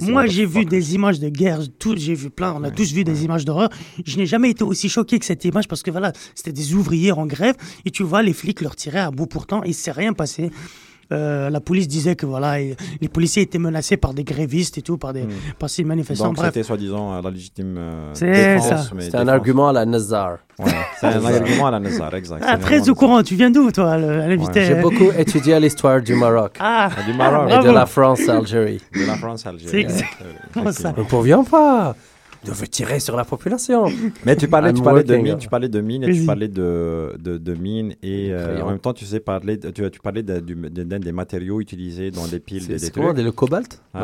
Moi, 0.03 0.27
j'ai 0.27 0.45
vu 0.45 0.67
des 0.67 0.95
images 0.95 1.21
de 1.21 1.31
guerre, 1.31 1.61
tout, 1.79 1.95
j'ai 1.97 2.15
vu 2.15 2.29
plein, 2.29 2.53
on 2.55 2.63
a 2.65 2.71
tous 2.71 2.93
vu 2.93 3.03
des 3.03 3.25
images 3.25 3.47
d'horreur. 3.47 3.71
Je 4.05 4.19
n'ai 4.19 4.27
jamais 4.27 4.51
été 4.51 4.63
aussi 4.63 4.91
choqué 4.91 5.19
que 5.19 5.25
cette 5.25 5.45
image 5.47 5.69
parce 5.69 5.83
que 5.83 5.91
voilà, 5.91 6.13
c'était 6.35 6.53
des 6.53 6.75
ouvriers 6.75 7.13
en 7.13 7.25
grève 7.25 7.55
et 7.87 7.91
tu 7.91 8.03
vois 8.03 8.23
les 8.23 8.35
flics 8.35 8.61
leur 8.61 8.77
tirer 8.77 8.99
à 8.99 9.11
bout 9.11 9.27
pourtant, 9.27 9.63
il 9.63 9.75
s'est 9.75 9.91
rien 9.91 10.13
passé. 10.13 10.51
Euh, 11.13 11.51
la 11.51 11.61
police 11.61 11.87
disait 11.87 12.17
que 12.17 12.27
voilà, 12.27 12.61
et- 12.61 12.77
les 13.01 13.09
policiers 13.09 13.43
étaient 13.43 13.59
menacés 13.59 13.97
par 13.97 14.13
des 14.13 14.25
grévistes 14.25 14.77
et 14.79 14.83
tout, 14.83 14.99
par 14.99 15.13
des, 15.13 15.25
par 15.59 15.71
ces 15.71 15.85
manifestants. 15.85 16.33
Hmm. 16.33 16.35
Donc, 16.35 16.45
c'était 16.47 16.63
soi-disant 16.65 17.15
euh, 17.15 17.23
la 17.23 17.31
légitime 17.31 17.77
euh, 17.79 18.11
C'est 18.15 18.59
ça. 18.59 19.21
un 19.21 19.29
argument 19.29 19.69
à 19.69 19.73
la 19.73 19.85
Nazar. 19.87 20.39
Ouais, 20.59 20.67
c'est 20.99 21.07
un 21.07 21.25
argument 21.35 21.67
à 21.67 21.71
la 21.71 21.81
Nazar, 21.81 22.15
exact. 22.15 22.43
ah, 22.47 22.57
très 22.59 22.89
au 22.89 22.95
courant. 22.95 23.23
Tu 23.23 23.37
viens 23.37 23.51
d'où, 23.51 23.71
toi, 23.71 23.97
le- 23.99 24.21
à 24.23 24.27
l'invité 24.29 24.65
J'ai 24.65 24.75
beaucoup 24.77 25.11
étudié 25.17 25.61
l'histoire 25.61 26.01
du 26.03 26.15
Maroc 26.15 26.57
Ah, 26.59 26.89
Ah, 26.97 27.03
du 27.11 27.17
Maroc. 27.17 27.51
et 27.53 27.67
de 27.67 27.71
la 27.73 27.87
France, 27.87 28.29
Algérie. 28.29 28.81
De 28.95 29.07
la 29.07 29.15
France, 29.17 29.47
Algérie. 29.47 29.71
C'est 29.71 29.81
exactement 29.81 30.65
Ouais, 30.67 30.73
ça. 30.73 30.93
Nous 30.97 31.05
ne 31.05 31.09
pouvions 31.09 31.45
pas. 31.45 31.95
Ils 32.47 32.51
doivent 32.55 32.69
tirer 32.69 33.01
sur 33.01 33.17
la 33.17 33.25
population. 33.25 33.85
Mais 34.25 34.37
tu 34.37 34.47
parlais, 34.49 34.73
tu 34.73 34.83
parlais 34.83 35.03
de 35.05 35.17
mines, 35.17 35.39
tu 35.39 35.49
parlais 35.49 35.69
de 35.69 35.81
mines 35.81 36.05
et 36.05 36.13
tu 36.13 36.25
parlais 36.25 36.49
de, 36.49 37.17
de, 37.19 37.39
de 37.39 37.55
mines 37.55 37.95
et 38.03 38.29
euh, 38.33 38.63
en 38.63 38.71
même 38.71 38.79
temps 38.79 38.93
tu 38.93 39.05
sais 39.05 39.21
parler, 39.21 39.57
de- 39.57 39.71
tu, 39.71 39.89
tu 39.91 40.01
parlais 40.01 40.23
de- 40.23 40.39
des 40.41 41.13
matériaux 41.13 41.61
utilisés 41.61 42.11
dans 42.11 42.27
les 42.31 42.39
piles 42.41 42.63
C'est- 42.63 42.69
des, 42.69 42.79
c'est 42.79 42.87
des 42.87 42.93
trucs. 42.93 43.19
le 43.19 43.33
cobalt? 43.33 43.83
Ouais, 43.95 44.01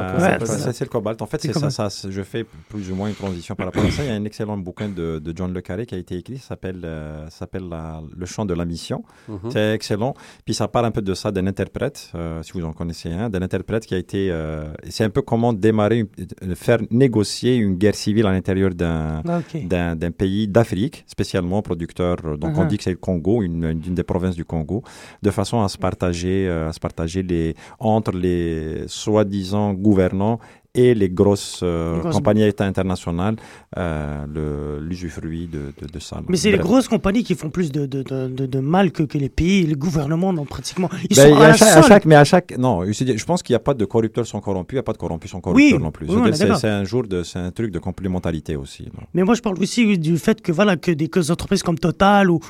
ça 0.47 0.59
ça, 0.59 0.73
c'est 0.73 0.85
le 0.85 0.91
cobalt. 0.91 1.21
En 1.23 1.27
fait, 1.27 1.41
C'est 1.41 1.53
c'est 1.53 1.71
ça, 1.71 1.89
Je 2.11 2.23
fais 2.23 2.45
plus 2.69 2.91
ou 2.91 2.95
moins 2.95 3.09
une 3.09 3.15
transition 3.15 3.55
par 3.55 3.67
rapport 3.67 3.85
à 3.85 3.91
ça. 3.91 4.03
Il 4.05 4.09
y 4.09 4.13
a 4.13 4.15
un 4.15 4.25
excellent 4.25 4.57
bouquin 4.57 4.89
de, 4.89 5.19
de 5.19 5.33
John 5.37 5.53
Le 5.53 5.61
Carré 5.61 5.87
qui 5.87 5.95
a 5.95 5.99
été 5.99 6.17
écrit, 6.17 6.39
ça 6.39 6.49
s'appelle 6.49 6.81
euh, 6.85 7.25
ça 7.31 7.39
s'appelle 7.41 7.69
la- 7.71 8.03
Le 8.17 8.27
chant 8.27 8.45
de 8.45 8.55
la 8.55 8.65
mission. 8.65 9.05
Mhm. 9.29 9.39
C'est 9.51 9.75
excellent. 9.75 10.15
Puis 10.45 10.55
ça 10.55 10.67
parle 10.69 10.87
un 10.87 10.91
peu 10.91 11.03
de 11.03 11.15
ça, 11.15 11.31
d'un 11.31 11.47
interprète, 11.47 12.11
euh, 12.15 12.43
si 12.43 12.53
vous 12.53 12.65
en 12.65 12.73
connaissez 12.73 13.11
un, 13.13 13.31
d'un 13.31 13.43
interprète 13.43 13.87
qui 13.87 13.95
a 13.95 13.99
été. 13.99 14.29
euh, 14.31 14.65
c'est 14.89 15.05
un 15.05 15.11
peu 15.11 15.23
comment 15.23 15.53
démarrer, 15.53 15.99
une- 16.01 16.09
euh, 16.51 16.55
faire 16.55 16.79
négocier 16.91 17.57
une 17.57 17.75
guerre 17.77 17.95
civile 17.95 18.27
à 18.33 18.35
l'intérieur 18.37 18.71
d'un 18.75 19.23
Ah, 19.29 19.39
ok. 19.43 19.53
d'un 19.73 19.95
d'un 19.97 20.11
pays 20.23 20.49
d'Afrique, 20.49 20.97
spécialement 21.07 21.61
producteur. 21.63 22.17
euh, 22.25 22.37
Donc 22.43 22.53
on 22.59 22.63
Mhm. 22.63 22.69
dit 22.71 22.77
que 22.79 22.85
c'est 22.85 22.91
le 22.99 23.03
Congo, 23.09 23.43
une, 23.43 23.65
une, 23.65 23.83
une 23.89 23.95
des 24.01 24.03
provinces 24.13 24.37
du 24.43 24.45
Congo, 24.53 24.83
de 25.27 25.31
façon 25.31 25.59
à 25.63 25.69
se 25.75 25.79
partager, 25.79 26.39
euh, 26.49 26.69
à 26.71 26.73
se 26.73 26.81
partager 26.81 27.23
les 27.23 27.55
entre 27.79 28.13
les 28.25 28.85
soi-disant 28.89 29.69
gouvernants 29.75 30.39
et 30.75 30.95
les 30.95 31.11
grosses, 31.11 31.61
euh, 31.63 31.97
Les 31.97 32.01
grosses- 32.01 32.15
compagnies 32.15 32.45
internationales, 32.61 33.37
euh, 33.77 34.25
le- 34.33 34.81
l'usufruit 34.83 35.47
de, 35.47 35.73
de, 35.81 35.87
de 35.93 35.99
ça. 35.99 36.23
Mais 36.29 36.39
c'est 36.39 36.51
les 36.51 36.57
grosses 36.59 36.89
compagnies 36.89 37.23
qui 37.25 37.35
font 37.35 37.51
plus 37.51 37.71
de, 37.71 38.61
mal 38.61 38.91
que, 38.91 39.03
que 39.03 39.19
les 39.19 39.29
pays, 39.29 39.67
les 39.67 39.75
gouvernements, 39.75 40.33
non, 40.33 40.47
pratiquement. 40.47 40.89
Ils 41.11 41.17
Ben, 41.17 41.29
sont 41.35 41.41
à 41.41 41.53
chaque, 41.53 41.69
à 41.69 41.73
solde. 41.75 41.87
chaque- 41.89 42.05
mais 42.07 42.15
à 42.15 42.25
chaque, 42.25 42.57
non, 42.57 42.85
je 42.87 43.25
pense 43.25 43.43
qu'il 43.43 43.53
n'y 43.53 43.57
a 43.57 43.61
pas 43.61 43.75
de 43.75 43.85
corrupteurs 43.85 44.27
sans 44.27 44.41
corrompus, 44.41 44.75
il 44.75 44.77
n'y 44.77 44.81
a 44.81 44.83
pas 44.83 44.93
de 44.95 44.99
corrompus 44.99 45.31
sans 45.31 45.41
corrupteurs 45.43 45.77
Oui, 45.79 45.83
non 45.83 45.91
plus. 45.91 46.07
oui, 46.09 46.31
C'est- 46.35 46.69
un 46.69 46.85
jour 46.85 47.03
de, 47.07 47.23
c'est 47.23 47.39
un 47.39 47.51
truc 47.51 47.71
de 47.71 47.79
complémentarité 47.79 48.57
aussi. 48.57 48.85
non. 48.85 49.03
Mais 49.13 49.25
moi, 49.25 49.35
je 49.35 49.43
parle 49.43 49.59
aussi 49.61 49.99
du 49.99 50.17
fait 50.17 50.41
que, 50.41 50.53
voilà, 50.53 50.77
que 50.77 50.91
des 50.93 51.09
que 51.09 51.31
entreprises 51.31 51.63
comme 51.63 51.79
Total 51.79 52.31
ou 52.31 52.41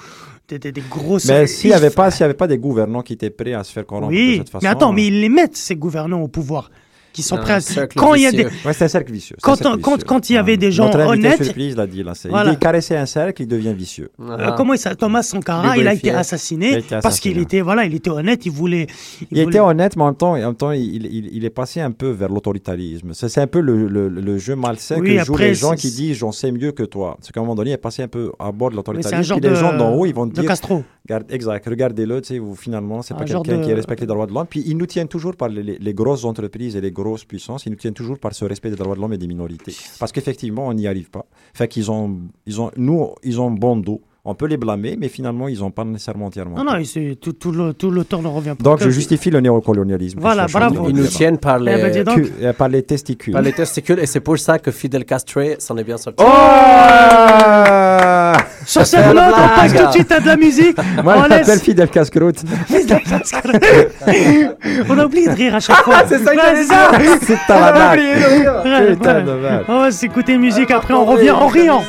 des, 0.49 0.59
des, 0.61 0.71
des 0.71 0.83
grosses. 0.89 1.25
Mais 1.27 1.49
s'il 1.49 1.71
n'y 1.71 1.75
avait 1.75 1.91
pas, 1.91 2.17
y 2.17 2.23
avait 2.23 2.35
pas 2.35 2.47
des 2.47 2.59
gouvernants 2.59 3.03
qui 3.03 3.15
étaient 3.15 3.31
prêts 3.31 3.55
à 3.55 3.65
se 3.65 3.73
faire 3.73 3.85
corrompre 3.87 4.13
de 4.13 4.35
cette 4.37 4.49
façon. 4.51 4.65
mais 4.65 4.69
attends, 4.71 4.93
mais 4.93 5.07
ils 5.09 5.21
les 5.21 5.29
mettent, 5.29 5.57
ces 5.57 5.75
gouvernants, 5.75 6.21
au 6.21 6.29
pouvoir. 6.29 6.71
Qui 7.13 7.23
sont 7.23 7.37
prêts 7.37 7.55
à. 7.55 7.87
Quand 7.95 8.15
il 8.15 8.23
y 8.23 8.27
a 8.27 8.33
des. 8.33 8.45
Ouais, 8.45 8.73
c'est 8.73 8.85
un 8.85 8.89
cercle 8.89 9.13
vicieux. 9.13 9.37
Quand 9.43 9.57
cercle 9.57 9.81
quand- 9.81 10.03
quand 10.05 10.31
il 10.31 10.35
y 10.35 10.37
avait 10.39 10.57
des 10.57 10.73
gens 10.73 10.87
Notre 10.87 11.01
honnêtes- 11.07 11.43
surprise 11.45 11.77
l'a 11.77 11.87
dit 11.87 12.03
là. 12.03 12.15
c'est- 12.15 12.29
Voilà. 12.29 12.53
Il 12.53 12.59
caressait 12.59 12.97
un 12.97 13.07
cercle, 13.07 13.43
il 13.43 13.47
devient 13.49 13.75
vicieux. 13.75 14.11
Euh, 14.21 14.37
Ah. 14.39 14.55
comment 14.57 14.73
il 14.75 14.79
s'appelle 14.79 14.97
Thomas 14.99 15.23
Sankara, 15.23 15.77
il 15.77 15.87
a 15.87 15.95
été 15.95 16.11
assassiné 16.11 16.69
Il 16.71 16.75
a 16.75 16.79
été 16.79 16.99
parce 17.03 17.21
qu'il 17.21 17.39
était, 17.39 17.61
voilà, 17.61 17.85
il 17.85 17.95
était 17.95 18.11
honnête, 18.11 18.47
il 18.47 18.53
voulait. 18.53 18.87
Il, 19.21 19.27
voulait- 19.29 19.43
était 19.43 19.61
honnête, 19.61 19.97
mais 19.97 20.03
en 20.03 20.07
même 20.07 20.15
temps, 20.17 20.33
en 20.33 20.37
même 20.39 20.55
temps 20.55 20.71
il, 20.73 21.05
il, 21.07 21.29
il 21.37 21.45
est 21.45 21.51
passé 21.51 21.81
un 21.81 21.91
peu 21.91 22.09
vers 22.11 22.29
l'autoritarisme. 22.29 23.11
C'est 23.13 23.29
c'est 23.29 23.41
un 23.41 23.47
peu 23.47 23.61
le, 23.61 23.87
le, 23.89 24.09
le 24.09 24.39
jeu 24.39 24.57
malsain 24.57 24.99
Oui, 24.99 25.17
que 25.17 25.25
jouent 25.25 25.37
les 25.37 25.55
gens 25.55 25.75
qui 25.75 25.91
disent 25.91 26.17
j'en 26.17 26.33
sais 26.33 26.51
mieux 26.53 26.73
que 26.73 26.83
toi. 26.83 27.17
C'est 27.21 27.33
qu'à 27.33 27.41
un 27.41 27.43
moment 27.43 27.55
donné, 27.55 27.71
il 27.71 27.75
est 27.75 27.77
passé 27.79 28.03
un 28.03 28.09
peu 28.09 28.33
à 28.39 28.53
bord 28.53 28.71
de 28.71 28.77
Mais 28.77 28.83
c'est 29.03 29.15
un 29.15 29.19
l'autoritarisme. 29.19 29.41
les 29.43 29.55
gens 29.57 29.77
d'en 29.77 29.95
haut, 29.95 30.07
ils 30.07 30.15
vont 30.15 30.27
dire 30.27 30.45
Castro. 30.47 30.83
Exact, 31.31 31.67
regardez-le, 31.69 32.21
tu 32.21 32.29
sais, 32.29 32.39
vous, 32.39 32.55
finalement, 32.55 33.03
c'est 33.03 33.15
pas 33.15 33.25
quelqu'un 33.25 33.61
qui 33.61 33.73
respecte 33.75 34.01
les 34.01 34.07
droits 34.07 34.27
de 34.27 34.33
l'homme. 34.33 34.47
Puis 34.49 34.63
ils 34.67 34.77
nous 34.77 34.87
tiennent 34.87 35.09
toujours 35.09 35.35
par 35.37 35.49
les, 35.49 35.63
les- 35.63 35.79
les 35.79 35.95
grosses 35.95 36.25
entreprises 36.25 36.77
et 36.77 36.81
les 36.81 36.93
grosses 37.03 37.25
puissances, 37.25 37.67
ils 37.67 37.71
nous 37.71 37.77
tiennent 37.77 37.95
toujours 37.95 38.19
par 38.19 38.35
ce 38.35 38.45
respect 38.45 38.71
des 38.71 38.77
droits 38.77 38.95
de 38.95 39.01
l'homme 39.01 39.13
et 39.13 39.19
des 39.19 39.27
minorités. 39.27 39.75
Parce 39.99 40.13
qu'effectivement, 40.13 40.67
on 40.69 40.75
n'y 40.75 40.87
arrive 40.87 41.11
pas. 41.11 41.27
Fait 41.55 41.69
qu'ils 41.69 41.91
ont, 41.91 42.21
ils 42.47 42.61
ont, 42.61 42.71
nous, 42.77 43.15
ils 43.23 43.41
ont 43.41 43.51
bon 43.51 43.77
dos. 43.77 44.01
On 44.25 44.37
peut 44.37 44.47
les 44.47 44.57
blâmer, 44.57 44.97
mais 44.97 45.09
finalement, 45.09 45.49
ils 45.49 45.59
n'ont 45.59 45.73
pas 45.73 45.85
nécessairement 45.85 46.27
entièrement. 46.27 46.57
Non, 46.57 46.63
non, 46.63 46.81
tout, 47.21 47.33
tout, 47.33 47.51
le, 47.51 47.75
tout 47.75 47.91
le 47.91 48.05
temps 48.05 48.23
ne 48.23 48.29
revient 48.29 48.55
pas. 48.57 48.63
Donc, 48.63 48.81
je 48.81 48.89
justifie 48.89 49.31
le 49.31 49.41
néocolonialisme. 49.41 50.21
Voilà, 50.21 50.47
bravo. 50.47 50.87
Ils 50.89 50.95
nous 50.95 51.09
tiennent 51.09 51.39
par 51.39 51.59
Eh 51.61 51.65
ben, 51.65 52.05
donc. 52.05 52.21
Euh, 52.41 52.53
par 52.53 52.69
les 52.69 52.85
testicules. 52.85 53.33
par 53.33 53.43
les 53.43 53.53
testicules 53.53 53.99
et 53.99 54.07
c'est 54.07 54.21
pour 54.21 54.39
ça 54.39 54.61
que 54.61 54.71
Fidel 54.71 55.05
Castro 55.05 55.41
s'en 55.59 55.77
est 55.77 55.83
bien 55.83 55.99
sorti. 55.99 56.23
Oh 56.25 56.31
Sur 58.65 58.87
cette 58.87 59.13
note, 59.13 59.35
on 59.37 59.49
passe 59.61 59.75
tout 59.75 59.87
de 59.87 59.91
suite 59.93 60.13
à 60.13 60.21
de 60.21 60.27
la 60.27 60.37
musique. 60.37 60.77
Moi, 61.03 61.15
on 61.17 61.25
je 61.25 61.29
laisse. 61.29 61.41
m'appelle 61.41 61.59
Fidel 61.59 61.89
Casse-Croûte. 61.89 62.45
on 64.89 64.99
a 64.99 65.05
oublié 65.05 65.27
de 65.27 65.33
rire 65.35 65.57
à 65.57 65.61
chaque 65.61 65.83
fois. 65.83 66.05
c'est 66.09 66.19
ça 66.19 66.31
c'est 66.55 66.65
ça. 66.65 66.91
C'est. 67.23 67.33
Ouais, 67.33 68.95
Putain 68.95 69.23
de. 69.23 69.33
On 69.67 69.81
va 69.81 69.91
s'écouter 69.91 70.35
une 70.35 70.43
musique, 70.43 70.71
après 70.71 70.95
on 70.95 71.05
revient 71.07 71.33
en 71.33 71.49
riant. 71.49 71.83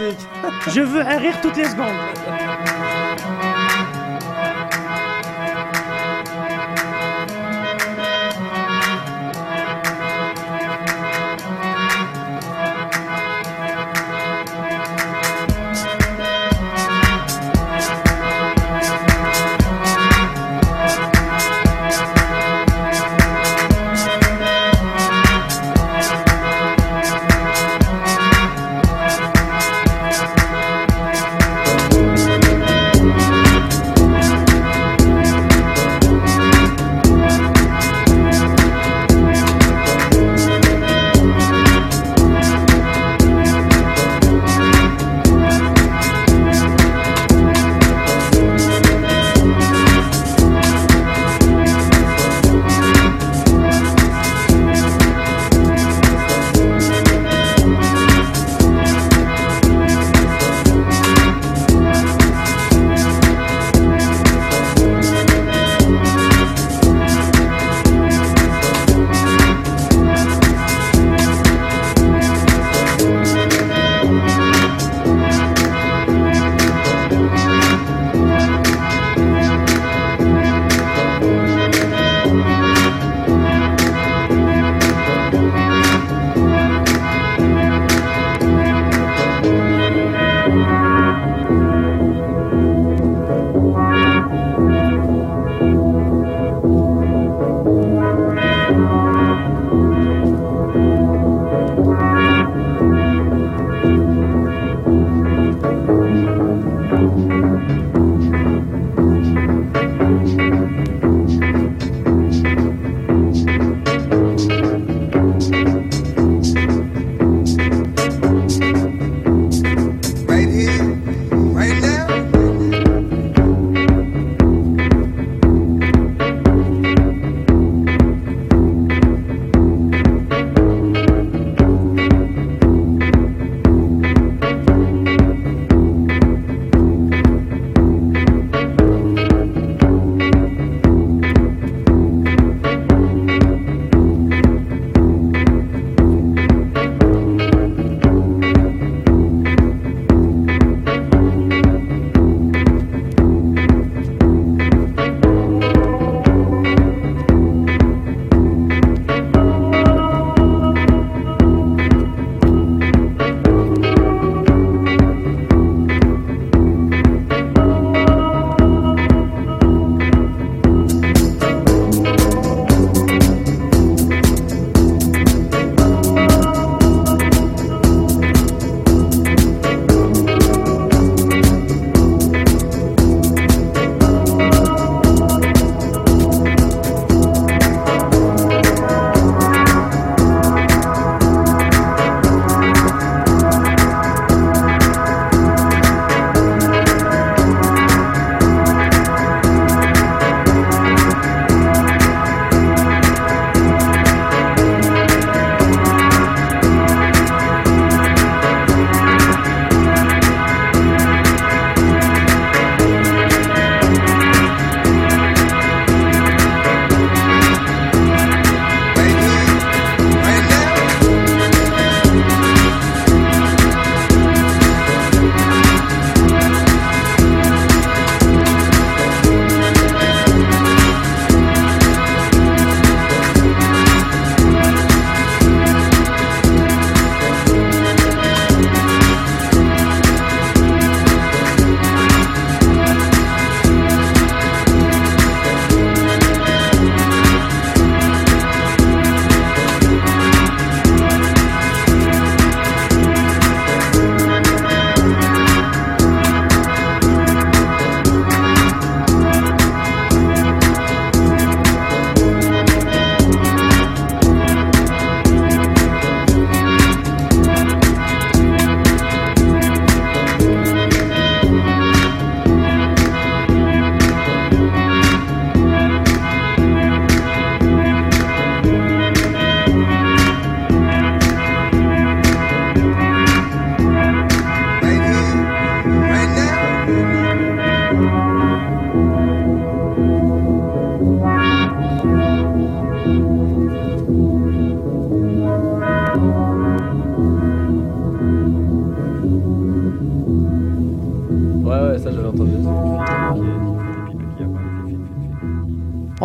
Je 0.67 0.81
veux 0.81 1.01
un 1.01 1.17
rire 1.17 1.39
toutes 1.41 1.57
les 1.57 1.65
secondes. 1.65 1.93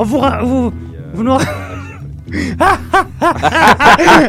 On 0.01 0.05
vous, 0.05 0.19
ra- 0.19 0.43
vous, 0.45 0.73
vous 1.13 1.23
nous. 1.25 1.33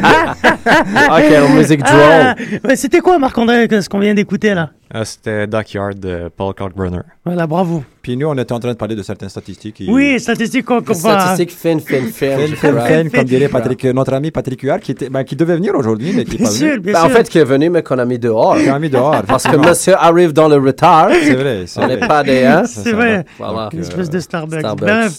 Ok, 0.00 1.32
en 1.42 1.54
musique 1.54 1.80
Ah, 1.84 2.34
drôle. 2.34 2.60
ouais, 2.64 2.76
C'était 2.76 3.00
quoi, 3.00 3.18
Marc-André, 3.18 3.68
ce 3.80 3.88
qu'on 3.88 3.98
vient 3.98 4.14
d'écouter 4.14 4.54
là? 4.54 4.70
Ah, 4.92 5.04
C'était 5.04 5.46
Dockyard 5.46 5.94
de 5.94 6.28
Paul 6.36 6.54
Kalkbrenner. 6.54 7.00
Voilà, 7.24 7.46
bravo. 7.46 7.84
Puis 8.02 8.16
nous, 8.16 8.26
on 8.28 8.34
était 8.38 8.52
en 8.52 8.58
train 8.60 8.70
de 8.72 8.76
parler 8.78 8.96
de 8.96 9.02
certaines 9.02 9.28
statistiques. 9.28 9.80
et- 9.82 9.86
Oui, 9.90 10.18
statistiques 10.18 10.64
qu'on 10.64 10.80
qu'on 10.80 10.94
va. 10.94 11.20
Statistique 11.20 11.50
fin, 11.50 11.78
fin, 11.78 12.00
fin. 12.12 12.36
Fin, 12.38 12.56
fin, 12.56 12.80
fin, 12.80 13.08
comme 13.10 13.24
dirait 13.24 13.48
Patrick, 13.48 13.84
notre 13.84 14.14
ami 14.14 14.30
Patrick 14.30 14.60
Huard, 14.62 14.80
qui, 14.80 14.92
était, 14.92 15.10
ben, 15.10 15.22
qui 15.22 15.36
devait 15.36 15.56
venir 15.56 15.74
aujourd'hui, 15.74 16.12
mais 16.16 16.24
qui 16.24 16.36
est 16.36 16.38
Bien 16.38 16.46
pas 16.46 16.52
sûr, 16.52 16.68
venu. 16.70 16.80
bien 16.80 16.92
Ben, 16.94 17.00
en 17.02 17.08
sûr. 17.08 17.16
fait, 17.18 17.28
qui 17.28 17.38
est 17.38 17.44
venu, 17.44 17.68
mais 17.68 17.82
qu'on 17.82 17.98
a 17.98 18.04
mis 18.06 18.18
dehors. 18.18 18.56
Qui 18.56 18.68
a 18.70 18.78
mis 18.78 18.88
dehors. 18.88 19.22
Parce 19.26 19.44
que 19.44 19.56
monsieur 19.56 19.94
arrive 19.96 20.32
dans 20.32 20.48
le 20.48 20.56
retard. 20.56 21.10
C'est 21.22 21.34
vrai, 21.34 21.64
c'est 21.66 21.80
On 21.80 21.86
n'est 21.88 21.98
pas 21.98 22.22
des. 22.22 22.42
Hein? 22.44 22.62
C'est 22.66 22.92
vrai. 22.92 23.24
Voilà. 23.38 23.68
Une 23.72 23.80
espèce 23.80 24.08
de 24.08 24.18
Starbucks. 24.20 24.60
Starbucks. 24.60 24.88
Bref. 24.88 25.12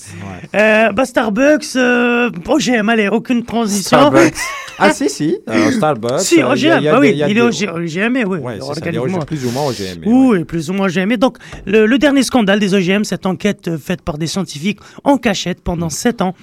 Euh, 0.55 0.91
bah, 0.91 1.05
Starbucks, 1.05 1.75
euh, 1.75 2.29
OGM, 2.47 2.89
allez, 2.89 3.07
aucune 3.09 3.43
transition. 3.45 3.97
Starbucks. 3.97 4.34
Ah, 4.79 4.91
si, 4.93 5.07
si. 5.09 5.38
euh, 5.47 5.69
Starbucks. 5.71 6.21
Si, 6.21 6.41
euh, 6.41 6.47
OGM, 6.51 6.82
y 6.82 6.88
a 6.88 6.91
bah 6.93 6.97
oui, 6.99 7.13
il 7.15 7.38
est 7.38 7.41
OG- 7.41 7.69
OGM, 7.69 8.17
oui. 8.27 8.39
Ouais, 8.39 8.59
organiquement. 8.59 9.19
plus 9.19 9.45
ou 9.45 9.51
moins 9.51 9.67
OGM. 9.67 10.01
Oui, 10.07 10.43
plus 10.45 10.71
ou 10.71 10.73
moins 10.73 10.88
OGM. 10.88 11.17
Donc, 11.17 11.38
le 11.67 11.97
dernier 11.97 12.23
scandale 12.23 12.59
des 12.59 12.70
OGM, 12.74 13.03
cette 13.03 13.26
enquête 13.26 13.67
euh, 13.67 13.78
faite 13.78 14.01
par 14.01 14.17
des 14.17 14.28
scientifiques 14.28 14.80
en 15.03 15.17
cachette 15.17 15.61
pendant 15.61 15.89
sept 15.89 16.22
ans 16.22 16.34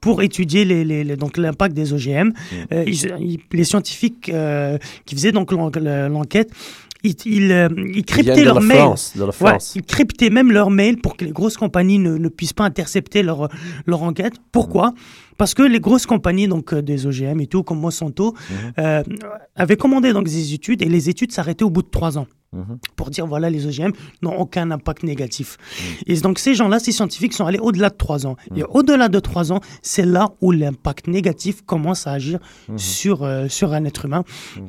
pour 0.00 0.22
étudier 0.22 0.64
les, 0.64 0.84
les- 0.84 1.04
les- 1.04 1.16
donc 1.16 1.36
l'impact 1.38 1.74
des 1.74 1.92
OGM. 1.92 2.32
Euh, 2.72 2.84
ils- 2.86 3.12
ils- 3.20 3.40
les 3.52 3.64
scientifiques 3.64 4.28
euh, 4.28 4.78
qui 5.04 5.14
faisaient 5.14 5.32
donc 5.32 5.52
l'en- 5.52 5.70
l'enquête, 6.08 6.50
ils, 7.02 7.14
ils, 7.24 7.50
euh, 7.52 7.68
ils 7.76 7.84
viennent 7.92 8.04
cryptaient 8.04 8.44
leurs 8.44 8.60
mails. 8.60 8.78
France, 8.78 9.12
de 9.16 9.20
la 9.20 9.26
Ouais, 9.26 9.32
France. 9.32 9.72
ils 9.76 9.82
cryptaient 9.82 10.30
même 10.30 10.50
leurs 10.52 10.70
mails 10.70 10.98
pour 10.98 11.16
que 11.16 11.24
les 11.24 11.30
grosses 11.32 11.56
compagnies 11.56 11.98
ne, 11.98 12.16
ne 12.18 12.28
puissent 12.28 12.52
pas 12.52 12.64
intercepter 12.64 13.22
leur, 13.22 13.48
leur 13.86 14.02
enquête. 14.02 14.34
Pourquoi? 14.52 14.92
Parce 15.38 15.54
que 15.54 15.62
les 15.62 15.80
grosses 15.80 16.06
compagnies 16.06 16.48
donc 16.48 16.72
euh, 16.72 16.82
des 16.82 17.06
OGM 17.06 17.40
et 17.40 17.46
tout, 17.46 17.62
comme 17.62 17.80
Monsanto, 17.80 18.34
euh, 18.78 19.02
avaient 19.54 19.76
commandé 19.76 20.12
donc 20.12 20.24
des 20.26 20.54
études 20.54 20.82
et 20.82 20.86
les 20.88 21.08
études 21.08 21.32
s'arrêtaient 21.32 21.64
au 21.64 21.70
bout 21.70 21.82
de 21.82 21.88
trois 21.90 22.16
ans 22.18 22.26
pour 22.96 23.10
dire 23.10 23.26
voilà 23.26 23.50
les 23.50 23.66
OGM 23.66 23.90
n'ont 24.22 24.36
aucun 24.38 24.70
impact 24.70 25.02
négatif. 25.02 25.58
Et 26.06 26.14
donc 26.20 26.38
ces 26.38 26.54
gens-là, 26.54 26.78
ces 26.78 26.92
scientifiques 26.92 27.34
sont 27.34 27.44
allés 27.44 27.58
au-delà 27.58 27.90
de 27.90 27.96
trois 27.96 28.26
ans. 28.26 28.36
Et 28.56 28.62
au-delà 28.62 29.08
de 29.08 29.18
trois 29.20 29.52
ans, 29.52 29.60
c'est 29.82 30.06
là 30.06 30.28
où 30.40 30.52
l'impact 30.52 31.06
négatif 31.08 31.62
commence 31.62 32.06
à 32.06 32.12
agir 32.12 32.38
sur, 32.76 33.22
euh, 33.24 33.48
sur 33.48 33.72
un 33.74 33.84
être 33.84 34.06
humain, 34.06 34.24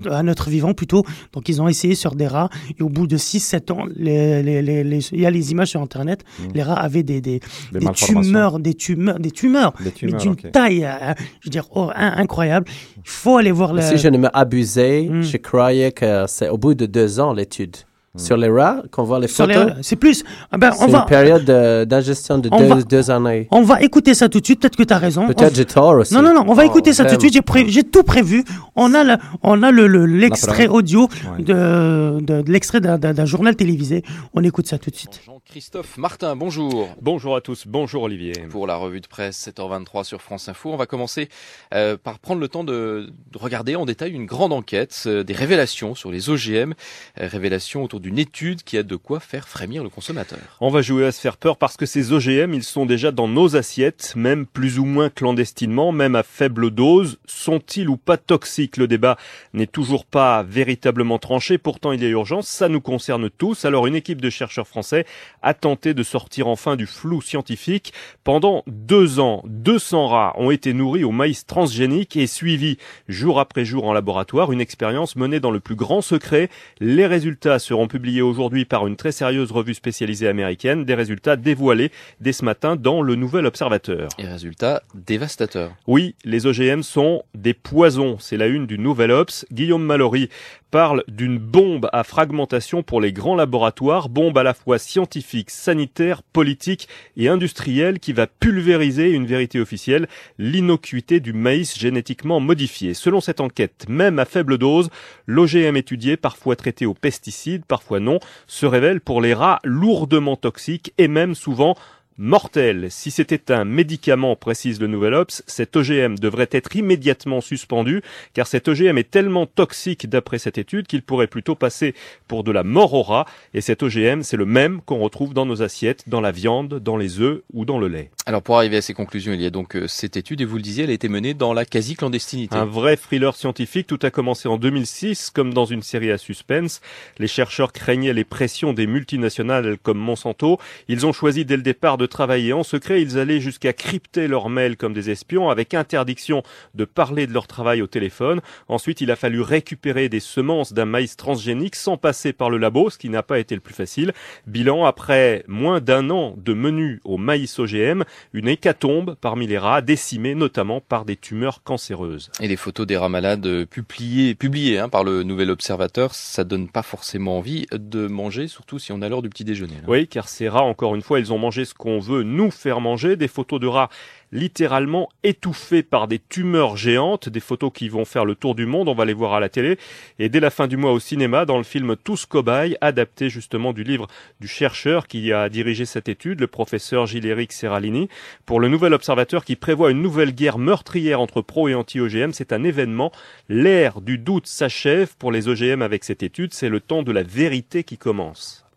un 0.09 0.27
être 0.27 0.49
vivant 0.49 0.73
plutôt. 0.73 1.03
Donc 1.33 1.47
ils 1.49 1.61
ont 1.61 1.67
essayé 1.67 1.95
sur 1.95 2.15
des 2.15 2.27
rats 2.27 2.49
et 2.77 2.83
au 2.83 2.89
bout 2.89 3.07
de 3.07 3.15
6-7 3.17 3.71
ans, 3.71 3.85
les, 3.95 4.43
les- 4.43 4.61
les- 4.61 4.83
les- 4.83 5.07
il 5.13 5.21
y 5.21 5.25
a 5.25 5.31
les 5.31 5.51
images 5.51 5.69
sur 5.69 5.81
Internet, 5.81 6.23
les 6.53 6.63
rats 6.63 6.79
avaient 6.79 7.03
des, 7.03 7.21
des, 7.21 7.39
Des 7.71 7.79
des 7.79 7.91
tumeurs, 7.91 8.59
des 8.59 8.73
tumeurs, 8.73 9.19
des 9.19 9.31
tumeurs, 9.31 9.71
Des 9.79 9.85
mais 9.85 9.91
tumeurs, 9.91 10.21
d'une 10.21 10.31
ok. 10.31 10.51
taille, 10.51 10.83
euh, 10.85 11.13
je 11.39 11.47
veux 11.47 11.51
dire, 11.51 11.65
oh, 11.75 11.89
in- 11.95 12.13
incroyable. 12.17 12.65
Il 12.97 13.01
faut 13.05 13.37
aller 13.37 13.51
voir 13.51 13.73
le... 13.73 13.81
Si 13.81 13.97
je 13.97 14.07
ne 14.09 14.17
me 14.17 14.35
abusais, 14.35 15.07
Hmm. 15.09 15.21
je 15.21 15.37
croyais 15.37 15.91
que 15.91 16.25
c'est 16.27 16.49
au 16.49 16.57
bout 16.57 16.73
de 16.73 16.85
deux 16.85 17.19
ans 17.19 17.31
l'étude. 17.33 17.76
Sur 18.17 18.35
les 18.37 18.49
rats, 18.49 18.81
qu'on 18.91 19.03
voit 19.03 19.19
les 19.19 19.27
photos, 19.27 19.73
C'est 19.81 19.95
plus... 19.95 20.23
ah 20.51 20.57
ben, 20.57 20.71
c'est 20.71 20.83
on 20.83 20.87
va... 20.87 20.99
une 20.99 21.05
période 21.05 21.45
de- 21.45 21.85
d'ingestion 21.85 22.39
de 22.39 22.49
deux, 22.49 22.65
va- 22.65 22.81
deux 22.81 23.11
années. 23.11 23.47
On 23.51 23.61
va 23.61 23.81
écouter 23.81 24.13
ça 24.13 24.27
tout 24.27 24.39
de 24.39 24.45
suite. 24.45 24.59
Peut-être 24.59 24.75
que 24.75 24.83
tu 24.83 24.93
as 24.93 24.97
raison. 24.97 25.27
Peut-être 25.27 25.51
On- 25.51 25.55
j'ai 25.55 25.65
tort 25.65 25.95
aussi. 25.97 26.13
Non, 26.13 26.21
non, 26.21 26.33
non. 26.33 26.43
On 26.47 26.53
va 26.53 26.63
Oh, 26.65 26.67
écouter 26.69 26.93
ça 26.93 27.05
tout 27.05 27.15
de 27.15 27.21
suite. 27.21 27.39
J'ai, 27.67 27.83
tout 27.83 28.03
prévu. 28.03 28.43
On 28.75 28.93
a, 28.93 29.03
la- 29.03 29.17
on 29.43 29.61
a 29.63 29.71
le, 29.71 29.87
le- 29.87 30.05
l'extrait 30.05 30.67
audio 30.67 31.07
Ouais. 31.37 31.43
de, 31.43 32.19
de, 32.21 32.41
de 32.41 32.51
l'extrait 32.51 32.79
d'un 32.81 33.25
journal 33.25 33.55
télévisé. 33.55 34.03
On 34.33 34.43
écoute 34.43 34.67
ça 34.67 34.77
tout 34.77 34.89
de 34.89 34.95
suite. 34.95 35.21
Jean-Christophe 35.47 35.97
Martin, 35.97 36.35
bonjour. 36.35 36.89
Bonjour 37.01 37.35
à 37.35 37.41
tous, 37.41 37.67
bonjour 37.67 38.03
Olivier. 38.03 38.33
Pour 38.49 38.67
la 38.67 38.75
revue 38.75 38.99
de 38.99 39.07
presse 39.07 39.47
7h23 39.47 40.03
sur 40.03 40.21
France 40.21 40.49
Info, 40.49 40.73
on 40.73 40.75
va 40.75 40.87
commencer 40.87 41.29
euh, 41.73 41.95
par 41.95 42.19
prendre 42.19 42.41
le 42.41 42.49
temps 42.49 42.65
de, 42.65 43.13
de 43.31 43.37
regarder 43.37 43.77
en 43.77 43.85
détail 43.85 44.11
une 44.11 44.25
grande 44.25 44.51
enquête, 44.51 45.03
euh, 45.05 45.23
des 45.23 45.33
révélations 45.33 45.95
sur 45.95 46.11
les 46.11 46.29
OGM, 46.29 46.73
euh, 46.73 47.27
révélations 47.29 47.83
autour 47.83 48.01
d'une 48.01 48.19
étude 48.19 48.63
qui 48.63 48.77
a 48.77 48.83
de 48.83 48.95
quoi 48.97 49.21
faire 49.21 49.47
frémir 49.47 49.83
le 49.83 49.89
consommateur. 49.89 50.39
On 50.59 50.69
va 50.69 50.81
jouer 50.81 51.05
à 51.05 51.13
se 51.13 51.21
faire 51.21 51.37
peur 51.37 51.55
parce 51.55 51.77
que 51.77 51.85
ces 51.85 52.11
OGM, 52.11 52.53
ils 52.53 52.63
sont 52.63 52.85
déjà 52.85 53.11
dans 53.11 53.29
nos 53.29 53.55
assiettes, 53.55 54.15
même 54.17 54.45
plus 54.45 54.79
ou 54.79 54.85
moins 54.85 55.09
clandestinement, 55.09 55.93
même 55.93 56.15
à 56.15 56.23
faible 56.23 56.71
dose. 56.71 57.19
Sont-ils 57.25 57.87
ou 57.87 57.95
pas 57.95 58.17
toxiques? 58.17 58.75
Le 58.75 58.87
débat 58.87 59.15
n'est 59.53 59.67
toujours 59.67 60.05
pas 60.05 60.43
véritablement 60.43 61.19
tranché, 61.19 61.57
pourtant 61.57 61.93
il 61.93 62.03
y 62.03 62.05
a 62.05 62.09
urgence, 62.09 62.49
ça 62.49 62.67
nous 62.67 62.81
concerne 62.81 63.29
tous. 63.29 63.63
Alors 63.63 63.87
une 63.87 63.95
équipe 63.95 64.19
de 64.19 64.29
chercheurs 64.29 64.67
français 64.67 65.05
a 65.41 65.53
tenté 65.53 65.93
de 65.93 66.03
sortir 66.03 66.47
enfin 66.47 66.75
du 66.75 66.85
flou 66.85 67.21
scientifique. 67.21 67.93
Pendant 68.23 68.63
deux 68.67 69.19
ans, 69.19 69.43
200 69.45 70.07
rats 70.07 70.33
ont 70.37 70.51
été 70.51 70.73
nourris 70.73 71.03
au 71.03 71.11
maïs 71.11 71.45
transgénique 71.45 72.15
et 72.17 72.27
suivis 72.27 72.77
jour 73.07 73.39
après 73.39 73.65
jour 73.65 73.85
en 73.85 73.93
laboratoire, 73.93 74.51
une 74.51 74.61
expérience 74.61 75.15
menée 75.15 75.39
dans 75.39 75.51
le 75.51 75.59
plus 75.59 75.75
grand 75.75 76.01
secret. 76.01 76.49
Les 76.79 77.05
résultats 77.05 77.59
seront 77.59 77.87
publiés 77.87 78.21
aujourd'hui 78.21 78.65
par 78.65 78.87
une 78.87 78.95
très 78.95 79.11
sérieuse 79.11 79.51
revue 79.51 79.73
spécialisée 79.73 80.27
américaine, 80.27 80.85
des 80.85 80.95
résultats 80.95 81.35
dévoilés 81.35 81.91
dès 82.21 82.33
ce 82.33 82.45
matin 82.45 82.75
dans 82.75 83.01
le 83.01 83.15
Nouvel 83.15 83.45
Observateur. 83.45 84.09
Et 84.17 84.27
résultat 84.27 84.83
dévastateur. 84.93 85.71
Oui, 85.87 86.15
les 86.23 86.45
OGM 86.45 86.81
sont 86.81 87.23
des 87.35 87.53
poisons, 87.53 88.17
c'est 88.19 88.37
la 88.37 88.47
une 88.47 88.67
du 88.67 88.77
Nouvel 88.77 89.11
Obs. 89.11 89.45
Guillaume 89.51 89.83
Mallory 89.83 90.29
parle 90.71 91.03
d'une 91.07 91.37
bombe 91.37 91.89
à 91.93 92.03
fragmentation 92.03 92.83
pour 92.83 93.01
les 93.01 93.13
grands 93.13 93.35
laboratoires, 93.35 94.09
bombe 94.09 94.37
à 94.37 94.43
la 94.43 94.53
fois 94.53 94.77
scientifique, 94.77 95.49
sanitaire, 95.49 96.23
politique 96.23 96.87
et 97.15 97.27
industrielle 97.29 97.99
qui 97.99 98.13
va 98.13 98.27
pulvériser 98.27 99.11
une 99.11 99.25
vérité 99.25 99.59
officielle, 99.59 100.07
l'innocuité 100.37 101.19
du 101.19 101.33
maïs 101.33 101.77
génétiquement 101.77 102.39
modifié. 102.39 102.93
Selon 102.93 103.21
cette 103.21 103.41
enquête, 103.41 103.85
même 103.87 104.19
à 104.19 104.25
faible 104.25 104.57
dose, 104.57 104.89
l'OGM 105.25 105.77
étudié, 105.77 106.17
parfois 106.17 106.55
traité 106.55 106.85
aux 106.85 106.93
pesticides, 106.93 107.65
parfois 107.65 107.99
non, 107.99 108.19
se 108.47 108.65
révèle 108.65 109.01
pour 109.01 109.21
les 109.21 109.33
rats 109.33 109.59
lourdement 109.63 110.35
toxique 110.35 110.93
et 110.97 111.07
même 111.07 111.35
souvent 111.35 111.75
mortel. 112.17 112.87
Si 112.89 113.11
c'était 113.11 113.51
un 113.51 113.63
médicament, 113.63 114.35
précise 114.35 114.79
le 114.79 114.87
Nouvel 114.87 115.13
Ops, 115.13 115.43
cet 115.45 115.75
OGM 115.75 116.15
devrait 116.15 116.49
être 116.51 116.75
immédiatement 116.75 117.41
suspendu, 117.41 118.01
car 118.33 118.47
cet 118.47 118.67
OGM 118.67 118.97
est 118.97 119.09
tellement 119.09 119.45
toxique 119.45 120.09
d'après 120.09 120.39
cette 120.39 120.57
étude 120.57 120.87
qu'il 120.87 121.03
pourrait 121.03 121.27
plutôt 121.27 121.55
passer 121.55 121.93
pour 122.27 122.43
de 122.43 122.51
la 122.51 122.63
mort 122.63 122.93
au 122.93 123.03
rat, 123.03 123.25
et 123.53 123.61
cet 123.61 123.83
OGM, 123.83 124.23
c'est 124.23 124.37
le 124.37 124.45
même 124.45 124.81
qu'on 124.81 124.99
retrouve 124.99 125.33
dans 125.33 125.45
nos 125.45 125.61
assiettes, 125.61 126.03
dans 126.07 126.21
la 126.21 126.31
viande, 126.31 126.79
dans 126.79 126.97
les 126.97 127.19
œufs 127.19 127.41
ou 127.53 127.65
dans 127.65 127.77
le 127.77 127.87
lait. 127.87 128.09
Alors 128.25 128.41
pour 128.41 128.57
arriver 128.57 128.77
à 128.77 128.81
ces 128.81 128.93
conclusions, 128.93 129.33
il 129.33 129.41
y 129.41 129.45
a 129.45 129.51
donc 129.51 129.75
euh, 129.75 129.87
cette 129.87 130.17
étude, 130.17 130.41
et 130.41 130.45
vous 130.45 130.57
le 130.57 130.61
disiez, 130.61 130.85
elle 130.85 130.89
a 130.89 130.93
été 130.93 131.09
menée 131.09 131.33
dans 131.33 131.53
la 131.53 131.65
quasi-clandestinité. 131.65 132.55
Un 132.55 132.65
vrai 132.65 132.97
thriller 132.97 133.35
scientifique, 133.35 133.87
tout 133.87 133.99
a 134.01 134.09
commencé 134.09 134.47
en 134.47 134.57
2006, 134.57 135.29
comme 135.29 135.53
dans 135.53 135.65
une 135.65 135.83
série 135.83 136.11
à 136.11 136.17
suspense. 136.17 136.81
Les 137.19 137.27
chercheurs 137.27 137.71
craignaient 137.71 138.13
les 138.13 138.23
pressions 138.23 138.73
des 138.73 138.87
multinationales 138.87 139.77
comme 139.77 139.99
Monsanto. 139.99 140.59
Ils 140.87 141.05
ont 141.05 141.13
choisi 141.13 141.45
dès 141.45 141.57
le 141.57 141.63
départ 141.63 141.97
de 141.97 142.06
travailler 142.07 142.53
en 142.53 142.63
secret. 142.63 143.01
Ils 143.01 143.17
allaient 143.19 143.39
jusqu'à 143.39 143.73
crypter 143.73 144.27
leurs 144.27 144.49
mails 144.49 144.77
comme 144.77 144.93
des 144.93 145.09
espions, 145.09 145.49
avec 145.49 145.73
interdiction 145.73 146.43
de 146.75 146.85
parler 146.85 147.27
de 147.27 147.33
leur 147.33 147.47
travail 147.47 147.81
au 147.81 147.87
téléphone. 147.87 148.41
Ensuite, 148.67 149.01
il 149.01 149.11
a 149.11 149.15
fallu 149.15 149.41
récupérer 149.41 150.09
des 150.09 150.19
semences 150.19 150.73
d'un 150.73 150.85
maïs 150.85 151.15
transgénique 151.15 151.75
sans 151.75 151.97
passer 151.97 152.33
par 152.33 152.49
le 152.49 152.57
labo, 152.57 152.89
ce 152.89 152.97
qui 152.97 153.09
n'a 153.09 153.23
pas 153.23 153.39
été 153.39 153.55
le 153.55 153.61
plus 153.61 153.73
facile. 153.73 154.13
Bilan, 154.45 154.85
après 154.85 155.43
moins 155.47 155.79
d'un 155.79 156.09
an 156.09 156.35
de 156.37 156.53
menu 156.53 157.01
au 157.03 157.17
maïs 157.17 157.59
OGM, 157.59 158.03
une 158.33 158.47
hécatombe 158.47 159.15
parmi 159.19 159.47
les 159.47 159.57
rats, 159.57 159.81
décimés 159.81 160.35
notamment 160.35 160.81
par 160.81 161.05
des 161.05 161.15
tumeurs 161.15 161.63
cancéreuses. 161.63 162.31
Et 162.41 162.47
les 162.47 162.55
photos 162.55 162.87
des 162.87 162.97
rats 162.97 163.09
malades 163.09 163.65
publiées, 163.65 164.35
publiées 164.35 164.79
hein, 164.79 164.89
par 164.89 165.03
le 165.03 165.23
Nouvel 165.23 165.49
Observateur, 165.49 166.13
ça 166.13 166.43
donne 166.43 166.69
pas 166.69 166.83
forcément 166.83 167.37
envie 167.37 167.65
de 167.71 168.07
manger, 168.07 168.47
surtout 168.47 168.79
si 168.79 168.91
on 168.91 169.01
a 169.01 169.09
l'heure 169.09 169.21
du 169.21 169.29
petit 169.29 169.43
déjeuner. 169.43 169.75
là. 169.75 169.87
Oui, 169.87 170.07
car 170.07 170.27
ces 170.27 170.49
rats, 170.49 170.63
encore 170.63 170.95
une 170.95 171.01
fois, 171.01 171.19
ils 171.19 171.33
ont 171.33 171.37
mangé 171.37 171.65
ce 171.65 171.73
qu'on 171.73 171.96
veut 171.99 172.23
nous 172.23 172.51
faire 172.51 172.81
manger, 172.81 173.15
des 173.15 173.27
photos 173.27 173.59
de 173.59 173.67
rats 173.67 173.89
littéralement 174.31 175.09
étouffés 175.23 175.83
par 175.83 176.07
des 176.07 176.19
tumeurs 176.19 176.75
géantes, 176.75 177.29
des 177.29 177.39
photos 177.39 177.71
qui 177.73 177.89
vont 177.89 178.05
faire 178.05 178.25
le 178.25 178.35
tour 178.35 178.55
du 178.55 178.65
monde, 178.65 178.89
on 178.89 178.93
va 178.93 179.05
les 179.05 179.13
voir 179.13 179.33
à 179.33 179.39
la 179.39 179.49
télé, 179.49 179.77
et 180.19 180.29
dès 180.29 180.39
la 180.39 180.49
fin 180.49 180.67
du 180.67 180.77
mois 180.77 180.91
au 180.91 180.99
cinéma, 180.99 181.45
dans 181.45 181.57
le 181.57 181.63
film 181.63 181.95
Tous 181.95 182.25
cobayes, 182.25 182.77
adapté 182.81 183.29
justement 183.29 183.73
du 183.73 183.83
livre 183.83 184.07
du 184.39 184.47
chercheur 184.47 185.07
qui 185.07 185.31
a 185.31 185.49
dirigé 185.49 185.85
cette 185.85 186.09
étude, 186.09 186.41
le 186.41 186.47
professeur 186.47 187.05
Gilles-Éric 187.05 187.53
Serralini, 187.53 188.09
pour 188.45 188.59
le 188.59 188.67
nouvel 188.67 188.93
observateur 188.93 189.45
qui 189.45 189.55
prévoit 189.55 189.91
une 189.91 190.01
nouvelle 190.01 190.33
guerre 190.33 190.57
meurtrière 190.57 191.21
entre 191.21 191.41
pro 191.41 191.67
et 191.69 191.75
anti-OGM, 191.75 192.31
c'est 192.33 192.53
un 192.53 192.63
événement, 192.63 193.11
l'ère 193.49 194.01
du 194.01 194.17
doute 194.17 194.47
s'achève 194.47 195.15
pour 195.17 195.31
les 195.31 195.47
OGM 195.47 195.81
avec 195.81 196.03
cette 196.03 196.23
étude, 196.23 196.53
c'est 196.53 196.69
le 196.69 196.79
temps 196.81 197.03
de 197.03 197.11
la 197.11 197.23
vérité 197.23 197.83
qui 197.83 197.97
commence. 197.97 198.67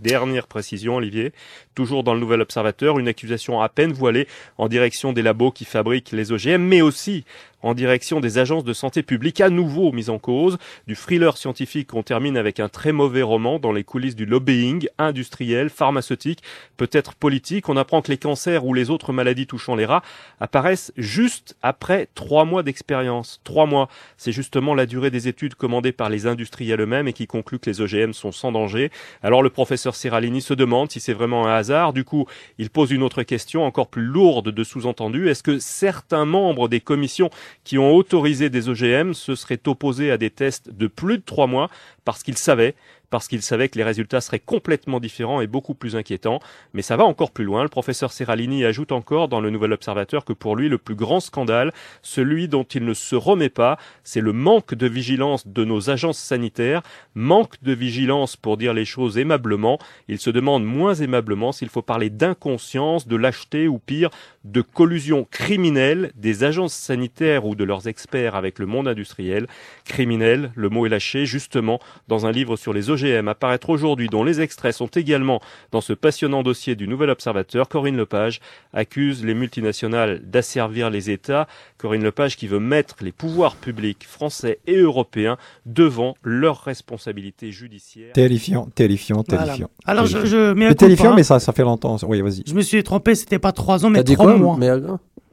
Dernière 0.00 0.46
précision, 0.46 0.96
Olivier. 0.96 1.32
Toujours 1.74 2.04
dans 2.04 2.14
le 2.14 2.20
Nouvel 2.20 2.40
Observateur, 2.40 2.98
une 2.98 3.08
accusation 3.08 3.60
à 3.60 3.68
peine 3.68 3.92
voilée 3.92 4.28
en 4.58 4.68
direction 4.68 5.12
des 5.12 5.22
labos 5.22 5.52
qui 5.52 5.64
fabriquent 5.64 6.12
les 6.12 6.32
OGM, 6.32 6.62
mais 6.62 6.82
aussi 6.82 7.24
en 7.62 7.74
direction 7.74 8.20
des 8.20 8.38
agences 8.38 8.64
de 8.64 8.72
santé 8.72 9.02
publique 9.02 9.40
à 9.40 9.48
nouveau 9.48 9.92
mises 9.92 10.10
en 10.10 10.18
cause. 10.18 10.58
Du 10.86 10.96
thriller 10.96 11.36
scientifique, 11.36 11.94
on 11.94 12.02
termine 12.02 12.36
avec 12.36 12.60
un 12.60 12.68
très 12.68 12.92
mauvais 12.92 13.22
roman 13.22 13.58
dans 13.58 13.72
les 13.72 13.84
coulisses 13.84 14.16
du 14.16 14.26
lobbying 14.26 14.88
industriel, 14.98 15.70
pharmaceutique, 15.70 16.42
peut-être 16.76 17.14
politique. 17.14 17.68
On 17.68 17.76
apprend 17.76 18.02
que 18.02 18.10
les 18.10 18.18
cancers 18.18 18.64
ou 18.64 18.74
les 18.74 18.90
autres 18.90 19.12
maladies 19.12 19.46
touchant 19.46 19.76
les 19.76 19.86
rats 19.86 20.02
apparaissent 20.40 20.92
juste 20.96 21.56
après 21.62 22.08
trois 22.14 22.44
mois 22.44 22.62
d'expérience. 22.62 23.40
Trois 23.44 23.66
mois, 23.66 23.88
c'est 24.16 24.32
justement 24.32 24.74
la 24.74 24.86
durée 24.86 25.10
des 25.10 25.28
études 25.28 25.54
commandées 25.54 25.92
par 25.92 26.10
les 26.10 26.26
industriels 26.26 26.80
eux-mêmes 26.80 27.08
et 27.08 27.12
qui 27.12 27.26
concluent 27.26 27.58
que 27.58 27.70
les 27.70 27.80
OGM 27.80 28.12
sont 28.12 28.32
sans 28.32 28.52
danger. 28.52 28.90
Alors 29.22 29.42
le 29.42 29.50
professeur 29.50 29.94
Serralini 29.94 30.40
se 30.42 30.54
demande 30.54 30.90
si 30.90 30.98
c'est 30.98 31.12
vraiment 31.12 31.46
un 31.46 31.52
Du 31.92 32.04
coup, 32.04 32.26
il 32.58 32.70
pose 32.70 32.90
une 32.90 33.02
autre 33.02 33.22
question 33.22 33.64
encore 33.64 33.88
plus 33.88 34.02
lourde 34.02 34.48
de 34.48 34.64
sous-entendu. 34.64 35.28
Est-ce 35.28 35.42
que 35.42 35.58
certains 35.58 36.24
membres 36.24 36.68
des 36.68 36.80
commissions 36.80 37.30
qui 37.64 37.78
ont 37.78 37.94
autorisé 37.94 38.50
des 38.50 38.68
OGM 38.68 39.12
se 39.12 39.34
seraient 39.34 39.60
opposés 39.66 40.10
à 40.10 40.18
des 40.18 40.30
tests 40.30 40.70
de 40.70 40.86
plus 40.86 41.18
de 41.18 41.22
trois 41.24 41.46
mois 41.46 41.68
parce 42.04 42.22
qu'ils 42.22 42.38
savaient 42.38 42.74
parce 43.12 43.28
qu'ils 43.28 43.42
savaient 43.42 43.68
que 43.68 43.76
les 43.76 43.84
résultats 43.84 44.22
seraient 44.22 44.38
complètement 44.38 44.98
différents 44.98 45.42
et 45.42 45.46
beaucoup 45.46 45.74
plus 45.74 45.96
inquiétants. 45.96 46.40
Mais 46.72 46.80
ça 46.80 46.96
va 46.96 47.04
encore 47.04 47.30
plus 47.30 47.44
loin. 47.44 47.62
Le 47.62 47.68
professeur 47.68 48.10
Serralini 48.10 48.64
ajoute 48.64 48.90
encore 48.90 49.28
dans 49.28 49.42
le 49.42 49.50
Nouvel 49.50 49.74
Observateur 49.74 50.24
que 50.24 50.32
pour 50.32 50.56
lui, 50.56 50.70
le 50.70 50.78
plus 50.78 50.94
grand 50.94 51.20
scandale, 51.20 51.72
celui 52.00 52.48
dont 52.48 52.62
il 52.62 52.86
ne 52.86 52.94
se 52.94 53.14
remet 53.14 53.50
pas, 53.50 53.76
c'est 54.02 54.22
le 54.22 54.32
manque 54.32 54.74
de 54.74 54.86
vigilance 54.86 55.46
de 55.46 55.62
nos 55.62 55.90
agences 55.90 56.16
sanitaires, 56.16 56.82
manque 57.14 57.62
de 57.62 57.74
vigilance 57.74 58.34
pour 58.36 58.56
dire 58.56 58.72
les 58.72 58.86
choses 58.86 59.18
aimablement. 59.18 59.78
Il 60.08 60.18
se 60.18 60.30
demande 60.30 60.64
moins 60.64 60.94
aimablement 60.94 61.52
s'il 61.52 61.68
faut 61.68 61.82
parler 61.82 62.08
d'inconscience, 62.08 63.06
de 63.06 63.16
lâcheté 63.16 63.68
ou 63.68 63.78
pire, 63.78 64.08
de 64.44 64.60
collusion 64.60 65.26
criminelle 65.30 66.10
des 66.16 66.44
agences 66.44 66.74
sanitaires 66.74 67.46
ou 67.46 67.54
de 67.54 67.64
leurs 67.64 67.86
experts 67.88 68.34
avec 68.34 68.58
le 68.58 68.66
monde 68.66 68.88
industriel. 68.88 69.46
Criminel, 69.84 70.52
le 70.54 70.68
mot 70.68 70.86
est 70.86 70.88
lâché 70.88 71.26
justement 71.26 71.78
dans 72.08 72.26
un 72.26 72.32
livre 72.32 72.56
sur 72.56 72.72
les 72.72 72.90
OGM 72.90 73.28
à 73.28 73.34
paraître 73.34 73.70
aujourd'hui 73.70 74.08
dont 74.08 74.24
les 74.24 74.40
extraits 74.40 74.74
sont 74.74 74.86
également 74.86 75.40
dans 75.70 75.80
ce 75.80 75.92
passionnant 75.92 76.42
dossier 76.42 76.74
du 76.74 76.88
Nouvel 76.88 77.10
Observateur. 77.10 77.68
Corinne 77.68 77.96
Lepage 77.96 78.40
accuse 78.72 79.24
les 79.24 79.34
multinationales 79.34 80.20
d'asservir 80.24 80.90
les 80.90 81.10
États. 81.10 81.46
Corinne 81.78 82.02
Lepage 82.02 82.36
qui 82.36 82.46
veut 82.48 82.60
mettre 82.60 82.96
les 83.02 83.12
pouvoirs 83.12 83.56
publics 83.56 84.04
français 84.06 84.58
et 84.66 84.76
européens 84.76 85.36
devant 85.66 86.16
leurs 86.22 86.62
responsabilités 86.64 87.52
judiciaires. 87.52 88.12
Terrifiant, 88.12 88.66
terrifiant, 88.74 89.22
Voilà. 89.28 89.44
terrifiant. 89.44 89.70
Alors, 89.84 90.06
je- 90.06 90.12
Terrifiant. 90.12 90.30
je 90.38 90.52
mets 90.52 90.66
un 90.66 90.68
Mais 90.70 90.74
terrifiant, 90.74 91.10
pas. 91.10 91.16
mais 91.16 91.22
ça, 91.22 91.38
ça 91.40 91.52
fait 91.52 91.62
longtemps. 91.62 91.96
Oui, 92.06 92.20
vas-y. 92.20 92.42
Je 92.46 92.54
me 92.54 92.62
suis 92.62 92.82
trompé, 92.82 93.14
c'était 93.14 93.38
pas 93.38 93.52
trois 93.52 93.84
ans, 93.84 93.90
mais 93.90 93.98
T'as 93.98 94.02
dit 94.04 94.16
trois 94.34 94.44
mois. 94.44 94.56
mais, 94.58 94.70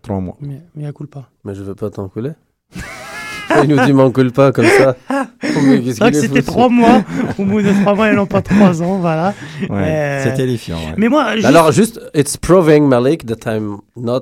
Trois 0.01 0.19
mois. 0.19 0.37
Mais, 0.39 0.61
mais 0.75 0.85
à 0.87 0.91
pas. 1.11 1.29
Mais 1.43 1.55
je 1.55 1.63
veux 1.63 1.75
pas 1.75 1.89
t'enculer. 1.89 2.31
Il 3.63 3.69
nous 3.69 3.83
dit 3.83 3.93
m'encule 3.93 4.31
pas 4.31 4.51
comme 4.51 4.65
ça. 4.65 4.95
C'est 5.41 5.99
vrai 5.99 6.11
que 6.11 6.17
c'était 6.17 6.41
trois 6.43 6.69
mois. 6.69 7.01
Au 7.37 7.45
bout 7.45 7.61
de 7.61 7.71
trois 7.81 7.95
mois, 7.95 8.11
et 8.11 8.15
non 8.15 8.25
pas 8.27 8.41
trois 8.41 8.81
ans, 8.83 8.99
voilà. 8.99 9.33
Euh, 9.69 10.21
c'est 10.23 10.33
terrifiant, 10.35 10.77
ouais. 10.77 10.93
Mais 10.97 11.09
moi, 11.09 11.33
juste- 11.35 11.45
Alors 11.47 11.71
juste, 11.71 11.99
it's 12.13 12.37
proving 12.37 12.87
Malik 12.87 13.25
that 13.25 13.49
I'm 13.51 13.77
not 13.95 14.21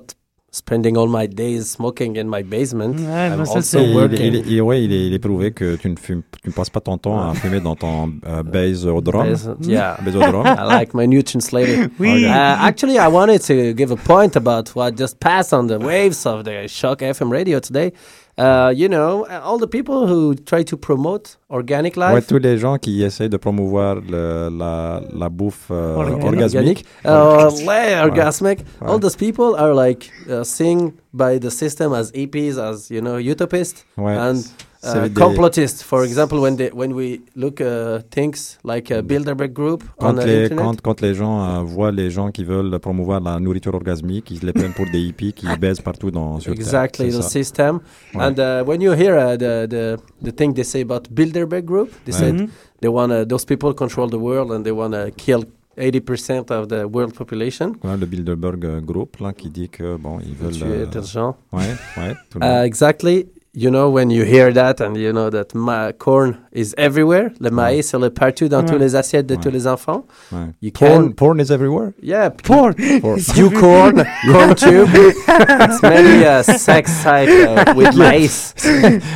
spending 0.57 0.97
all 0.97 1.07
my 1.07 1.27
days 1.27 1.69
smoking 1.69 2.15
in 2.17 2.25
my 2.27 2.41
basement. 2.43 2.95
Ouais, 2.99 3.27
I'm 3.29 3.45
ça, 3.45 3.55
also 3.57 3.61
c'est- 3.61 3.93
working. 3.93 4.19
il- 4.33 4.51
il- 4.53 4.61
ouais, 4.61 4.83
il 4.83 4.91
est, 4.91 5.07
il 5.07 5.13
est 5.13 5.19
prouvé 5.19 5.51
que 5.51 5.75
tu 5.75 5.89
ne, 5.89 5.95
fumes, 5.95 6.23
tu 6.43 6.49
ne 6.49 6.53
passes 6.53 6.69
pas 6.69 6.81
ton 6.81 6.97
temps 6.97 7.19
à 7.29 7.33
fumer 7.33 7.59
dans 7.59 7.75
ton 7.75 8.11
euh, 8.27 8.43
base-odrome. 8.43 9.27
Base- 9.29 9.55
yeah. 9.61 9.97
Base-odrome. 10.05 10.45
I 10.57 10.65
like 10.79 10.93
my 10.93 11.05
new 11.07 11.21
translator. 11.21 11.89
Oui. 11.99 12.25
Uh, 12.25 12.29
actually, 12.29 12.97
I 12.99 13.07
wanted 13.07 13.41
to 13.47 13.73
give 13.73 13.91
a 13.91 13.95
point 13.95 14.35
about 14.35 14.69
what 14.75 14.95
just 14.97 15.19
passed 15.19 15.53
on 15.53 15.67
the 15.67 15.77
waves 15.79 16.25
of 16.25 16.43
the 16.43 16.67
Shock 16.67 16.99
FM 17.01 17.31
radio 17.31 17.59
today. 17.59 17.91
Uh, 18.39 18.71
you 18.75 18.87
know, 18.87 19.25
all 19.43 19.57
the 19.57 19.65
people 19.67 20.05
who 20.07 20.35
try 20.35 20.63
to 20.63 20.77
promote 20.77 21.37
organic 21.49 21.95
life. 21.97 22.13
Ouais, 22.13 22.21
tous 22.21 22.37
les 22.37 22.59
gens 22.59 22.77
qui 22.77 23.01
essayent 23.01 23.29
de 23.29 23.37
promouvoir 23.37 23.95
le- 23.95 24.49
la, 24.55 25.01
la 25.11 25.27
bouffe 25.29 25.69
euh, 25.71 25.95
Organic. 25.95 26.85
Uh, 27.03 27.49
ouais, 27.65 27.65
Ouais. 27.65 27.99
orgasmic. 27.99 28.59
Ouais. 28.79 28.87
All 28.91 28.99
those 28.99 29.15
people 29.15 29.55
are 29.57 29.73
like 29.73 30.11
uh, 30.29 30.43
seen 30.43 30.93
by 31.13 31.39
the 31.39 31.49
system 31.49 31.93
as 31.93 32.11
EPs, 32.13 32.59
as 32.59 32.91
you 32.91 33.01
know, 33.01 33.17
utopists 33.17 33.85
Ouais, 33.97 34.15
and 34.15 34.35
c'est 34.35 34.66
uh, 34.95 35.09
des- 35.09 35.13
complotists. 35.19 35.83
For 35.83 36.03
example, 36.03 36.39
when 36.39 36.55
they, 36.55 36.69
when 36.73 36.93
we 36.93 37.21
look 37.35 37.59
uh, 37.61 37.99
things 38.11 38.57
like 38.63 38.91
a 38.91 39.01
Bilderberg 39.01 39.53
group 39.53 39.83
on 39.97 40.05
Quand 40.05 40.13
the 40.21 40.25
les, 40.25 40.43
internet. 40.45 40.65
quand, 40.65 40.81
quand 40.81 41.01
les 41.01 41.13
gens 41.13 41.41
euh, 41.43 41.61
voient 41.63 41.91
les 41.91 42.09
gens 42.09 42.31
qui 42.31 42.43
veulent 42.43 42.77
promouvoir 42.79 43.19
la 43.21 43.39
nourriture 43.39 43.73
orgasmique, 43.75 44.31
ils 44.31 44.45
les 44.45 44.53
prennent 44.53 44.73
pour 44.73 44.85
des 44.91 44.99
hippies 45.01 45.33
qui 45.33 45.47
baisent 45.59 45.81
partout 45.81 46.11
dans 46.11 46.39
sur 46.39 46.53
Exactly, 46.53 47.09
Terre. 47.09 47.19
the 47.19 47.23
system. 47.23 47.79
Ouais. 48.13 48.23
And 48.23 48.39
uh, 48.39 48.63
when 48.65 48.81
you 48.81 48.93
hear 48.93 49.15
uh, 49.17 49.37
the, 49.37 49.67
the 49.69 49.97
the 50.23 50.31
thing 50.35 50.53
they 50.53 50.63
say 50.63 50.81
about 50.81 51.03
Bilderberg 51.11 51.65
Group, 51.65 51.89
they 52.05 52.13
Ouais. 52.13 52.19
said 52.19 52.35
Mhm. 52.35 52.47
they 52.81 52.89
want 52.89 53.27
those 53.29 53.45
people 53.45 53.73
control 53.73 54.09
the 54.09 54.15
world 54.19 54.51
and 54.51 54.63
they 54.63 54.71
want 54.73 54.91
to 54.93 55.11
kill 55.15 55.43
80% 55.79 56.49
of 56.51 56.69
the 56.69 56.85
world 56.91 57.13
population. 57.13 57.73
Ouais, 57.83 57.95
le 57.97 58.05
Bilderberg 58.07 58.65
euh, 58.65 58.81
Group 58.81 59.17
là, 59.19 59.31
qui 59.31 59.49
dit 59.49 59.69
que 59.69 59.95
bon, 59.95 60.17
ils 60.25 60.33
veulent. 60.33 60.51
Tuer 60.53 60.87
des 60.91 61.03
gens. 61.07 61.35
Ouais, 61.53 61.59
ouais. 61.97 62.15
tout 62.31 62.39
le 62.39 62.45
Uh, 62.45 62.49
monde. 62.49 62.65
exactly. 62.65 63.27
You 63.59 63.71
know, 63.71 63.89
when 63.89 64.11
you 64.11 64.23
hear 64.23 64.53
that 64.53 64.79
and 64.81 64.95
you 64.97 65.11
know 65.11 65.31
that 65.31 65.55
ma 65.55 65.91
corn 65.91 66.37
is 66.53 66.75
everywhere, 66.77 67.31
le 67.39 67.49
maïs 67.49 67.91
est 67.91 68.09
partout 68.11 68.47
dans 68.49 68.59
Ouais. 68.59 68.65
tous 68.71 68.77
les 68.77 68.95
assiettes 68.95 69.25
de 69.25 69.33
Ouais. 69.33 69.39
tous 69.41 69.49
les 69.49 69.65
enfants. 69.65 70.05
Ouais. 70.31 70.37
You 70.61 70.69
Porn, 70.71 71.07
can 71.07 71.11
porn 71.13 71.39
is 71.39 71.51
everywhere? 71.51 71.93
Yeah, 71.99 72.29
porn. 72.29 72.75
Porn. 73.01 73.17
You 73.35 73.49
corn, 73.49 74.05
corn 74.31 74.53
tube. 74.53 74.89
It's 74.95 75.81
many 75.81 76.23
uh, 76.23 76.43
sex 76.43 76.91
site 77.01 77.29
uh, 77.29 77.73
with 77.75 77.95
maïs. 77.95 78.53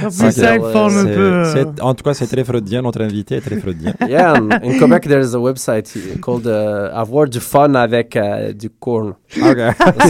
Ok. 0.03 0.31
ça, 0.31 0.59
forme 0.71 0.97
un 0.97 1.03
C'est- 1.05 1.13
peu, 1.13 1.21
euh, 1.21 1.53
c'est- 1.53 1.81
En 1.83 1.93
tout 1.93 2.03
cas, 2.03 2.15
c'est 2.15 2.25
très 2.25 2.43
freudien. 2.43 2.81
Notre 2.81 3.01
invité 3.03 3.35
est 3.35 3.41
très 3.41 3.57
freudien. 3.59 3.93
Yeah, 4.09 4.33
um, 4.39 4.49
in 4.51 4.79
Quebec 4.79 5.03
there's 5.07 5.35
a 5.35 5.39
website 5.39 5.87
called 6.19 6.47
uh, 6.47 6.89
Avoir 6.95 7.27
du 7.27 7.39
fun 7.39 7.75
avec 7.75 8.15
uh, 8.15 8.55
du 8.55 8.71
corn. 8.71 9.13
Ok. 9.39 9.57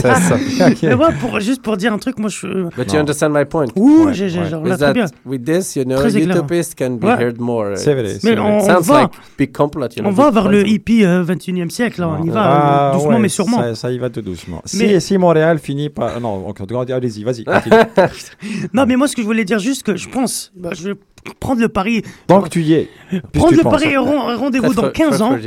ça. 0.00 0.36
Mais 0.82 0.96
moi, 0.96 1.10
pour, 1.20 1.38
juste 1.40 1.60
pour 1.60 1.76
dire 1.76 1.92
un 1.92 1.98
truc, 1.98 2.18
moi, 2.18 2.30
je. 2.30 2.46
But 2.74 2.90
you 2.94 2.98
understand 2.98 3.30
my 3.34 3.44
point? 3.44 3.66
Ouh, 3.76 4.10
j'ai- 4.28 4.42
j'ai- 4.42 4.48
j'ai- 4.50 4.54
on 4.56 4.62
l'a 4.64 4.70
With 4.70 4.78
très 4.78 4.86
that- 4.88 4.92
bien. 4.94 5.06
With 5.24 5.44
this, 5.44 5.76
you 5.76 5.84
know, 5.84 5.96
Très 5.96 6.16
éclairant. 6.16 6.40
utopists 6.40 6.74
can 6.74 6.90
be 6.92 7.04
heard 7.04 7.40
more. 7.40 7.76
C'est 7.76 7.94
vrai, 7.94 8.16
Mais 8.24 8.34
vrai. 8.34 8.40
on, 8.40 8.80
va, 8.80 9.00
like 9.02 9.10
big 9.38 9.52
complot, 9.52 9.88
you 9.96 10.02
know, 10.02 10.08
on 10.08 10.12
va 10.12 10.30
vers 10.30 10.48
le 10.48 10.66
hippie 10.66 11.04
euh, 11.04 11.22
21e 11.24 11.70
siècle. 11.70 12.00
là, 12.00 12.08
on 12.20 12.24
y 12.24 12.28
va 12.30 12.42
Ah, 12.42 12.88
euh, 12.90 12.92
doucement, 12.94 13.10
ouais, 13.10 13.18
mais 13.20 13.28
sûrement. 13.28 13.74
Ça, 13.74 13.90
y 13.90 13.98
va 13.98 14.10
tout 14.10 14.22
doucement. 14.22 14.62
Si, 14.64 14.78
Mais- 14.78 15.00
si 15.00 15.16
Montréal 15.18 15.58
finit 15.58 15.88
par. 15.90 16.20
Non, 16.20 16.48
ok, 16.48 16.60
allez-y, 16.90 17.24
vas-y. 17.24 17.44
Non, 18.72 18.86
mais 18.86 18.96
moi, 18.96 19.08
ce 19.08 19.16
que 19.16 19.22
je 19.22 19.26
voulais 19.26 19.44
dire, 19.44 19.58
juste 19.58 19.82
que 19.82 19.96
je 19.96 20.08
pense, 20.08 20.52
bah, 20.56 20.70
je 20.72 20.90
vais 20.90 20.94
prendre 21.40 21.60
le 21.60 21.68
pari. 21.68 22.02
Donc 22.28 22.50
tu 22.50 22.62
y 22.62 22.74
es. 22.74 22.88
Prendre 23.32 23.54
le 23.56 23.62
pari 23.62 23.90
et 23.92 23.96
ren- 23.96 24.36
rendez-vous 24.36 24.74
dans 24.74 24.82
fre- 24.84 24.92
15 24.92 25.18
très 25.18 25.22
ans. 25.22 25.38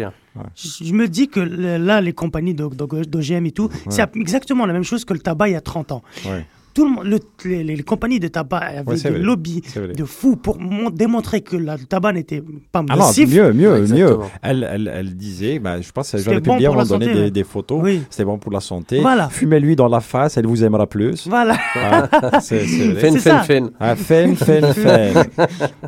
Je 0.55 0.93
me 0.93 1.07
dis 1.07 1.27
que 1.29 1.39
là, 1.39 2.01
les 2.01 2.13
compagnies 2.13 2.53
d'O- 2.53 2.69
d'O- 2.69 2.87
d'OGM 3.07 3.45
et 3.45 3.51
tout, 3.51 3.69
c'est 3.89 4.03
exactement 4.15 4.65
la 4.65 4.73
même 4.73 4.83
chose 4.83 5.05
que 5.05 5.13
le 5.13 5.19
tabac 5.19 5.49
il 5.49 5.53
y 5.53 5.55
a 5.55 5.61
30 5.61 5.91
ans. 5.91 6.03
Ouais. 6.25 6.45
Tout 6.75 6.83
le 6.85 6.91
monde, 6.91 7.05
le- 7.05 7.19
les, 7.49 7.63
les 7.63 7.83
compagnies 7.83 8.19
de 8.19 8.27
tabac 8.27 8.57
avaient 8.57 8.87
Ouais, 8.91 8.95
des 9.01 9.09
vrai. 9.09 9.19
lobbies 9.19 9.63
de 9.97 10.03
fous 10.03 10.35
pour 10.35 10.59
mon- 10.59 10.89
démontrer 10.91 11.39
que 11.41 11.55
la- 11.55 11.77
le 11.77 11.85
tabac 11.85 12.11
n'était 12.13 12.43
pas 12.71 12.83
Ah 12.89 12.95
nocif. 12.97 13.33
mieux, 13.33 13.53
mieux, 13.53 13.69
mieux. 13.71 13.77
Exactement. 13.77 14.29
Elle, 14.43 14.67
elle, 14.69 14.91
elle 14.93 15.15
disait, 15.15 15.57
bah, 15.59 15.79
je 15.81 15.89
pense 15.91 16.11
que 16.11 16.39
bon 16.39 16.57
pour 16.57 16.59
la 16.59 16.69
moment 16.69 16.83
donné 16.85 17.05
santé, 17.07 17.21
des, 17.23 17.31
des 17.31 17.43
photos. 17.45 17.79
Oui. 17.81 18.01
C'était 18.09 18.25
bon 18.25 18.37
pour 18.37 18.51
la 18.51 18.59
santé. 18.59 18.99
Voilà. 18.99 19.29
Fumez-lui 19.29 19.75
dans 19.77 19.87
la 19.87 20.01
face, 20.01 20.35
elle 20.37 20.47
vous 20.47 20.63
aimera 20.63 20.85
plus. 20.85 21.27
Voilà. 21.27 21.57
Ah, 21.75 22.39
c'est. 22.41 22.59
Fin, 22.59 23.17
fin, 23.17 23.39
fin. 23.43 23.69
Ah, 23.79 23.95
fin, 24.07 24.35
fin, 24.35 24.61
fin. 24.73 25.23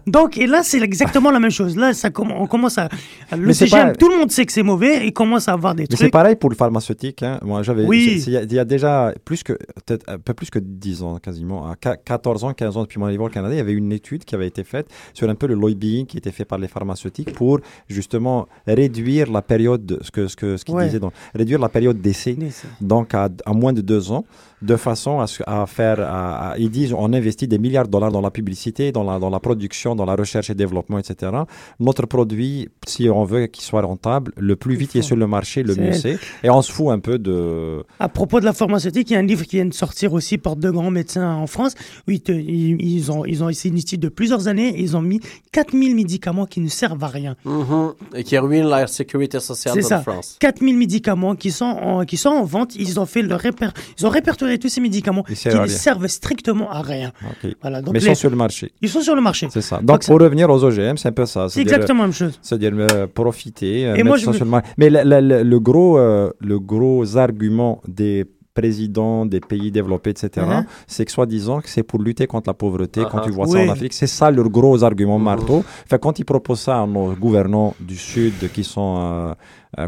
Donc, 0.05 0.37
et 0.37 0.47
là, 0.47 0.61
c'est 0.63 0.81
exactement 0.81 1.31
la 1.31 1.39
même 1.39 1.51
chose. 1.51 1.75
Là, 1.75 1.93
ça, 1.93 2.09
on 2.17 2.47
commence 2.47 2.77
à. 2.77 2.89
Le 3.37 3.51
CGM, 3.53 3.87
pas- 3.89 3.95
tout 3.95 4.09
le 4.09 4.17
monde 4.17 4.31
sait 4.31 4.45
que 4.45 4.53
c'est 4.53 4.63
mauvais 4.63 5.05
et 5.05 5.11
commence 5.11 5.47
à 5.49 5.53
avoir 5.53 5.75
des 5.75 5.83
Mais 5.83 5.87
c'est 5.91 5.97
trucs. 5.97 6.13
pareil 6.13 6.35
pour 6.35 6.49
le 6.49 6.55
pharmaceutique. 6.55 7.23
Hein. 7.23 7.39
Moi, 7.43 7.61
j'avais. 7.63 7.85
Oui. 7.85 8.23
Il 8.25 8.33
y, 8.33 8.37
a- 8.37 8.43
il 8.43 8.53
y 8.53 8.59
a 8.59 8.65
déjà 8.65 9.13
plus 9.25 9.43
que 9.43 9.53
peut-être 9.85 10.05
un 10.07 10.17
peu 10.17 10.33
plus 10.33 10.49
que 10.49 10.59
10 10.77 11.03
ans 11.03 11.17
quasiment, 11.19 11.67
à 11.69 11.75
qua- 11.75 11.97
14 11.97 12.43
ans, 12.43 12.53
15 12.53 12.77
ans 12.77 12.81
depuis 12.83 12.99
mon 12.99 13.05
arrivée 13.07 13.23
au 13.23 13.29
Canada, 13.29 13.53
il 13.53 13.57
y 13.57 13.61
avait 13.61 13.73
une 13.73 13.91
étude 13.91 14.23
qui 14.25 14.35
avait 14.35 14.47
été 14.47 14.63
faite 14.63 14.87
sur 15.13 15.29
un 15.29 15.35
peu 15.35 15.47
le 15.47 15.55
lobbying 15.55 16.05
qui 16.05 16.17
était 16.17 16.31
fait 16.31 16.45
par 16.45 16.57
les 16.59 16.67
pharmaceutiques 16.67 17.33
pour 17.33 17.59
justement 17.87 18.47
réduire 18.65 19.31
la 19.31 19.41
période, 19.41 19.85
de- 19.85 19.99
ce 20.01 20.11
que 20.11 20.27
ce 20.27 20.35
que 20.35 20.57
ce 20.57 20.65
qu'ils 20.65 20.75
Ouais. 20.75 20.85
disaient, 20.85 20.99
donc 20.99 21.13
réduire 21.33 21.59
la 21.59 21.69
période 21.69 21.99
d'essai, 22.01 22.33
D'essai. 22.33 22.67
donc 22.81 23.13
à, 23.13 23.29
à 23.45 23.53
moins 23.53 23.73
de 23.73 23.81
deux 23.81 24.11
ans, 24.11 24.25
de 24.61 24.75
façon 24.75 25.19
à, 25.19 25.65
faire. 25.67 25.99
à- 25.99 26.51
à- 26.51 26.57
ils 26.57 26.69
disent 26.69 26.93
on 26.93 27.13
investit 27.13 27.47
des 27.47 27.59
milliards 27.59 27.85
de 27.85 27.91
dollars 27.91 28.11
dans 28.11 28.21
la 28.21 28.31
publicité, 28.31 28.91
dans 28.91 29.03
la 29.03 29.19
dans 29.19 29.29
la 29.29 29.39
production, 29.39 29.95
dans 29.95 30.05
la 30.05 30.15
recherche 30.15 30.49
et 30.49 30.55
développement, 30.55 30.97
etc. 30.97 31.31
Notre 31.79 32.05
produit, 32.07 32.69
si 32.87 33.09
on 33.09 33.23
veut 33.23 33.45
qu'il 33.47 33.63
soit 33.63 33.81
rentable, 33.81 34.31
le 34.37 34.55
plus 34.55 34.75
vite 34.75 34.95
il 34.95 34.99
est 34.99 35.01
sur 35.03 35.15
le 35.15 35.27
marché, 35.27 35.63
le 35.63 35.75
mieux 35.75 35.93
c'est. 35.93 36.17
Et 36.43 36.49
on 36.49 36.61
se 36.61 36.71
fout 36.71 36.89
un 36.89 36.99
peu 36.99 37.19
de. 37.19 37.83
À 37.99 38.09
propos 38.09 38.39
de 38.39 38.45
la 38.45 38.53
pharmaceutique, 38.53 39.09
il 39.09 39.13
y 39.13 39.15
a 39.15 39.19
un 39.19 39.23
livre 39.25 39.43
qui 39.45 39.57
vient 39.57 39.65
de 39.65 39.73
sortir 39.73 40.13
aussi 40.13 40.37
par 40.37 40.55
deux 40.55 40.67
de 40.69 40.73
grands 40.73 40.91
médecins 40.91 41.33
en 41.35 41.47
France, 41.47 41.73
où 42.07 42.11
ils, 42.11 42.21
te- 42.21 42.31
ils, 42.31 42.81
ils 42.81 43.11
ont, 43.11 43.25
ils 43.25 43.43
ont 43.43 43.49
essayé 43.49 43.71
une 43.71 43.79
étude 43.79 43.99
de 44.01 44.09
plusieurs 44.09 44.47
années, 44.47 44.69
et 44.69 44.81
ils 44.81 44.97
ont 44.97 45.01
mis 45.01 45.19
4000 45.51 45.95
médicaments 45.95 46.45
qui 46.45 46.59
ne 46.61 46.67
servent 46.67 47.03
à 47.03 47.07
rien. 47.07 47.35
Mhm. 47.45 47.93
Et 48.15 48.23
qui 48.23 48.37
ruine 48.37 48.65
la 48.67 48.87
sécurité 48.87 49.39
sociale 49.39 49.75
C'est 49.75 49.81
de 49.81 49.85
ça. 49.85 50.01
France. 50.01 50.37
4000 50.39 50.77
médicaments 50.77 51.35
qui 51.35 51.51
sont, 51.51 51.65
en, 51.65 52.05
qui 52.05 52.17
sont 52.17 52.29
en 52.29 52.43
vente. 52.43 52.75
Ils 52.75 52.99
ont 52.99 53.05
fait 53.05 53.21
le 53.21 53.35
réper... 53.35 53.67
ils 53.99 54.05
ont 54.05 54.09
répertorié 54.09 54.46
tous 54.55 54.69
ces 54.69 54.81
médicaments 54.81 55.23
Ils 55.29 55.35
qui 55.35 55.49
ne 55.49 55.67
servent 55.67 56.07
strictement 56.07 56.71
à 56.71 56.81
rien. 56.81 57.11
Ok. 57.31 57.51
Voilà, 57.61 57.81
donc 57.81 57.93
Mais 57.93 57.99
ils 57.99 58.03
les- 58.03 58.09
sont 58.09 58.15
sur 58.15 58.29
le 58.29 58.35
marché. 58.37 58.71
Ils 58.81 58.89
sont 58.89 59.01
sur 59.01 59.15
le 59.15 59.21
marché. 59.21 59.47
C'est 59.51 59.61
ça. 59.61 59.77
Donc 59.77 59.85
Donc, 59.87 60.03
ça- 60.03 60.11
pour 60.13 60.21
revenir 60.21 60.49
aux 60.49 60.63
OGM, 60.63 60.95
c'est 60.97 61.09
un 61.09 61.11
peu 61.11 61.25
ça. 61.25 61.47
C'est 61.49 61.61
exactement 61.61 62.01
la 62.03 62.07
même 62.07 62.13
chose. 62.13 62.39
C'est-à-dire 62.41 62.71
euh, 62.75 63.07
profiter. 63.07 63.85
euh, 63.87 63.95
Et 63.95 64.03
moi, 64.03 64.15
mettre 64.15 64.19
je 64.19 64.25
ça 64.25 64.31
me- 64.31 64.35
sur 64.37 64.45
le 64.45 64.51
marché. 64.51 64.67
Mais 64.77 64.89
le, 64.89 65.59
gros, 65.59 65.97
euh, 65.97 66.31
le 66.39 66.59
gros 66.59 67.17
argument 67.17 67.81
des 67.87 68.25
présidents 68.53 69.25
des 69.27 69.39
pays 69.39 69.69
développés, 69.71 70.09
etc., 70.09 70.29
Mhm. 70.47 70.65
c'est 70.87 71.05
que 71.05 71.11
soi-disant 71.11 71.61
que 71.61 71.69
c'est 71.69 71.83
pour 71.83 71.99
lutter 72.01 72.25
contre 72.25 72.49
la 72.49 72.55
pauvreté. 72.55 73.01
Quand 73.11 73.19
tu 73.19 73.29
vois 73.29 73.45
oui. 73.47 73.51
ça 73.51 73.59
en 73.59 73.69
Afrique, 73.69 73.93
c'est 73.93 74.07
ça 74.07 74.31
leur 74.31 74.49
gros 74.49 74.83
argument 74.83 75.19
marteau. 75.19 75.63
Fait, 75.89 75.99
quand 75.99 76.17
ils 76.17 76.25
proposent 76.25 76.61
ça 76.61 76.81
à 76.81 76.87
nos 76.87 77.13
gouvernants 77.13 77.75
du 77.79 77.95
Sud 77.95 78.33
qui 78.53 78.63
sont 78.63 78.95
euh, 78.99 79.33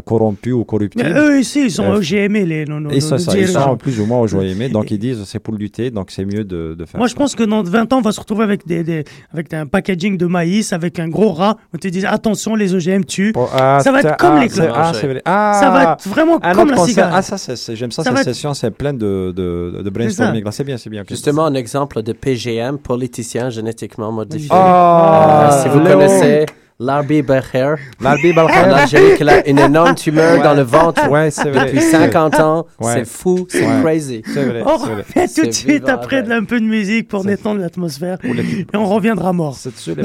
corrompus 0.04 0.52
ou 0.52 0.64
corruptibles, 0.64 1.04
Mais 1.04 1.18
eux 1.18 1.40
ici, 1.40 1.64
ils 1.64 1.70
sont 1.70 1.84
Euh, 1.84 1.96
OGM, 1.98 2.34
les 2.34 2.60
et 2.90 3.00
ça, 3.00 3.14
nos 3.16 3.18
ça, 3.18 3.38
ils 3.38 3.48
sont 3.48 3.76
plus 3.76 3.98
ou 4.00 4.06
moins 4.06 4.26
aimé, 4.40 4.68
donc 4.68 4.90
ils 4.90 4.98
disent 4.98 5.24
c'est 5.24 5.38
pour 5.38 5.54
lutter, 5.54 5.90
donc 5.90 6.10
c'est 6.10 6.24
mieux 6.24 6.44
de, 6.44 6.74
de 6.78 6.84
faire 6.84 6.98
Moi, 6.98 7.08
ça. 7.08 7.12
je 7.12 7.16
pense 7.16 7.34
que 7.34 7.42
dans 7.44 7.62
20 7.62 7.92
ans, 7.92 7.98
on 7.98 8.02
va 8.02 8.12
se 8.12 8.20
retrouver 8.20 8.44
avec, 8.44 8.66
des, 8.66 8.82
des- 8.84 9.04
avec 9.32 9.52
un 9.54 9.66
packaging 9.66 10.16
de 10.16 10.26
maïs, 10.26 10.72
avec 10.72 10.98
un 10.98 11.08
gros 11.08 11.32
rat. 11.32 11.56
On 11.74 11.78
te 11.78 11.88
dit 11.88 12.04
attention, 12.06 12.54
les 12.54 12.74
OGM 12.74 13.04
tuent. 13.04 13.32
Ah, 13.54 13.80
ça 13.82 13.90
va 13.92 14.00
être 14.00 14.16
comme 14.16 14.34
ah, 14.36 14.40
les 14.42 14.48
clopes. 14.48 14.70
Ah, 14.74 14.92
c'est 14.94 15.06
vrai. 15.06 15.22
Ah, 15.24 15.56
ça 15.60 15.70
va 15.70 15.92
être 15.94 16.08
vraiment 16.08 16.38
comme 16.38 16.70
la 16.70 16.76
cigarette. 16.78 17.14
Ah, 17.16 17.22
ça, 17.22 17.38
c'est- 17.38 17.56
c'est- 17.56 17.76
j'aime 17.76 17.90
ça, 17.90 18.02
Ça 18.02 18.14
cette 18.16 18.24
session, 18.24 18.54
c'est 18.54 18.70
plein 18.70 18.92
de, 18.92 19.32
de, 19.34 19.82
de 19.82 19.90
brainstorming. 19.90 20.44
C'est 20.50 20.64
bien, 20.64 20.76
c'est 20.76 20.90
bien. 20.90 21.02
Justement, 21.08 21.46
un 21.46 21.54
exemple 21.54 22.02
de 22.02 22.12
PGM, 22.12 22.78
politicien 22.78 23.50
génétiquement 23.50 24.12
modifié. 24.12 24.48
Ah, 24.50 25.50
Euh, 25.52 25.62
si 25.62 25.68
vous 25.68 25.80
connaissez 25.80 26.46
Larbi 26.82 27.20
Belcher, 27.20 27.74
Larbi 28.00 28.32
Algérie, 28.32 29.14
qui 29.18 29.28
a 29.28 29.46
une 29.46 29.58
énorme 29.58 29.94
tumeur 29.94 30.38
Ouais. 30.38 30.42
dans 30.42 30.54
le 30.54 30.62
ventre 30.62 31.08
Ouais, 31.10 31.30
c'est 31.30 31.50
vrai. 31.50 31.66
depuis 31.66 31.82
50 31.82 32.40
ans. 32.40 32.66
Ouais. 32.80 32.94
C'est 32.94 33.04
fou, 33.04 33.46
c'est 33.50 33.66
Ouais. 33.66 33.82
crazy. 33.82 34.22
C'est 34.24 34.44
vrai, 34.44 34.62
On 34.64 34.78
c'est 34.78 34.86
vrai. 34.86 34.94
revient 35.02 35.04
tout 35.26 35.28
C'est 35.28 35.46
de 35.46 35.52
suite 35.52 35.68
vivant 35.82 35.88
après 35.92 36.22
de 36.22 36.32
un 36.32 36.44
peu 36.44 36.58
de 36.58 36.64
musique 36.64 37.08
pour 37.08 37.22
détendre 37.22 37.60
l'atmosphère. 37.60 38.16
Et 38.24 38.64
on 38.74 38.86
reviendra 38.86 39.32
mort. 39.34 39.56
C'est 39.56 39.70
les 39.94 40.04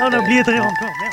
on 0.00 0.12
a 0.12 0.18
oublié 0.20 0.42
de 0.42 0.50
rire 0.50 0.62
encore. 0.64 0.92
merde. 1.00 1.12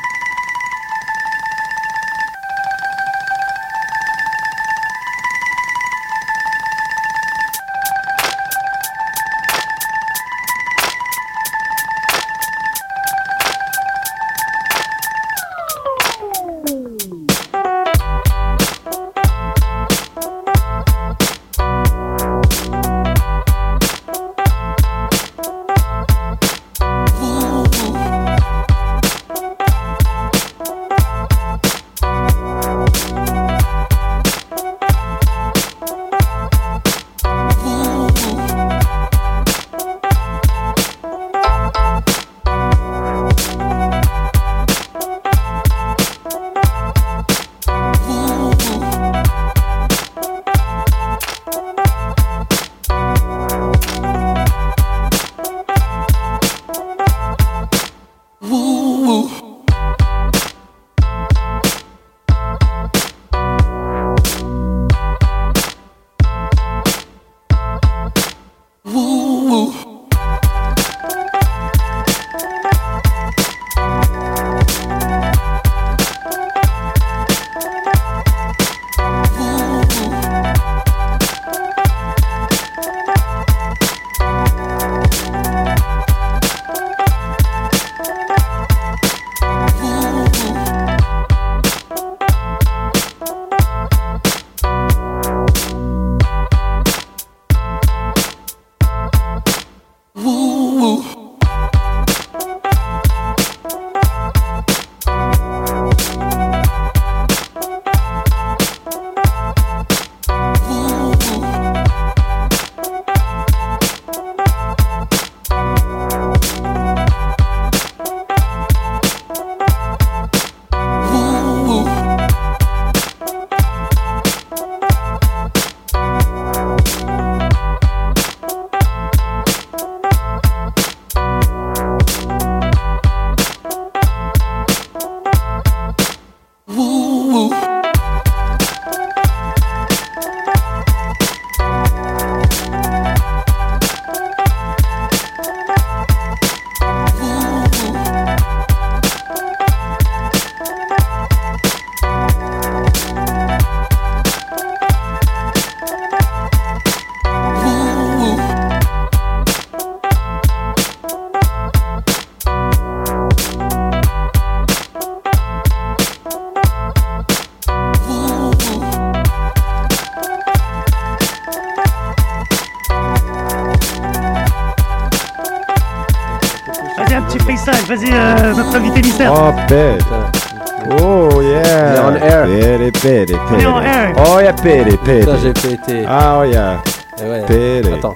Oh. 179.71 180.99
Oh, 181.01 181.41
yeah. 181.41 182.05
On 182.07 182.15
air. 182.15 182.45
Pere, 182.45 182.91
pere, 182.91 183.39
On 183.51 183.59
est 183.59 183.65
en 183.65 183.79
pere. 183.79 183.85
air. 183.85 184.13
Oh, 184.17 184.39
yeah, 184.39 184.53
pere, 184.53 184.97
pere. 185.03 185.19
Putain, 185.21 185.37
j'ai 185.41 185.53
pété. 185.53 186.05
Ah, 186.07 186.39
oh, 186.39 186.43
yeah. 186.45 186.83
Eh 187.19 187.29
ouais. 187.29 187.45
Pere. 187.47 187.93
Attends, 187.95 188.13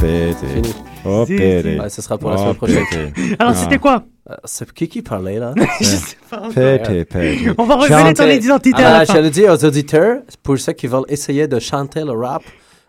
Pere. 0.00 0.34
fini. 0.52 0.74
Oh, 1.04 1.24
pere. 1.26 1.78
Ouais, 1.80 1.88
ce 1.88 2.02
sera 2.02 2.18
pour 2.18 2.30
la 2.30 2.36
Oh, 2.36 2.38
semaine 2.40 2.54
prochaine. 2.56 2.84
pere. 2.90 3.36
Alors, 3.38 3.52
Ah. 3.56 3.60
c'était 3.62 3.78
quoi? 3.78 4.02
Euh, 4.30 4.34
C'est 4.44 4.72
qui 4.72 4.88
qui 4.88 5.02
parlait 5.02 5.38
là? 5.38 5.54
Je 5.80 5.84
sais 5.84 6.16
pas. 6.28 6.42
Pere, 6.54 7.04
pere. 7.04 7.54
On 7.58 7.64
va 7.64 7.76
révéler 7.76 8.14
ton 8.14 8.26
identité 8.28 8.82
fin. 8.82 9.04
je 9.04 9.18
le 9.18 9.30
dis 9.30 9.48
aux 9.48 9.64
auditeurs, 9.64 10.18
pour 10.42 10.58
ceux 10.58 10.72
qui 10.72 10.88
veulent 10.88 11.04
essayer 11.08 11.46
de 11.46 11.58
chanter 11.60 12.00
le 12.04 12.12
rap, 12.12 12.42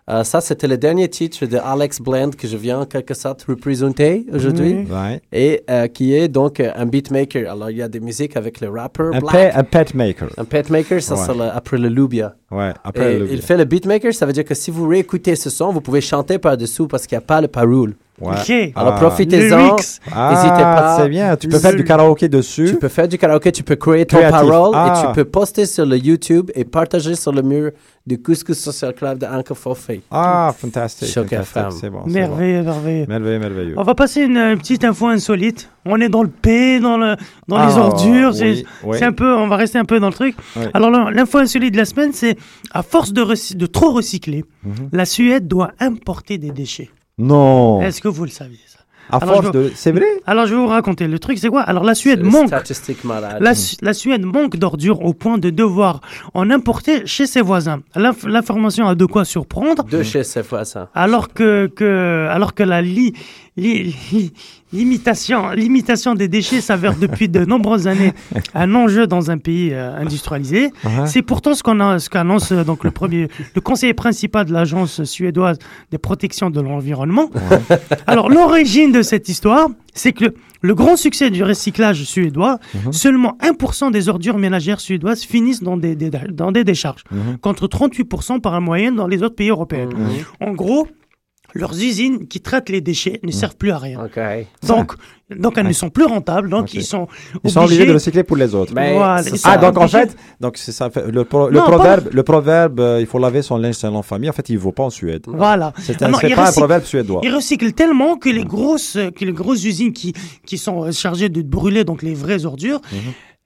Euh, 0.09 0.23
ça, 0.25 0.41
c'était 0.41 0.67
le 0.67 0.77
dernier 0.77 1.07
titre 1.07 1.45
de 1.45 1.57
Alex 1.57 2.01
Bland 2.01 2.31
que 2.31 2.45
je 2.45 2.57
viens 2.57 2.79
en 2.81 2.85
quelque 2.85 3.13
sorte 3.13 3.43
représenter 3.43 4.25
aujourd'hui. 4.33 4.73
Mhm. 4.73 4.91
Ouais. 4.91 5.21
Et 5.31 5.63
euh, 5.69 5.87
qui 5.87 6.13
est 6.13 6.27
donc 6.27 6.59
euh, 6.59 6.71
un 6.75 6.85
beatmaker. 6.85 7.49
Alors, 7.49 7.69
il 7.69 7.77
y 7.77 7.81
a 7.81 7.87
des 7.87 8.01
musiques 8.01 8.35
avec 8.35 8.59
le 8.59 8.69
rapper 8.69 9.03
Un, 9.13 9.19
Black. 9.19 9.31
pet, 9.31 9.51
un 9.55 9.63
pet 9.63 9.93
maker. 9.93 10.27
Un 10.37 10.43
pet 10.45 10.69
maker, 10.69 11.01
ça 11.01 11.15
Ouais. 11.15 11.21
c'est 11.25 11.41
après 11.41 11.77
le 11.77 11.87
Lubia. 11.87 12.35
Ouais, 12.51 12.73
après 12.83 13.13
Et 13.15 13.19
le 13.19 13.31
Il 13.31 13.41
fait 13.41 13.55
le 13.55 13.63
beatmaker, 13.63 14.13
ça 14.13 14.25
veut 14.25 14.33
dire 14.33 14.43
que 14.43 14.55
si 14.55 14.71
vous 14.71 14.87
réécoutez 14.87 15.35
ce 15.37 15.49
son, 15.49 15.71
vous 15.71 15.81
pouvez 15.81 16.01
chanter 16.01 16.37
par-dessous 16.37 16.87
parce 16.87 17.07
qu'il 17.07 17.17
n'y 17.17 17.23
a 17.23 17.25
pas 17.25 17.39
le 17.39 17.47
parole. 17.47 17.93
Ouais. 18.21 18.29
Ok. 18.31 18.71
Alors 18.75 18.93
Ah. 18.93 18.99
profitez-en, 18.99 19.57
Lyrics. 19.57 19.77
n'hésitez 19.77 20.07
pas. 20.07 20.77
Ah, 20.95 20.97
c'est 21.01 21.09
bien. 21.09 21.35
Tu 21.35 21.47
peux 21.47 21.57
faire 21.57 21.75
du 21.75 21.83
karaoké 21.83 22.29
dessus. 22.29 22.65
Tu 22.69 22.75
peux 22.77 22.87
faire 22.87 23.07
du 23.07 23.17
karaoké, 23.17 23.51
tu 23.51 23.63
peux 23.63 23.75
créer 23.75 24.05
ton 24.05 24.17
Créatif. 24.17 24.39
parole 24.49 24.71
Ah. 24.75 25.01
et 25.03 25.07
tu 25.07 25.13
peux 25.13 25.25
poster 25.25 25.65
sur 25.65 25.85
le 25.85 25.97
YouTube 25.97 26.51
et 26.53 26.63
partager 26.63 27.15
sur 27.15 27.31
le 27.31 27.41
mur 27.41 27.71
du 28.05 28.21
Couscous 28.21 28.57
Social 28.59 28.93
Club 28.93 29.17
de 29.17 29.25
Anka 29.25 29.55
Forfait. 29.55 30.01
Ah, 30.11 30.53
fantastique. 30.55 31.07
Choc 31.07 31.27
fantastique, 31.29 31.57
FM. 31.57 31.71
C'est 31.71 31.89
bon. 31.89 32.03
Merveilleux, 32.05 32.61
merveilleux. 32.61 33.05
bon. 33.05 33.11
Merveilleux, 33.13 33.39
merveilleux. 33.39 33.73
On 33.77 33.83
va 33.83 33.95
passer 33.95 34.21
une, 34.21 34.57
petite 34.57 34.83
info 34.83 35.07
insolite. 35.07 35.69
On 35.85 35.99
est 35.99 36.09
dans 36.09 36.21
le 36.23 36.29
P, 36.29 36.79
dans, 36.79 36.97
le, 36.97 37.15
dans 37.47 37.57
les 37.65 37.73
Ah, 37.75 37.79
ordures. 37.79 38.35
c'est 38.35 38.63
oui, 38.83 39.03
un 39.03 39.11
peu, 39.11 39.33
on 39.35 39.47
va 39.47 39.55
rester 39.55 39.79
un 39.79 39.85
peu 39.85 39.99
dans 39.99 40.07
le 40.07 40.13
truc. 40.13 40.35
Oui. 40.55 40.63
Alors 40.75 40.91
l'in- 40.91 41.09
l'info 41.11 41.39
insolite 41.39 41.73
de 41.73 41.77
la 41.77 41.85
semaine, 41.85 42.11
c'est 42.13 42.37
à 42.71 42.83
force 42.83 43.11
de 43.11 43.65
trop 43.65 43.91
recycler, 43.91 44.45
Mhm. 44.63 44.89
la 44.91 45.05
Suède 45.05 45.47
doit 45.47 45.71
importer 45.79 46.37
des 46.37 46.51
déchets. 46.51 46.89
Non. 47.17 47.81
Est-ce 47.81 48.01
que 48.01 48.07
vous 48.07 48.23
le 48.23 48.29
saviez 48.29 48.57
ça? 48.67 48.79
À 49.09 49.17
Alors, 49.17 49.43
force 49.43 49.47
je 49.53 49.59
vais- 49.59 49.69
de. 49.69 49.71
C'est 49.75 49.91
vrai? 49.91 50.05
Alors 50.25 50.47
je 50.47 50.55
vais 50.55 50.61
vous 50.61 50.67
raconter. 50.67 51.07
Le 51.07 51.19
truc, 51.19 51.37
c'est 51.37 51.49
quoi? 51.49 51.61
Alors 51.61 51.83
la 51.83 51.93
Suède 51.93 52.23
manque. 52.23 52.49
La, 53.41 53.53
Su- 53.53 53.75
la 53.81 53.93
Suède 53.93 54.23
manque 54.23 54.55
d'ordures 54.55 55.01
au 55.03 55.13
point 55.13 55.37
de 55.37 55.49
devoir 55.49 55.99
en 56.33 56.49
importer 56.49 57.05
chez 57.05 57.27
ses 57.27 57.41
voisins. 57.41 57.81
L'inf- 57.95 58.23
L'information 58.25 58.87
a 58.87 58.95
de 58.95 59.05
quoi 59.05 59.25
surprendre. 59.25 59.83
Deux 59.83 60.03
chez 60.03 60.23
ces 60.23 60.41
fois 60.41 60.63
ça. 60.63 60.89
Alors 60.95 61.33
que, 61.33 61.67
que, 61.67 62.27
alors 62.31 62.53
que 62.55 62.63
la 62.63 62.81
li- 62.81 63.13
limitation, 64.71 65.51
limitation 65.51 66.15
des 66.15 66.27
déchets 66.27 66.61
s'avère 66.61 66.95
depuis 66.97 67.29
de 67.29 67.45
nombreuses 67.45 67.87
années 67.87 68.13
un 68.55 68.73
enjeu 68.75 69.07
dans 69.07 69.29
un 69.31 69.37
pays 69.37 69.69
euh, 69.73 69.95
industrialisé. 69.97 70.69
Uh-huh. 70.83 71.05
C'est 71.07 71.21
pourtant 71.21 71.53
ce 71.53 71.61
qu'on 71.63 71.79
a- 71.79 71.99
ce 71.99 72.09
qu'annonce 72.09 72.51
euh, 72.51 72.63
donc 72.63 72.83
le 72.83 72.91
premier, 72.91 73.27
le 73.55 73.61
conseiller 73.61 73.93
principal 73.93 74.45
de 74.45 74.53
l'agence 74.53 75.03
suédoise 75.03 75.57
des 75.91 75.97
protections 75.97 76.49
de 76.49 76.61
l'environnement. 76.61 77.29
Alors 78.07 78.29
l'origine 78.29 78.91
de 78.91 79.01
cette 79.01 79.29
histoire, 79.29 79.67
c'est 79.93 80.13
que 80.13 80.33
le 80.61 80.75
grand 80.75 80.95
succès 80.95 81.29
du 81.29 81.43
recyclage 81.43 82.03
suédois, 82.03 82.57
Mhm. 82.73 82.93
seulement 82.93 83.37
1% 83.41 83.91
des 83.91 84.09
ordures 84.09 84.37
ménagères 84.37 84.79
suédoises 84.79 85.23
finissent 85.23 85.61
dans 85.61 85.77
des, 85.77 85.95
des- 85.95 86.09
dans 86.31 86.51
des 86.51 86.63
décharges, 86.63 87.03
contre 87.41 87.67
38% 87.67 88.39
par 88.39 88.59
moyenne 88.61 88.95
dans 88.95 89.07
les 89.07 89.21
autres 89.23 89.35
pays 89.35 89.49
européens. 89.49 89.89
En 90.39 90.53
gros, 90.53 90.87
leurs 91.53 91.73
usines 91.73 92.27
qui 92.27 92.41
traitent 92.41 92.69
les 92.69 92.81
déchets 92.81 93.19
ne 93.23 93.31
servent 93.31 93.55
plus 93.55 93.71
à 93.71 93.77
rien. 93.77 93.99
Donc, 94.67 94.93
donc 95.35 95.57
elles 95.57 95.67
ne 95.67 95.73
sont 95.73 95.89
plus 95.89 96.05
rentables, 96.05 96.49
donc 96.49 96.73
ils 96.73 96.83
sont 96.83 97.07
Ils 97.43 97.51
sont 97.51 97.61
obligés 97.63 97.85
de 97.85 97.93
recycler 97.93 98.23
pour 98.23 98.37
les 98.37 98.53
autres. 98.55 98.73
Mais 98.75 98.95
Voilà, 98.95 99.23
c'est 99.23 99.31
ils 99.31 99.37
ça. 99.37 99.51
Ah, 99.53 99.57
donc 99.57 99.77
en 99.77 99.81
obligés- 99.85 99.99
fait, 99.99 100.15
donc 100.39 100.57
c'est 100.57 100.71
ça. 100.71 100.89
Le, 101.07 101.23
pro- 101.23 101.49
le 101.49 101.57
Non, 101.59 101.65
pas- 101.65 101.71
proverbe, 101.71 102.09
le 102.11 102.23
proverbe 102.23 102.79
euh, 102.79 102.97
il 102.99 103.05
faut 103.05 103.19
laver 103.19 103.41
son 103.41 103.57
linge 103.57 103.75
selon 103.75 104.01
famille, 104.03 104.29
en 104.29 104.33
fait, 104.33 104.49
il 104.49 104.55
ne 104.55 104.59
vaut 104.59 104.71
pas 104.71 104.83
en 104.83 104.89
Suède. 104.89 105.23
Voilà. 105.27 105.73
C'est 105.79 106.01
Ah 106.01 106.07
un- 106.07 106.11
pas 106.11 106.17
un 106.17 106.21
recyclent- 106.29 106.53
proverbe 106.55 106.83
suédois. 106.83 107.21
Ils 107.23 107.33
recyclent 107.33 107.73
tellement 107.73 108.17
que 108.17 108.29
les 108.29 108.43
grosses, 108.45 108.97
que 109.15 109.25
les 109.25 109.31
grosses 109.33 109.63
usines 109.63 109.93
qui, 109.93 110.13
qui 110.45 110.57
sont 110.57 110.91
chargées 110.91 111.29
de 111.29 111.41
brûler 111.41 111.83
donc 111.83 112.01
les 112.03 112.13
vraies 112.13 112.45
ordures, 112.45 112.81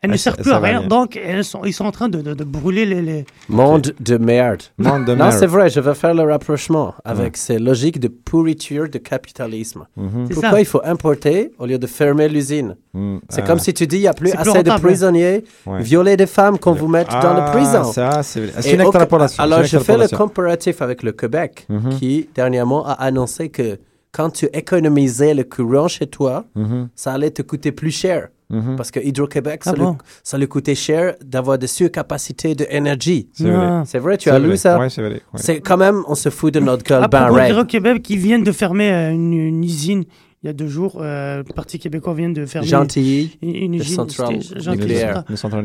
elles 0.01 0.11
ne 0.11 0.17
servent 0.17 0.37
plus 0.37 0.51
à 0.51 0.59
rien. 0.59 0.83
Donc 0.87 1.17
elles 1.17 1.43
sont, 1.43 1.61
ils 1.65 1.73
sont 1.73 1.85
en 1.85 1.91
train 1.91 2.07
de, 2.07 2.21
de, 2.21 2.33
de 2.33 2.43
brûler 2.43 2.85
les, 2.85 3.01
les... 3.01 3.25
Monde 3.49 3.93
de 3.99 4.17
merde. 4.17 4.61
Monde 4.77 5.05
de 5.05 5.15
Non, 5.15 5.31
c'est 5.31 5.47
vrai, 5.47 5.69
je 5.69 5.79
vais 5.79 5.95
faire 5.95 6.13
le 6.13 6.23
rapprochement 6.23 6.93
avec 7.03 7.35
ces 7.35 7.57
logiques 7.57 7.99
de 7.99 8.07
pourriture 8.07 8.87
de 8.89 8.99
capitalisme. 8.99 9.85
Mhm. 9.95 10.29
Pourquoi 10.29 10.51
ça. 10.51 10.59
il 10.59 10.65
faut 10.65 10.81
importer 10.85 11.51
au 11.57 11.65
lieu 11.65 11.77
de 11.79 11.87
fermer 11.87 12.27
l'usine 12.29 12.75
Mm, 12.93 13.17
C'est 13.29 13.41
euh, 13.43 13.45
comme 13.45 13.59
si 13.59 13.73
tu 13.75 13.85
dis 13.85 13.97
il 13.97 14.01
n'y 14.01 14.07
a 14.07 14.13
plus 14.13 14.31
assez 14.31 14.63
de 14.63 14.71
prisonniers, 14.79 15.43
Ouais. 15.67 15.81
violer 15.83 16.17
des 16.17 16.25
femmes 16.25 16.57
qu'on 16.57 16.71
vous 16.73 16.87
mette 16.87 17.09
dans 17.09 17.35
Ah, 17.35 17.39
la 17.45 17.51
prison. 17.51 17.83
Ça, 17.83 18.23
c'est 18.23 18.39
Et 18.65 18.73
une 18.73 18.81
extrapolation. 18.81 19.43
Alors, 19.43 19.63
je 19.63 19.77
fais 19.77 19.97
le 19.97 20.07
comparatif 20.07 20.81
avec 20.81 21.03
le 21.03 21.11
Québec, 21.11 21.65
Mhm. 21.69 21.89
qui 21.99 22.27
dernièrement 22.33 22.87
a 22.87 22.93
annoncé 22.93 23.49
que 23.49 23.77
quand 24.11 24.31
tu 24.31 24.45
économisais 24.51 25.33
le 25.35 25.43
courant 25.43 25.87
chez 25.87 26.07
toi, 26.07 26.45
Mhm, 26.55 26.89
ça 26.95 27.11
allait 27.13 27.29
te 27.29 27.41
coûter 27.43 27.71
plus 27.71 27.91
cher. 27.91 28.29
Mhm. 28.49 28.75
Parce 28.75 28.91
que 28.91 28.99
Hydro-Québec, 28.99 29.61
Ah 29.65 29.71
ça, 29.71 29.75
bon? 29.75 29.91
lui, 29.91 29.97
ça 30.23 30.37
lui 30.37 30.47
coûtait 30.47 30.75
cher 30.75 31.15
d'avoir 31.23 31.57
des 31.57 31.67
surcapacités 31.67 32.55
d'énergie. 32.55 33.29
C'est 33.33 33.49
vrai. 33.49 33.65
Ah. 33.67 33.83
C'est 33.85 33.99
vrai, 33.99 34.17
tu 34.17 34.29
as 34.29 34.39
vrai. 34.39 34.47
lu 34.49 34.57
ça? 34.57 34.79
Ouais, 34.79 34.89
c'est 34.89 35.01
vrai. 35.01 35.13
ouais. 35.15 35.21
C'est 35.35 35.59
quand 35.61 35.77
même, 35.77 36.03
on 36.07 36.15
se 36.15 36.29
fout 36.29 36.53
de 36.53 36.59
notre 36.59 36.83
gueule 36.83 37.07
ben 37.09 37.31
d'Hydro-Québec, 37.33 38.01
qui 38.01 38.17
viennent 38.17 38.43
de 38.43 38.51
fermer 38.51 38.91
euh, 38.91 39.11
une, 39.11 39.33
une 39.33 39.63
usine 39.63 40.03
il 40.47 40.51
y 40.51 40.51
a 40.51 40.53
deux 40.53 40.67
jours. 40.67 40.99
euh, 41.01 41.43
le 41.45 41.53
Parti 41.53 41.77
québécois 41.77 42.13
vient 42.13 42.29
de 42.29 42.45
Gentilly, 42.45 43.37
une, 43.41 43.73
une 43.73 43.83
centrale 43.83 44.39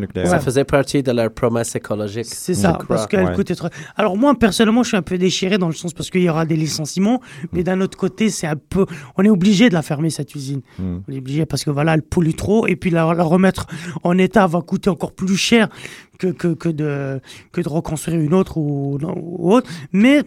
nucléaire. 0.01 0.29
Ça 0.29 0.41
faisait 0.41 0.65
partie 0.65 1.03
de 1.05 1.13
leur 1.13 1.31
promesse 1.33 1.77
écologique. 1.77 2.25
C'est 2.27 2.55
ça, 2.55 2.73
crois. 2.73 2.85
parce 2.89 3.07
qu'elle 3.07 3.25
Ouais. 3.27 3.35
coûtait 3.35 3.55
trop. 3.55 3.69
Alors 3.97 4.17
moi, 4.17 4.35
personnellement, 4.37 4.83
je 4.83 4.89
suis 4.89 4.97
un 4.97 5.03
peu 5.03 5.19
déchiré 5.19 5.57
dans 5.59 5.69
le 5.69 5.73
sens 5.75 5.93
parce 5.95 6.11
qu'il 6.11 6.23
y 6.23 6.29
aura 6.29 6.45
des 6.47 6.57
licenciements, 6.57 7.21
mais 7.53 7.63
d'un 7.63 7.81
autre 7.81 7.97
côté, 7.97 8.29
c'est 8.29 8.49
un 8.49 8.57
peu... 8.57 8.87
On 9.17 9.23
est 9.25 9.31
obligé 9.31 9.69
de 9.69 9.75
la 9.75 9.83
fermer, 9.83 10.11
cette 10.11 10.35
usine. 10.35 10.63
Mm. 10.79 10.97
On 11.07 11.13
est 11.13 11.19
obligé 11.19 11.47
parce 11.47 11.63
que 11.65 11.71
voilà, 11.71 11.95
elle 11.95 12.03
pollue 12.03 12.35
trop, 12.35 12.67
et 12.67 12.75
puis 12.75 12.91
la, 12.91 13.15
la 13.15 13.23
remettre 13.23 13.67
en 14.03 14.19
état 14.19 14.47
va 14.49 14.61
coûter 14.63 14.91
encore 14.91 15.13
plus 15.13 15.37
cher 15.37 15.69
que, 16.19 16.27
que, 16.29 16.49
que, 16.55 16.69
de, 16.69 17.21
que 17.53 17.61
de 17.61 17.69
reconstruire 17.69 18.21
une 18.21 18.35
autre 18.35 18.57
ou, 18.59 18.99
ou 19.01 19.53
autre. 19.53 19.71
Mais 19.93 20.23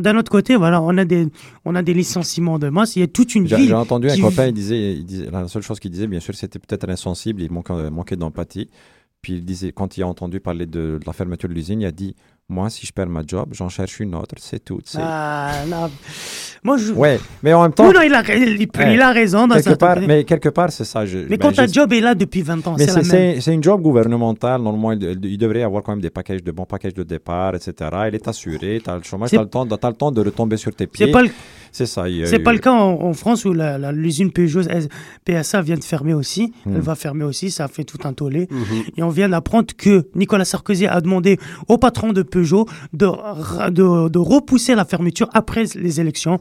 d'un 0.00 0.16
autre 0.16 0.30
côté, 0.30 0.56
voilà, 0.56 0.80
on 0.82 0.96
a 0.98 1.04
des, 1.04 1.26
on 1.64 1.74
a 1.74 1.82
des 1.82 1.94
licenciements 1.94 2.58
de 2.58 2.68
masse, 2.68 2.96
il 2.96 3.00
y 3.00 3.02
a 3.02 3.06
toute 3.08 3.34
une 3.34 3.46
ville... 3.46 3.66
j'ai 3.68 3.74
entendu 3.74 4.08
un 4.10 4.14
qui- 4.14 4.20
copain, 4.20 4.46
il 4.46 4.52
disait, 4.52 4.94
il 4.94 5.04
disait, 5.04 5.30
la 5.30 5.46
seule 5.48 5.62
chose 5.62 5.78
qu'il 5.80 5.90
disait, 5.90 6.06
bien 6.06 6.20
sûr, 6.20 6.34
c'était 6.34 6.58
peut-être 6.58 6.88
insensible, 6.88 7.42
il 7.42 7.50
manquait, 7.50 7.90
manquait 7.90 8.16
d'empathie. 8.16 8.68
Puis 9.20 9.34
il 9.34 9.44
disait, 9.44 9.72
quand 9.72 9.96
il 9.96 10.02
a 10.02 10.06
entendu 10.06 10.38
parler 10.40 10.66
de, 10.66 10.98
de 10.98 11.06
la 11.06 11.12
fermeture 11.12 11.48
de 11.48 11.54
l'usine, 11.54 11.80
il 11.80 11.86
a 11.86 11.90
dit, 11.92 12.14
moi, 12.50 12.70
si 12.70 12.86
je 12.86 12.92
perds 12.94 13.10
ma 13.10 13.20
job, 13.26 13.50
j'en 13.52 13.68
cherche 13.68 14.00
une 14.00 14.14
autre, 14.14 14.36
c'est 14.38 14.64
tout. 14.64 14.80
Ah, 14.96 15.52
non. 15.68 15.90
Moi, 16.64 16.78
je... 16.78 16.92
Ouais, 16.94 17.20
mais 17.42 17.52
en 17.52 17.60
même 17.60 17.72
temps, 17.74 17.86
Oui, 17.88 17.92
non, 17.94 18.00
il 18.00 18.14
a, 18.14 18.22
il, 18.34 18.62
il- 18.62 18.68
Ouais. 18.78 18.94
il 18.94 19.02
a 19.02 19.12
raison 19.12 19.46
dans 19.46 19.54
quelque 19.56 19.74
part, 19.78 19.98
mais 20.00 20.24
quelque 20.24 20.48
part, 20.48 20.72
c'est 20.72 20.84
ça. 20.86 21.04
je- 21.04 21.18
Mais 21.18 21.36
ben, 21.36 21.38
quand 21.40 21.52
ta 21.52 21.66
job 21.66 21.92
est 21.92 22.00
là 22.00 22.14
depuis 22.14 22.40
20 22.40 22.66
ans, 22.66 22.74
c'est 22.78 22.86
la 22.86 22.94
même. 23.02 23.40
c'est 23.42 23.52
une 23.52 23.62
job 23.62 23.82
gouvernementale. 23.82 24.62
Normalement, 24.62 24.92
il, 24.92 25.20
il 25.26 25.36
devrait 25.36 25.62
avoir 25.62 25.82
quand 25.82 25.92
même 25.92 26.00
des 26.00 26.08
packages 26.08 26.42
de 26.42 26.50
bons 26.50 26.64
packages 26.64 26.94
de 26.94 27.02
départ, 27.02 27.54
etc. 27.54 27.74
Il 28.08 28.14
est 28.14 28.26
assuré, 28.26 28.80
tu 28.82 28.88
as 28.88 28.96
le 28.96 29.02
chômage, 29.02 29.28
tu 29.28 29.36
as, 29.36 29.42
le 29.42 29.48
temps- 29.50 29.66
t'as 29.66 29.90
le 29.90 29.96
temps 29.96 30.10
de 30.10 30.22
retomber 30.22 30.56
sur 30.56 30.74
tes 30.74 30.86
pieds. 30.86 31.04
C'est 31.06 31.12
pas 31.12 31.20
le, 31.22 31.28
C'est 31.72 31.86
ça. 31.86 32.04
c'est 32.26 32.40
eu- 32.40 32.42
pas 32.42 32.52
le 32.52 32.58
cas 32.58 32.72
en, 32.72 33.02
en 33.02 33.12
France 33.12 33.44
où 33.44 33.52
l'usine 33.92 34.30
Peugeot 34.32 34.62
PSA 35.24 35.62
vient 35.62 35.76
de 35.76 35.84
fermer 35.84 36.14
aussi. 36.14 36.52
Hmm. 36.66 36.74
Elle 36.76 36.80
va 36.82 36.94
fermer 36.94 37.24
aussi, 37.24 37.50
ça 37.50 37.68
fait 37.68 37.84
tout 37.84 37.98
un 38.04 38.12
tollé. 38.12 38.48
Mhm. 38.50 38.82
Et 38.96 39.02
on 39.02 39.08
vient 39.10 39.28
d'apprendre 39.28 39.68
que 39.76 40.06
Nicolas 40.14 40.44
Sarkozy 40.44 40.86
a 40.86 41.00
demandé 41.00 41.38
au 41.68 41.78
patron 41.78 42.12
de 42.12 42.22
Peugeot 42.22 42.66
de, 42.92 43.06
ra- 43.06 43.70
de, 43.70 44.08
de 44.08 44.18
repousser 44.18 44.74
la 44.74 44.84
fermeture 44.84 45.28
après 45.34 45.64
les 45.74 46.00
élections 46.00 46.38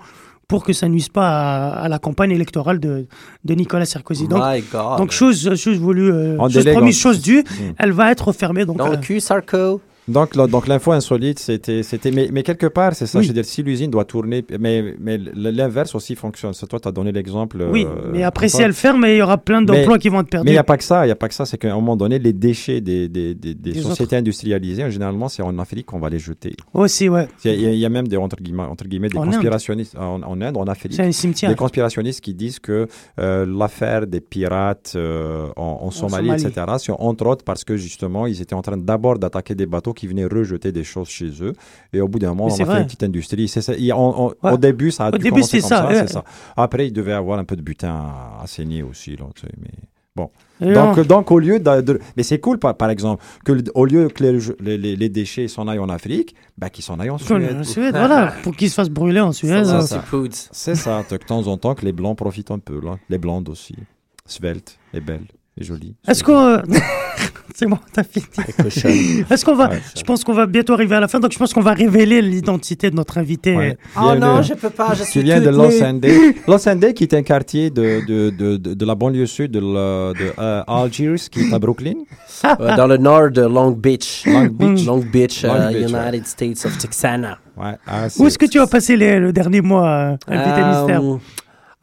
pour 0.47 0.63
que 0.63 0.71
ça 0.71 0.87
nuise 0.87 1.09
pas 1.09 1.27
à, 1.27 1.69
à 1.83 1.89
la 1.89 1.99
campagne 1.99 2.31
électorale 2.31 2.79
de, 2.79 3.05
de 3.43 3.53
Nicolas 3.53 3.85
Sarkozy. 3.85 4.27
Donc, 4.29 5.11
chose, 5.11 5.53
chose 5.55 5.77
voulue, 5.77 6.09
euh, 6.09 6.37
chose 6.49 6.63
promise, 6.71 6.97
chose 6.97 7.21
due, 7.21 7.41
Hmm. 7.41 7.73
elle 7.77 7.91
va 7.91 8.11
être 8.11 8.31
fermée. 8.31 8.65
Donc, 8.65 8.77
Dans 8.77 8.87
euh, 8.87 8.91
le 8.91 8.97
cul, 8.97 9.19
Sarko. 9.19 9.81
Donc, 10.07 10.35
là, 10.35 10.47
donc 10.47 10.67
l'info 10.67 10.91
insolite, 10.93 11.39
c'était, 11.39 11.83
c'était, 11.83 12.11
mais, 12.11 12.29
mais 12.31 12.43
quelque 12.43 12.67
part, 12.67 12.95
c'est 12.95 13.05
ça. 13.07 13.19
Oui. 13.19 13.25
Je 13.25 13.29
veux 13.29 13.33
dire, 13.33 13.45
si 13.45 13.61
l'usine 13.61 13.91
doit 13.91 14.05
tourner, 14.05 14.43
mais, 14.59 14.95
mais 14.99 15.17
l'inverse 15.35 15.93
aussi 15.95 16.15
fonctionne. 16.15 16.53
C'est 16.53 16.67
toi, 16.67 16.79
tu 16.79 16.87
as 16.87 16.91
donné 16.91 17.11
l'exemple. 17.11 17.65
oui, 17.71 17.85
euh, 17.85 18.09
mais 18.13 18.23
après, 18.23 18.47
si 18.47 18.61
elle 18.61 18.73
ferme, 18.73 19.05
il 19.07 19.17
y 19.17 19.21
aura 19.21 19.37
plein 19.37 19.61
d'emplois 19.61 19.97
qui 19.99 20.09
vont 20.09 20.21
être 20.21 20.29
perdus. 20.29 20.45
Mais 20.45 20.51
il 20.51 20.55
n'y 20.55 20.59
a 20.59 20.63
pas 20.63 20.77
que 20.77 20.83
ça, 20.83 21.03
il 21.03 21.07
n'y 21.09 21.11
a 21.11 21.15
pas 21.15 21.27
que 21.27 21.33
ça, 21.33 21.45
c'est 21.45 21.57
qu'à 21.57 21.71
un 21.71 21.75
moment 21.75 21.97
donné, 21.97 22.19
les 22.19 22.33
déchets 22.33 22.79
des, 22.81 23.09
des, 23.09 23.35
des, 23.35 23.73
sociétés 23.81 24.15
industrialisées, 24.15 24.89
généralement, 24.91 25.27
c'est 25.29 25.41
en 25.43 25.57
Afrique 25.59 25.87
qu'on 25.87 25.99
va 25.99 26.09
les 26.09 26.19
jeter. 26.19 26.55
Aussi, 26.73 27.09
ouais. 27.09 27.27
Il 27.43 27.51
y, 27.51 27.65
a- 27.65 27.71
il 27.71 27.79
y 27.79 27.85
a 27.85 27.89
même 27.89 28.07
des, 28.07 28.17
entre 28.17 28.37
guillemets, 28.37 28.63
entre 28.63 28.85
guillemets, 28.85 29.09
des 29.09 29.17
En 29.17 29.23
Inde. 29.23 29.31
conspirationnistes 29.31 29.97
en, 29.97 30.21
en 30.23 30.41
Inde, 30.41 30.55
en 30.57 30.67
Afrique. 30.67 30.93
C'est 30.93 31.03
un 31.03 31.11
cimetière. 31.11 31.49
Des 31.51 31.55
conspirationnistes 31.57 32.21
qui 32.21 32.33
disent 32.33 32.59
que 32.59 32.87
euh, 33.19 33.45
l'affaire 33.45 34.07
des 34.07 34.21
pirates 34.21 34.93
euh, 34.95 35.47
en, 35.57 35.79
en 35.81 35.91
Somalie, 35.91 36.27
Somalie. 36.27 36.45
etc., 36.47 36.65
c'est 36.79 36.91
entre 36.97 37.25
autres 37.27 37.43
parce 37.43 37.63
que 37.63 37.75
justement, 37.75 38.25
ils 38.25 38.41
étaient 38.41 38.55
en 38.55 38.61
train 38.61 38.77
d'abord 38.77 39.19
d'attaquer 39.19 39.53
des 39.55 39.65
bateaux 39.65 39.93
qui 39.97 40.07
venaient 40.07 40.25
rejeter 40.25 40.71
des 40.71 40.83
choses 40.85 41.09
chez 41.09 41.29
eux. 41.41 41.53
Et 41.91 41.99
au 41.99 42.07
bout 42.07 42.19
d'un 42.19 42.29
moment, 42.29 42.45
on 42.45 42.49
c'est 42.49 42.63
a 42.63 42.65
fait 42.67 42.77
une 42.79 42.85
petite 42.85 43.03
industrie. 43.03 43.47
Ça. 43.49 43.73
On- 43.93 44.27
on- 44.27 44.47
Ouais. 44.47 44.53
Au 44.53 44.57
début, 44.57 44.91
ça 44.91 45.05
a 45.05 45.09
Au 45.09 45.11
dû 45.13 45.17
début, 45.17 45.31
commencer 45.41 45.59
c'est 45.59 45.61
comme 45.61 45.69
ça, 45.69 45.77
ça, 45.93 46.01
ouais. 46.03 46.07
ça. 46.07 46.23
Après, 46.55 46.87
il 46.87 46.93
devait 46.93 47.11
avoir 47.13 47.39
un 47.39 47.43
peu 47.43 47.55
de 47.57 47.61
butin 47.61 47.89
à, 47.89 48.43
à 48.43 48.47
saigner 48.47 48.83
aussi. 48.83 49.17
Là, 49.17 49.25
tu 49.35 49.41
sais, 49.41 49.51
mais... 49.59 49.71
Bon. 50.15 50.31
Donc, 50.59 50.99
donc, 51.05 51.29
au 51.31 51.37
lieu 51.37 51.59
de, 51.59 51.81
de- 51.81 51.99
Mais 52.15 52.23
c'est 52.23 52.39
cool, 52.39 52.57
par, 52.57 52.75
par 52.75 52.89
exemple, 52.89 53.23
que 53.45 53.51
le- 53.51 53.63
au 53.75 53.85
lieu 53.85 54.07
que 54.09 54.23
les, 54.23 54.39
les- 54.59 54.77
les- 54.77 54.95
les 54.95 55.09
déchets 55.09 55.47
s'en 55.47 55.67
aillent 55.67 55.77
en 55.77 55.89
Afrique, 55.89 56.33
ben, 56.57 56.69
qu'ils 56.69 56.83
s'en 56.83 56.99
aillent 56.99 57.11
en 57.11 57.19
Suède. 57.19 57.55
en 57.59 57.63
Suède, 57.63 57.95
voilà, 57.95 58.33
pour 58.41 58.55
qu'ils 58.55 58.69
se 58.71 58.73
fassent 58.75 58.89
brûler 58.89 59.19
en 59.19 59.31
Suède. 59.31 59.63
C'est 60.51 60.73
ça, 60.75 61.03
de 61.09 61.17
temps 61.17 61.45
en 61.45 61.57
temps 61.57 61.75
que 61.75 61.85
les 61.85 61.91
blancs 61.93 62.17
profitent 62.17 62.49
un 62.49 62.57
peu, 62.57 62.79
là. 62.83 62.97
Les 63.09 63.19
blondes 63.19 63.47
aussi. 63.49 63.75
Sveltes 64.25 64.79
et 64.93 64.99
belles. 65.01 65.27
Est 65.59 65.63
jolie. 65.63 65.95
Est-ce 66.07 66.23
qu'on. 66.23 66.37
euh, 66.45 66.57
C'est 67.55 67.65
bon, 67.65 67.79
t'as 67.91 68.03
fini. 68.03 68.23
Est-ce 69.31 69.43
qu'on 69.43 69.55
va. 69.55 69.69
Ouais, 69.69 69.81
je 69.97 70.03
pense 70.03 70.23
qu'on 70.23 70.33
va 70.33 70.45
bientôt 70.45 70.73
arriver 70.73 70.95
à 70.95 70.99
la 70.99 71.07
fin, 71.07 71.19
donc 71.19 71.31
je 71.31 71.39
pense 71.39 71.53
qu'on 71.55 71.61
va 71.61 71.73
révéler 71.73 72.21
l'identité 72.21 72.91
de 72.91 72.95
notre 72.95 73.17
invité. 73.17 73.55
Ouais. 73.55 73.77
Oh 73.99 74.13
non, 74.15 74.43
je 74.43 74.53
peux 74.53 74.69
pas, 74.69 74.93
je 74.93 75.03
suis 75.03 75.23
vient 75.23 75.41
de 75.41 75.49
Los. 75.49 75.81
Andes. 75.83 76.05
Los 76.47 76.69
Andes, 76.69 76.93
qui 76.93 77.03
est 77.05 77.13
un 77.15 77.23
quartier 77.23 77.71
de, 77.71 78.05
de, 78.05 78.29
de, 78.29 78.57
de, 78.57 78.73
de 78.75 78.85
la 78.85 78.93
banlieue 78.93 79.25
sud 79.25 79.49
de, 79.51 79.59
la- 79.59 80.13
de 80.13 80.33
euh, 80.37 80.63
Algiers, 80.67 81.15
qui 81.31 81.39
est 81.49 81.53
à 81.53 81.57
Brooklyn. 81.57 81.95
Euh, 82.45 82.75
dans 82.75 82.85
le 82.85 82.97
nord 82.97 83.31
de 83.31 83.41
Long 83.41 83.71
Beach. 83.71 84.25
Long 84.27 84.45
Beach. 84.51 84.85
Long 84.85 84.97
Beach, 84.99 85.43
Long 85.43 85.69
Beach, 85.71 85.89
United 85.89 86.27
States 86.27 86.63
of 86.65 86.77
Texana. 86.77 87.39
Ouais. 87.57 87.73
Ah, 87.87 88.05
Où 88.19 88.27
est-ce 88.27 88.37
que 88.37 88.45
tu 88.45 88.59
as 88.59 88.67
passé 88.67 88.95
les- 88.95 89.17
le 89.19 89.33
dernier 89.33 89.61
mois, 89.61 89.87
euh, 89.87 90.17
invité 90.27 90.61
mystère? 90.63 91.03
Um, 91.03 91.15
uh, 91.15 91.19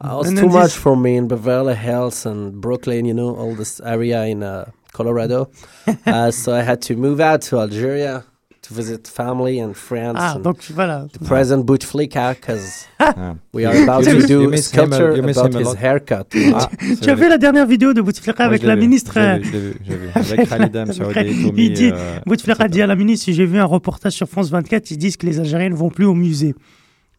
it 0.03 0.07
was 0.07 0.27
Un 0.27 0.35
too 0.35 0.49
much 0.49 0.73
for 0.73 0.95
me 0.97 1.15
in 1.15 1.27
Beverly 1.27 1.75
Hills 1.75 2.25
and 2.25 2.53
Brooklyn, 2.61 3.05
you 3.05 3.13
know, 3.13 3.35
all 3.35 3.55
this 3.55 3.79
area 3.81 4.25
in 4.25 4.43
uh, 4.43 4.65
Colorado. 4.93 5.49
uh, 6.05 6.31
so 6.31 6.53
I 6.53 6.61
had 6.63 6.81
to 6.83 6.95
move 6.95 7.19
out 7.19 7.41
to 7.49 7.59
Algeria 7.59 8.23
to 8.63 8.73
visit 8.73 9.07
family 9.07 9.59
and 9.59 9.75
friends. 9.77 10.17
Ah, 10.19 10.33
and 10.35 10.43
donc 10.43 10.57
voilà. 10.73 11.07
the 11.13 11.19
present 11.19 11.65
Bouteflika, 11.65 12.33
because 12.33 12.87
Ah. 12.99 13.35
we 13.53 13.63
are 13.63 13.75
about 13.83 14.03
to 14.03 14.25
do 14.25 14.51
a- 14.51 14.57
sculpture 14.57 15.11
about 15.11 15.19
him 15.19 15.55
a 15.55 15.59
his 15.59 15.67
lot. 15.67 15.77
haircut. 15.77 16.25
Ah, 16.53 16.67
Tu 17.01 17.09
as 17.09 17.15
vu 17.15 17.29
la 17.29 17.37
dernière 17.37 17.67
vidéo 17.67 17.93
de 17.93 18.01
Bouteflika 18.01 18.43
Ouais, 18.43 18.47
avec 18.47 18.63
la 18.63 18.75
ministre 18.75 19.13
je 19.13 19.19
l'ai 19.19 19.57
euh, 19.57 19.73
vu. 19.85 20.09
Avec 20.15 20.49
Khalid 20.49 20.75
El 20.75 20.93
Saoudi, 20.93 21.51
Il 21.55 21.73
dit, 21.73 21.91
euh, 21.93 22.19
Bouteflika 22.25 22.67
dit 22.67 22.81
à 22.81 22.87
la 22.87 22.95
ministre, 22.95 23.31
j'ai 23.31 23.45
vu 23.45 23.59
un 23.59 23.65
reportage 23.65 24.13
sur 24.13 24.27
France 24.27 24.49
24, 24.49 24.89
ils 24.91 24.97
disent 24.97 25.15
que 25.17 25.27
les 25.27 25.39
Algériens 25.39 25.69
ne 25.69 25.75
vont 25.75 25.89
plus 25.89 26.05
au 26.05 26.15
musée. 26.15 26.55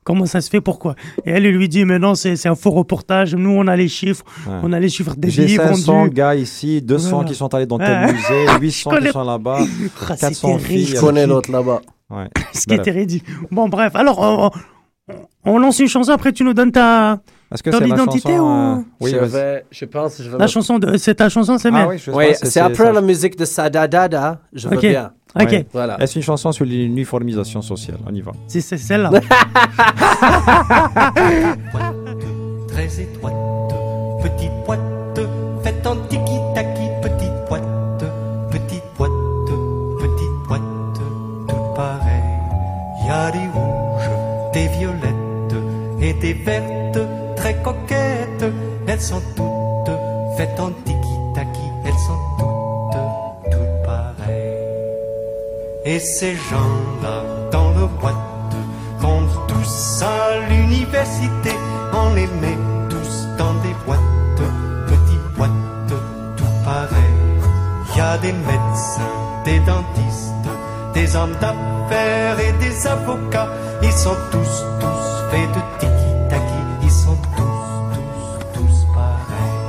Comment 0.07 0.24
ça 0.24 0.40
se 0.40 0.48
fait? 0.48 0.61
Pourquoi? 0.61 0.94
Et 1.24 1.32
elle 1.32 1.42
lui 1.50 1.68
dit, 1.68 1.84
mais 1.84 1.98
non, 1.98 2.14
c'est 2.14 2.46
un 2.46 2.54
faux 2.54 2.70
reportage. 2.70 3.34
Nous, 3.34 3.50
on 3.50 3.66
a 3.66 3.74
les 3.74 3.88
chiffres. 3.88 4.24
Ouais. 4.46 4.54
On 4.62 4.72
a 4.72 4.78
les 4.78 4.88
chiffres 4.88 5.14
des 5.18 5.28
J'ai 5.30 5.46
billets 5.46 5.57
500 5.57 5.92
vendus. 5.92 6.11
gars 6.14 6.36
ici, 6.36 6.80
200 6.80 7.11
Voilà. 7.11 7.28
qui 7.28 7.34
sont 7.34 7.52
allés 7.52 7.66
dans 7.66 7.78
Ouais. 7.78 7.86
tel 7.86 8.14
musée, 8.14 8.46
800 8.61 8.90
connais- 8.94 9.07
qui 9.09 9.12
sont 9.12 9.24
là-bas, 9.24 9.59
Ah, 9.61 9.64
c'est 10.16 10.20
400 10.20 10.48
terrible. 10.48 10.64
filles. 10.64 10.86
Je 10.94 11.00
connais 11.00 11.26
l'autre 11.26 11.50
là-bas. 11.50 11.80
Ouais. 12.09 12.28
Ce 12.54 12.66
qui 12.66 12.74
était 12.74 12.92
ridicule. 12.92 13.34
Bon, 13.50 13.68
bref. 13.68 13.96
Alors, 13.96 14.52
on, 15.44 15.59
lance 15.59 15.80
une 15.80 15.88
chanson, 15.88 16.12
après 16.12 16.32
tu 16.32 16.44
nous 16.44 16.54
donnes 16.54 16.70
ta, 16.72 17.18
Est-ce 17.52 17.62
que 17.64 17.70
ton 17.70 17.78
c'est 17.78 17.86
ma 17.88 17.94
identité 17.96 18.28
chanson, 18.32 18.42
ou... 18.44 18.78
euh, 18.78 18.82
Oui, 19.00 19.11
je, 19.11 19.16
vais, 19.24 19.64
je 19.72 19.84
pense 19.86 20.16
que 20.18 20.22
je 20.22 20.30
vais 20.30 20.38
La 20.38 20.44
me- 20.44 20.48
chanson 20.50 20.78
de... 20.78 20.96
C'est 20.98 21.16
ta 21.16 21.28
chanson, 21.28 21.59
c'est 21.59 21.70
Ah 21.72 21.88
oui, 21.88 22.32
c'est 22.40 22.61
après 22.61 22.92
la 22.92 23.00
musique 23.00 23.36
de 23.36 23.44
Sadadada. 23.44 24.40
Je 24.52 24.68
veux 24.68 24.76
Ok. 24.76 24.82
bien. 24.82 25.11
Ok. 25.35 25.51
Ouais. 25.51 25.66
Voilà. 25.72 26.01
Est-ce 26.01 26.16
une 26.18 26.24
chanson 26.24 26.53
sur 26.53 26.64
l'uniformisation 26.64 27.61
sociale? 27.62 27.99
On 28.07 28.14
y 28.14 28.20
va. 28.20 28.33
C'est 28.47 28.61
c'est 28.61 28.79
celle-là. 28.79 29.11
très 32.68 33.01
étroite, 33.01 33.35
petite 34.22 34.53
boîte, 34.66 34.81
faite 35.62 35.87
en 35.87 35.97
tiki-taki, 36.09 36.89
petite 37.03 37.49
boîte, 37.49 38.05
petite 38.51 38.85
boîte, 38.99 39.11
petite 39.99 40.49
boîte, 40.49 40.62
toute 41.49 41.74
pareille. 41.74 42.22
Y 43.07 43.11
a 43.11 43.31
des 43.31 43.49
rouges, 43.55 44.11
des 44.53 44.68
violettes 44.68 45.57
et 46.01 46.12
des 46.14 46.35
vertes, 46.35 46.99
très 47.37 47.55
coquettes. 47.62 48.45
Elles 48.87 49.01
sont 49.01 49.22
toutes 49.37 49.95
faites 50.37 50.61
en 50.61 50.70
tiki-taki, 50.85 50.95
Et 55.89 56.01
ces 56.01 56.34
gens-là, 56.34 57.22
dans 57.53 57.70
leur 57.70 57.89
boîte, 58.01 58.16
vont 58.99 59.22
tous 59.47 60.03
à 60.03 60.49
l'université. 60.49 61.53
On 61.93 62.12
les 62.12 62.26
met 62.26 62.59
tous 62.91 63.28
dans 63.39 63.55
des 63.62 63.72
boîtes, 63.87 64.01
petites 64.89 65.37
boîtes, 65.37 65.51
tout 66.37 66.55
pareil. 66.64 67.16
Y 67.97 68.01
a 68.01 68.18
des 68.18 68.32
médecins, 68.32 69.14
des 69.45 69.61
dentistes, 69.61 70.49
des 70.93 71.14
hommes 71.14 71.37
d'affaires 71.41 72.41
et 72.41 72.53
des 72.55 72.87
avocats. 72.89 73.49
Ils 73.80 73.93
sont 73.93 74.16
tous, 74.32 74.64
tous 74.80 75.30
faits 75.30 75.49
de 75.55 75.61
tiki-taki. 75.78 76.62
Ils 76.82 76.91
sont 76.91 77.16
tous, 77.37 77.95
tous, 77.95 78.61
tous 78.61 78.87
pareils. 78.93 79.62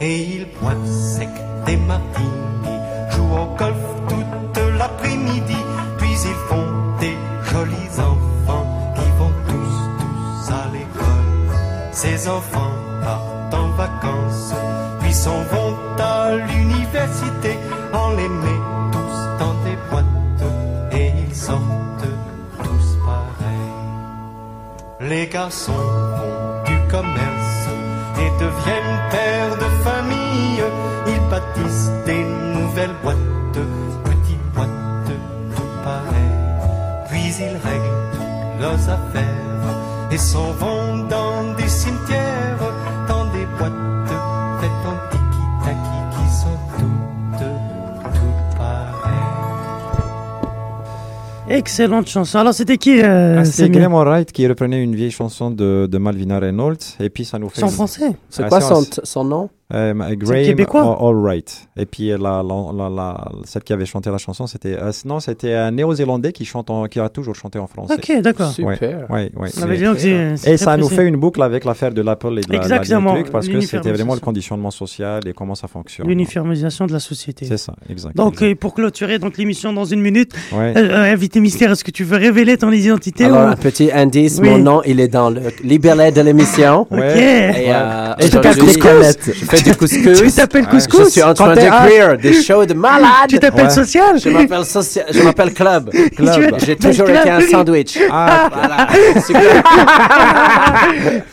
Et 0.00 0.22
ils 0.22 0.48
boivent 0.58 0.86
sec 0.86 1.28
des 1.66 1.76
martinis, 1.76 2.35
Ces 12.26 12.32
enfants 12.32 12.74
partent 13.04 13.54
en 13.54 13.68
vacances, 13.76 14.52
puis 15.00 15.14
s'en 15.14 15.44
vont 15.52 15.76
à 15.96 16.34
l'université, 16.34 17.56
on 17.92 18.16
les 18.16 18.28
met 18.28 18.60
tous 18.90 19.16
dans 19.38 19.54
des 19.62 19.78
boîtes 19.88 20.04
et 20.90 21.12
ils 21.24 21.36
sortent 21.36 22.10
tous 22.64 22.98
pareils. 23.06 25.08
Les 25.08 25.28
garçons 25.28 25.84
font 26.18 26.64
du 26.64 26.76
commerce 26.88 27.68
et 28.18 28.30
deviennent 28.42 28.98
pères 29.12 29.56
de 29.64 29.70
famille. 29.84 30.64
Ils 31.06 31.24
bâtissent 31.30 31.92
des 32.06 32.24
nouvelles 32.24 32.96
boîtes, 33.04 33.62
petites 34.02 34.48
boîtes, 34.52 35.12
tout 35.54 35.72
pareil. 35.84 36.34
Puis 37.08 37.36
ils 37.38 37.56
règlent 37.68 38.02
leurs 38.60 38.84
affaires 38.96 39.46
et 40.10 40.18
s'en 40.18 40.50
vont 40.52 40.75
Excellente 51.66 52.06
chanson. 52.08 52.38
Alors, 52.38 52.54
c'était 52.54 52.78
qui 52.78 53.02
euh, 53.02 53.42
Ah, 53.44 53.68
Graham 53.68 53.92
Wright 53.94 54.30
qui 54.30 54.46
reprenait 54.46 54.80
une 54.84 54.94
vieille 54.94 55.10
chanson 55.10 55.50
de, 55.50 55.88
de 55.90 55.98
Malvina 55.98 56.38
Reynolds. 56.38 56.76
Et 57.00 57.10
puis 57.10 57.24
ça 57.24 57.40
nous 57.40 57.48
fait. 57.48 57.56
C'est 57.58 57.64
en 57.64 57.70
français 57.70 58.12
C'est 58.30 58.44
Ah, 58.44 58.48
quoi 58.48 58.60
c'est 58.60 58.68
son, 58.72 58.84
son 59.02 59.24
nom? 59.24 59.50
Euh, 59.74 59.94
Graham 60.14 60.44
québécois 60.44 60.96
All- 61.00 61.08
Allwright. 61.08 61.66
Et 61.76 61.86
puis 61.86 62.08
la, 62.10 62.16
la, 62.18 62.42
la, 62.72 62.88
la- 62.88 63.28
celle 63.46 63.64
qui 63.64 63.72
avait 63.72 63.84
chanté 63.84 64.10
la 64.10 64.18
chanson, 64.18 64.46
c'était 64.46 64.76
euh, 64.80 64.92
non, 65.04 65.18
c'était 65.18 65.54
un 65.54 65.72
néo-zélandais 65.72 66.30
qui 66.32 66.44
chante 66.44 66.70
en- 66.70 66.86
qui 66.86 67.00
a 67.00 67.08
toujours 67.08 67.34
chanté 67.34 67.58
en 67.58 67.66
français. 67.66 67.94
Ok, 67.94 68.22
d'accord. 68.22 68.52
Super. 68.52 69.06
ouais, 69.10 69.32
ouais. 69.34 69.48
Et 70.46 70.56
ça 70.56 70.76
nous 70.76 70.88
fait 70.88 71.04
une 71.06 71.16
boucle 71.16 71.42
avec 71.42 71.64
l'affaire 71.64 71.92
de 71.92 72.00
l'Apple 72.00 72.38
et 72.38 72.42
de 72.42 72.52
la, 72.52 72.58
la- 72.58 72.62
Exactement, 72.62 73.14
du 73.14 73.20
truc 73.22 73.32
parce 73.32 73.48
que 73.48 73.60
c'était 73.60 73.90
vraiment 73.90 74.14
le 74.14 74.20
conditionnement 74.20 74.70
social 74.70 75.26
et 75.26 75.32
comment 75.32 75.56
ça 75.56 75.66
fonctionne. 75.66 76.06
L'uniformisation 76.06 76.86
de 76.86 76.92
la 76.92 77.00
société. 77.00 77.46
C'est 77.46 77.56
ça, 77.56 77.74
exactement. 77.90 78.26
Donc, 78.26 78.42
euh, 78.42 78.54
pour 78.54 78.72
clôturer 78.74 79.18
donc 79.18 79.36
l'émission 79.36 79.72
dans 79.72 79.84
une 79.84 80.00
minute, 80.00 80.32
Ouais. 80.52 80.74
euh, 80.76 80.90
euh, 80.90 81.12
invité 81.12 81.40
mystère, 81.40 81.72
est-ce 81.72 81.82
que 81.82 81.90
tu 81.90 82.04
veux 82.04 82.18
révéler 82.18 82.56
ton 82.56 82.70
identité 82.70 83.24
Alors, 83.24 83.46
ou- 83.48 83.50
un 83.52 83.56
petit 83.56 83.90
indice, 83.92 84.38
Oui. 84.40 84.48
mon 84.50 84.58
nom, 84.58 84.82
il 84.86 85.00
est 85.00 85.08
dans 85.08 85.30
le 85.30 85.40
libellé 85.64 86.12
de 86.12 86.20
l'émission. 86.20 86.82
Ok. 86.82 86.98
Et, 86.98 87.72
euh, 87.72 88.14
Et. 88.20 88.26
Je 88.30 89.55
fais 89.56 89.70
du 89.70 89.76
couscous. 89.76 90.22
Tu 90.22 90.32
t'appelles 90.32 90.62
Ouais. 90.64 90.70
couscous 90.70 91.04
Je 91.06 91.10
suis 91.10 91.22
en 91.22 91.34
train 91.34 91.54
d'écrire 91.54 92.16
des 92.18 92.32
shows 92.42 92.64
de 92.66 92.74
malades. 92.86 93.28
Tu 93.28 93.38
t'appelles 93.38 93.64
Ouais. 93.64 93.70
social 93.70 94.18
Je 94.18 94.28
m'appelle 94.30 94.64
social. 94.64 95.04
Je 95.12 95.22
m'appelle 95.22 95.52
club. 95.52 95.90
Club. 96.16 96.56
J'ai 96.64 96.76
toujours 96.76 97.08
été 97.08 97.30
un 97.30 97.40
sandwich. 97.40 97.98
Ah, 98.10 98.48
Voilà. 98.52 98.86
Super. 99.20 99.62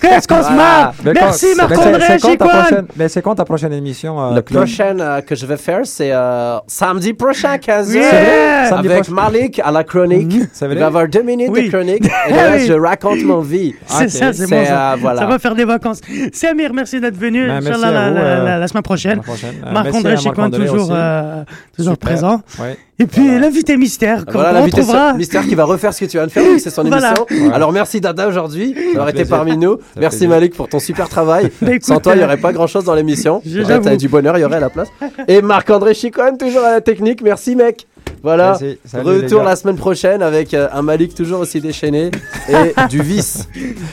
Qu'est-ce 0.01 0.27
qu'on 0.27 0.35
se 0.37 0.41
Voilà. 0.41 0.55
marre 0.55 0.93
Merci 1.03 1.47
Marc-André 1.55 2.19
Chicoine 2.19 2.37
prochaine- 2.49 2.85
Mais 2.95 3.09
c'est 3.09 3.21
quand 3.21 3.35
ta 3.35 3.45
prochaine 3.45 3.73
émission 3.73 4.19
euh, 4.21 4.35
Le 4.35 4.41
Claude 4.41 4.63
prochain 4.65 4.97
euh, 4.99 5.21
que 5.21 5.35
je 5.35 5.45
vais 5.45 5.57
faire, 5.57 5.81
c'est 5.83 6.11
euh, 6.11 6.57
samedi 6.67 7.13
prochain, 7.13 7.55
15h. 7.57 7.93
Yeah. 7.93 8.69
Samedi 8.69 8.87
Avec 8.89 9.03
prochain. 9.05 9.21
Malik 9.29 9.61
à 9.63 9.71
la 9.71 9.83
chronique. 9.83 10.33
C'est 10.53 10.67
Il 10.69 10.77
va 10.77 10.87
avoir 10.87 11.07
deux 11.07 11.21
minutes 11.23 11.49
Oui. 11.51 11.65
de 11.65 11.69
chronique. 11.71 12.05
Et 12.05 12.09
Ah 12.31 12.35
là, 12.35 12.51
oui. 12.55 12.65
je 12.67 12.73
raconte 12.73 13.23
mon 13.23 13.39
vie. 13.41 13.73
C'est 13.85 14.09
ça, 14.09 14.33
c'est 14.33 14.49
bon 14.49 14.65
ça. 14.65 14.95
voilà. 14.99 15.25
Va 15.25 15.39
faire 15.39 15.55
des 15.55 15.65
vacances. 15.65 16.01
Samir, 16.33 16.71
merci 16.73 16.99
d'être 16.99 17.17
venu. 17.17 17.47
Ben, 17.47 17.61
merci 17.61 17.69
Inch'Allah, 17.69 17.91
la, 18.13 18.21
vous, 18.21 18.25
la- 18.25 18.31
euh, 18.41 18.45
la- 18.45 18.59
la 18.59 18.67
semaine 18.67 18.83
prochaine. 18.83 19.21
Euh, 19.27 19.71
Marc-André 19.71 20.17
Chicoine, 20.17 20.51
Marc-André 20.51 20.67
toujours, 20.67 20.89
euh, 20.91 21.43
toujours 21.75 21.97
présent. 21.97 22.41
Ouais. 22.59 22.77
Et 22.99 23.05
puis 23.05 23.39
l'invité 23.39 23.75
mystère, 23.75 24.23
Voilà 24.31 24.51
l'invité 24.53 24.81
mystère 25.17 25.43
qui 25.47 25.55
va 25.55 25.65
refaire 25.65 25.93
ce 25.93 26.01
que 26.01 26.05
tu 26.05 26.17
viens 26.17 26.27
de 26.27 26.31
faire, 26.31 26.43
c'est 26.59 26.69
son 26.69 26.83
Voilà. 26.83 27.13
émission. 27.29 27.51
Alors 27.53 27.71
merci 27.71 27.99
Dada 27.99 28.27
aujourd'hui 28.27 28.75
d'avoir 28.93 29.09
été 29.09 29.25
parmi 29.25 29.57
nous. 29.57 29.77
Merci 29.97 30.19
plaisir. 30.19 30.29
Malik 30.29 30.55
pour 30.55 30.69
ton 30.69 30.79
super 30.79 31.09
travail. 31.09 31.51
Bah, 31.61 31.71
écoute, 31.71 31.83
Sans 31.85 31.99
toi, 31.99 32.13
il 32.15 32.19
n'y 32.19 32.23
aurait 32.23 32.37
pas 32.37 32.53
grand 32.53 32.67
chose 32.67 32.85
dans 32.85 32.93
l'émission. 32.95 33.41
T'as 33.67 33.95
du 33.95 34.07
bonheur, 34.09 34.37
il 34.37 34.41
y 34.41 34.45
aurait 34.45 34.57
à 34.57 34.61
la 34.61 34.69
place. 34.69 34.87
Et 35.27 35.41
Marc-André 35.41 35.93
Chicone, 35.93 36.37
toujours 36.37 36.63
à 36.63 36.71
la 36.71 36.81
technique. 36.81 37.21
Merci 37.23 37.55
mec. 37.55 37.87
Voilà. 38.21 38.57
Merci. 38.59 38.79
Salut, 38.85 39.17
les 39.17 39.23
Retour 39.23 39.43
la 39.43 39.55
semaine 39.57 39.75
prochaine 39.75 40.21
avec 40.21 40.53
euh, 40.53 40.69
un 40.71 40.81
Malik 40.81 41.13
toujours 41.13 41.41
aussi 41.41 41.59
déchaîné 41.59 42.09
et 42.47 42.73
du 42.89 43.01
vice. 43.01 43.49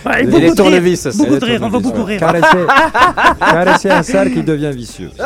Ouais, 0.07 0.23
Et 0.23 0.25
beaucoup 0.25 0.37
les 0.37 0.41
de 0.41 0.47
rire, 0.47 0.55
tournevis 0.55 1.07
aussi. 1.07 1.19
Beaucoup 1.19 1.31
de 1.31 1.37
Et 1.37 1.41
les 1.41 1.47
rire, 1.57 1.61
on 1.65 1.69
va 1.69 1.79
beaucoup 1.81 2.05
rire. 2.05 2.21
Caresser, 2.21 2.67
caresser 3.41 3.91
un 3.91 4.03
cerf 4.05 4.33
qui 4.33 4.43
devient 4.45 4.71
vicieux. 4.73 5.11
C'est 5.17 5.25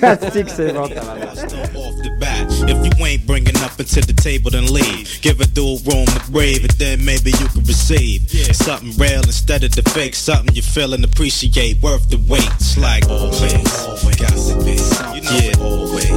bon. 0.00 0.28
Stick, 0.30 0.46
c'est 0.48 0.72
bon. 0.72 0.84
off 0.84 2.02
the 2.02 2.10
bat. 2.18 2.46
if 2.68 2.98
you 2.98 3.04
ain't 3.04 3.26
bringing 3.26 3.56
up 3.58 3.78
into 3.78 4.00
the 4.00 4.12
table, 4.12 4.50
then 4.50 4.66
leave. 4.72 5.20
Give 5.20 5.40
a 5.40 5.46
dual 5.46 5.78
room 5.86 6.06
to 6.06 6.30
breathe, 6.30 6.62
and 6.62 6.70
then 6.78 7.04
maybe 7.04 7.30
you 7.30 7.48
can 7.48 7.64
receive 7.64 8.28
something 8.54 8.92
real 8.96 9.22
instead 9.22 9.64
of 9.64 9.74
the 9.74 9.82
fake. 9.90 10.14
Something 10.14 10.54
you 10.54 10.62
feel 10.62 10.94
and 10.94 11.04
appreciate, 11.04 11.82
worth 11.82 12.08
the 12.08 12.18
wait. 12.28 12.48
It's 12.54 12.78
like 12.78 13.08
always, 13.08 13.42
always, 13.84 14.16
got 14.16 14.32
to 14.32 14.54
be. 14.64 14.76
You 15.14 15.22
know 15.22 15.38
yeah. 15.38 15.52
always, 15.60 16.13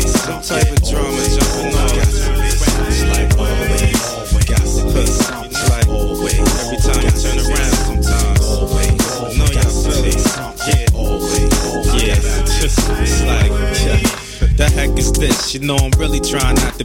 Some 0.00 0.40
type 0.42 0.70
of 0.72 0.82
drama 0.88 1.22
jumping 1.28 1.74
on. 1.76 1.88
Like 3.12 3.32
always, 3.38 3.92
got 4.46 4.64
to 4.64 4.82
be. 4.92 5.02
It's 5.02 5.68
like 5.70 5.88
always, 5.88 6.38
every 6.38 6.78
time 6.78 7.02
you 7.02 7.10
turn 7.10 7.38
around, 7.38 7.72
sometimes 7.72 8.40
always, 8.40 9.02
you 9.28 9.38
know 9.38 9.50
you 9.52 9.62
feel 9.62 10.04
it. 10.04 10.20
Yeah, 10.66 10.86
always, 10.96 11.50
yeah. 12.02 12.16
It's 12.64 13.20
like, 13.22 13.52
yeah. 13.84 14.00
The 14.56 14.66
heck 14.74 14.92
is 14.98 15.12
this? 15.12 15.54
You 15.54 15.60
know 15.60 15.76
I'm 15.76 15.90
really 15.98 16.20
trying 16.20 16.54
not 16.56 16.72
to 16.72 16.80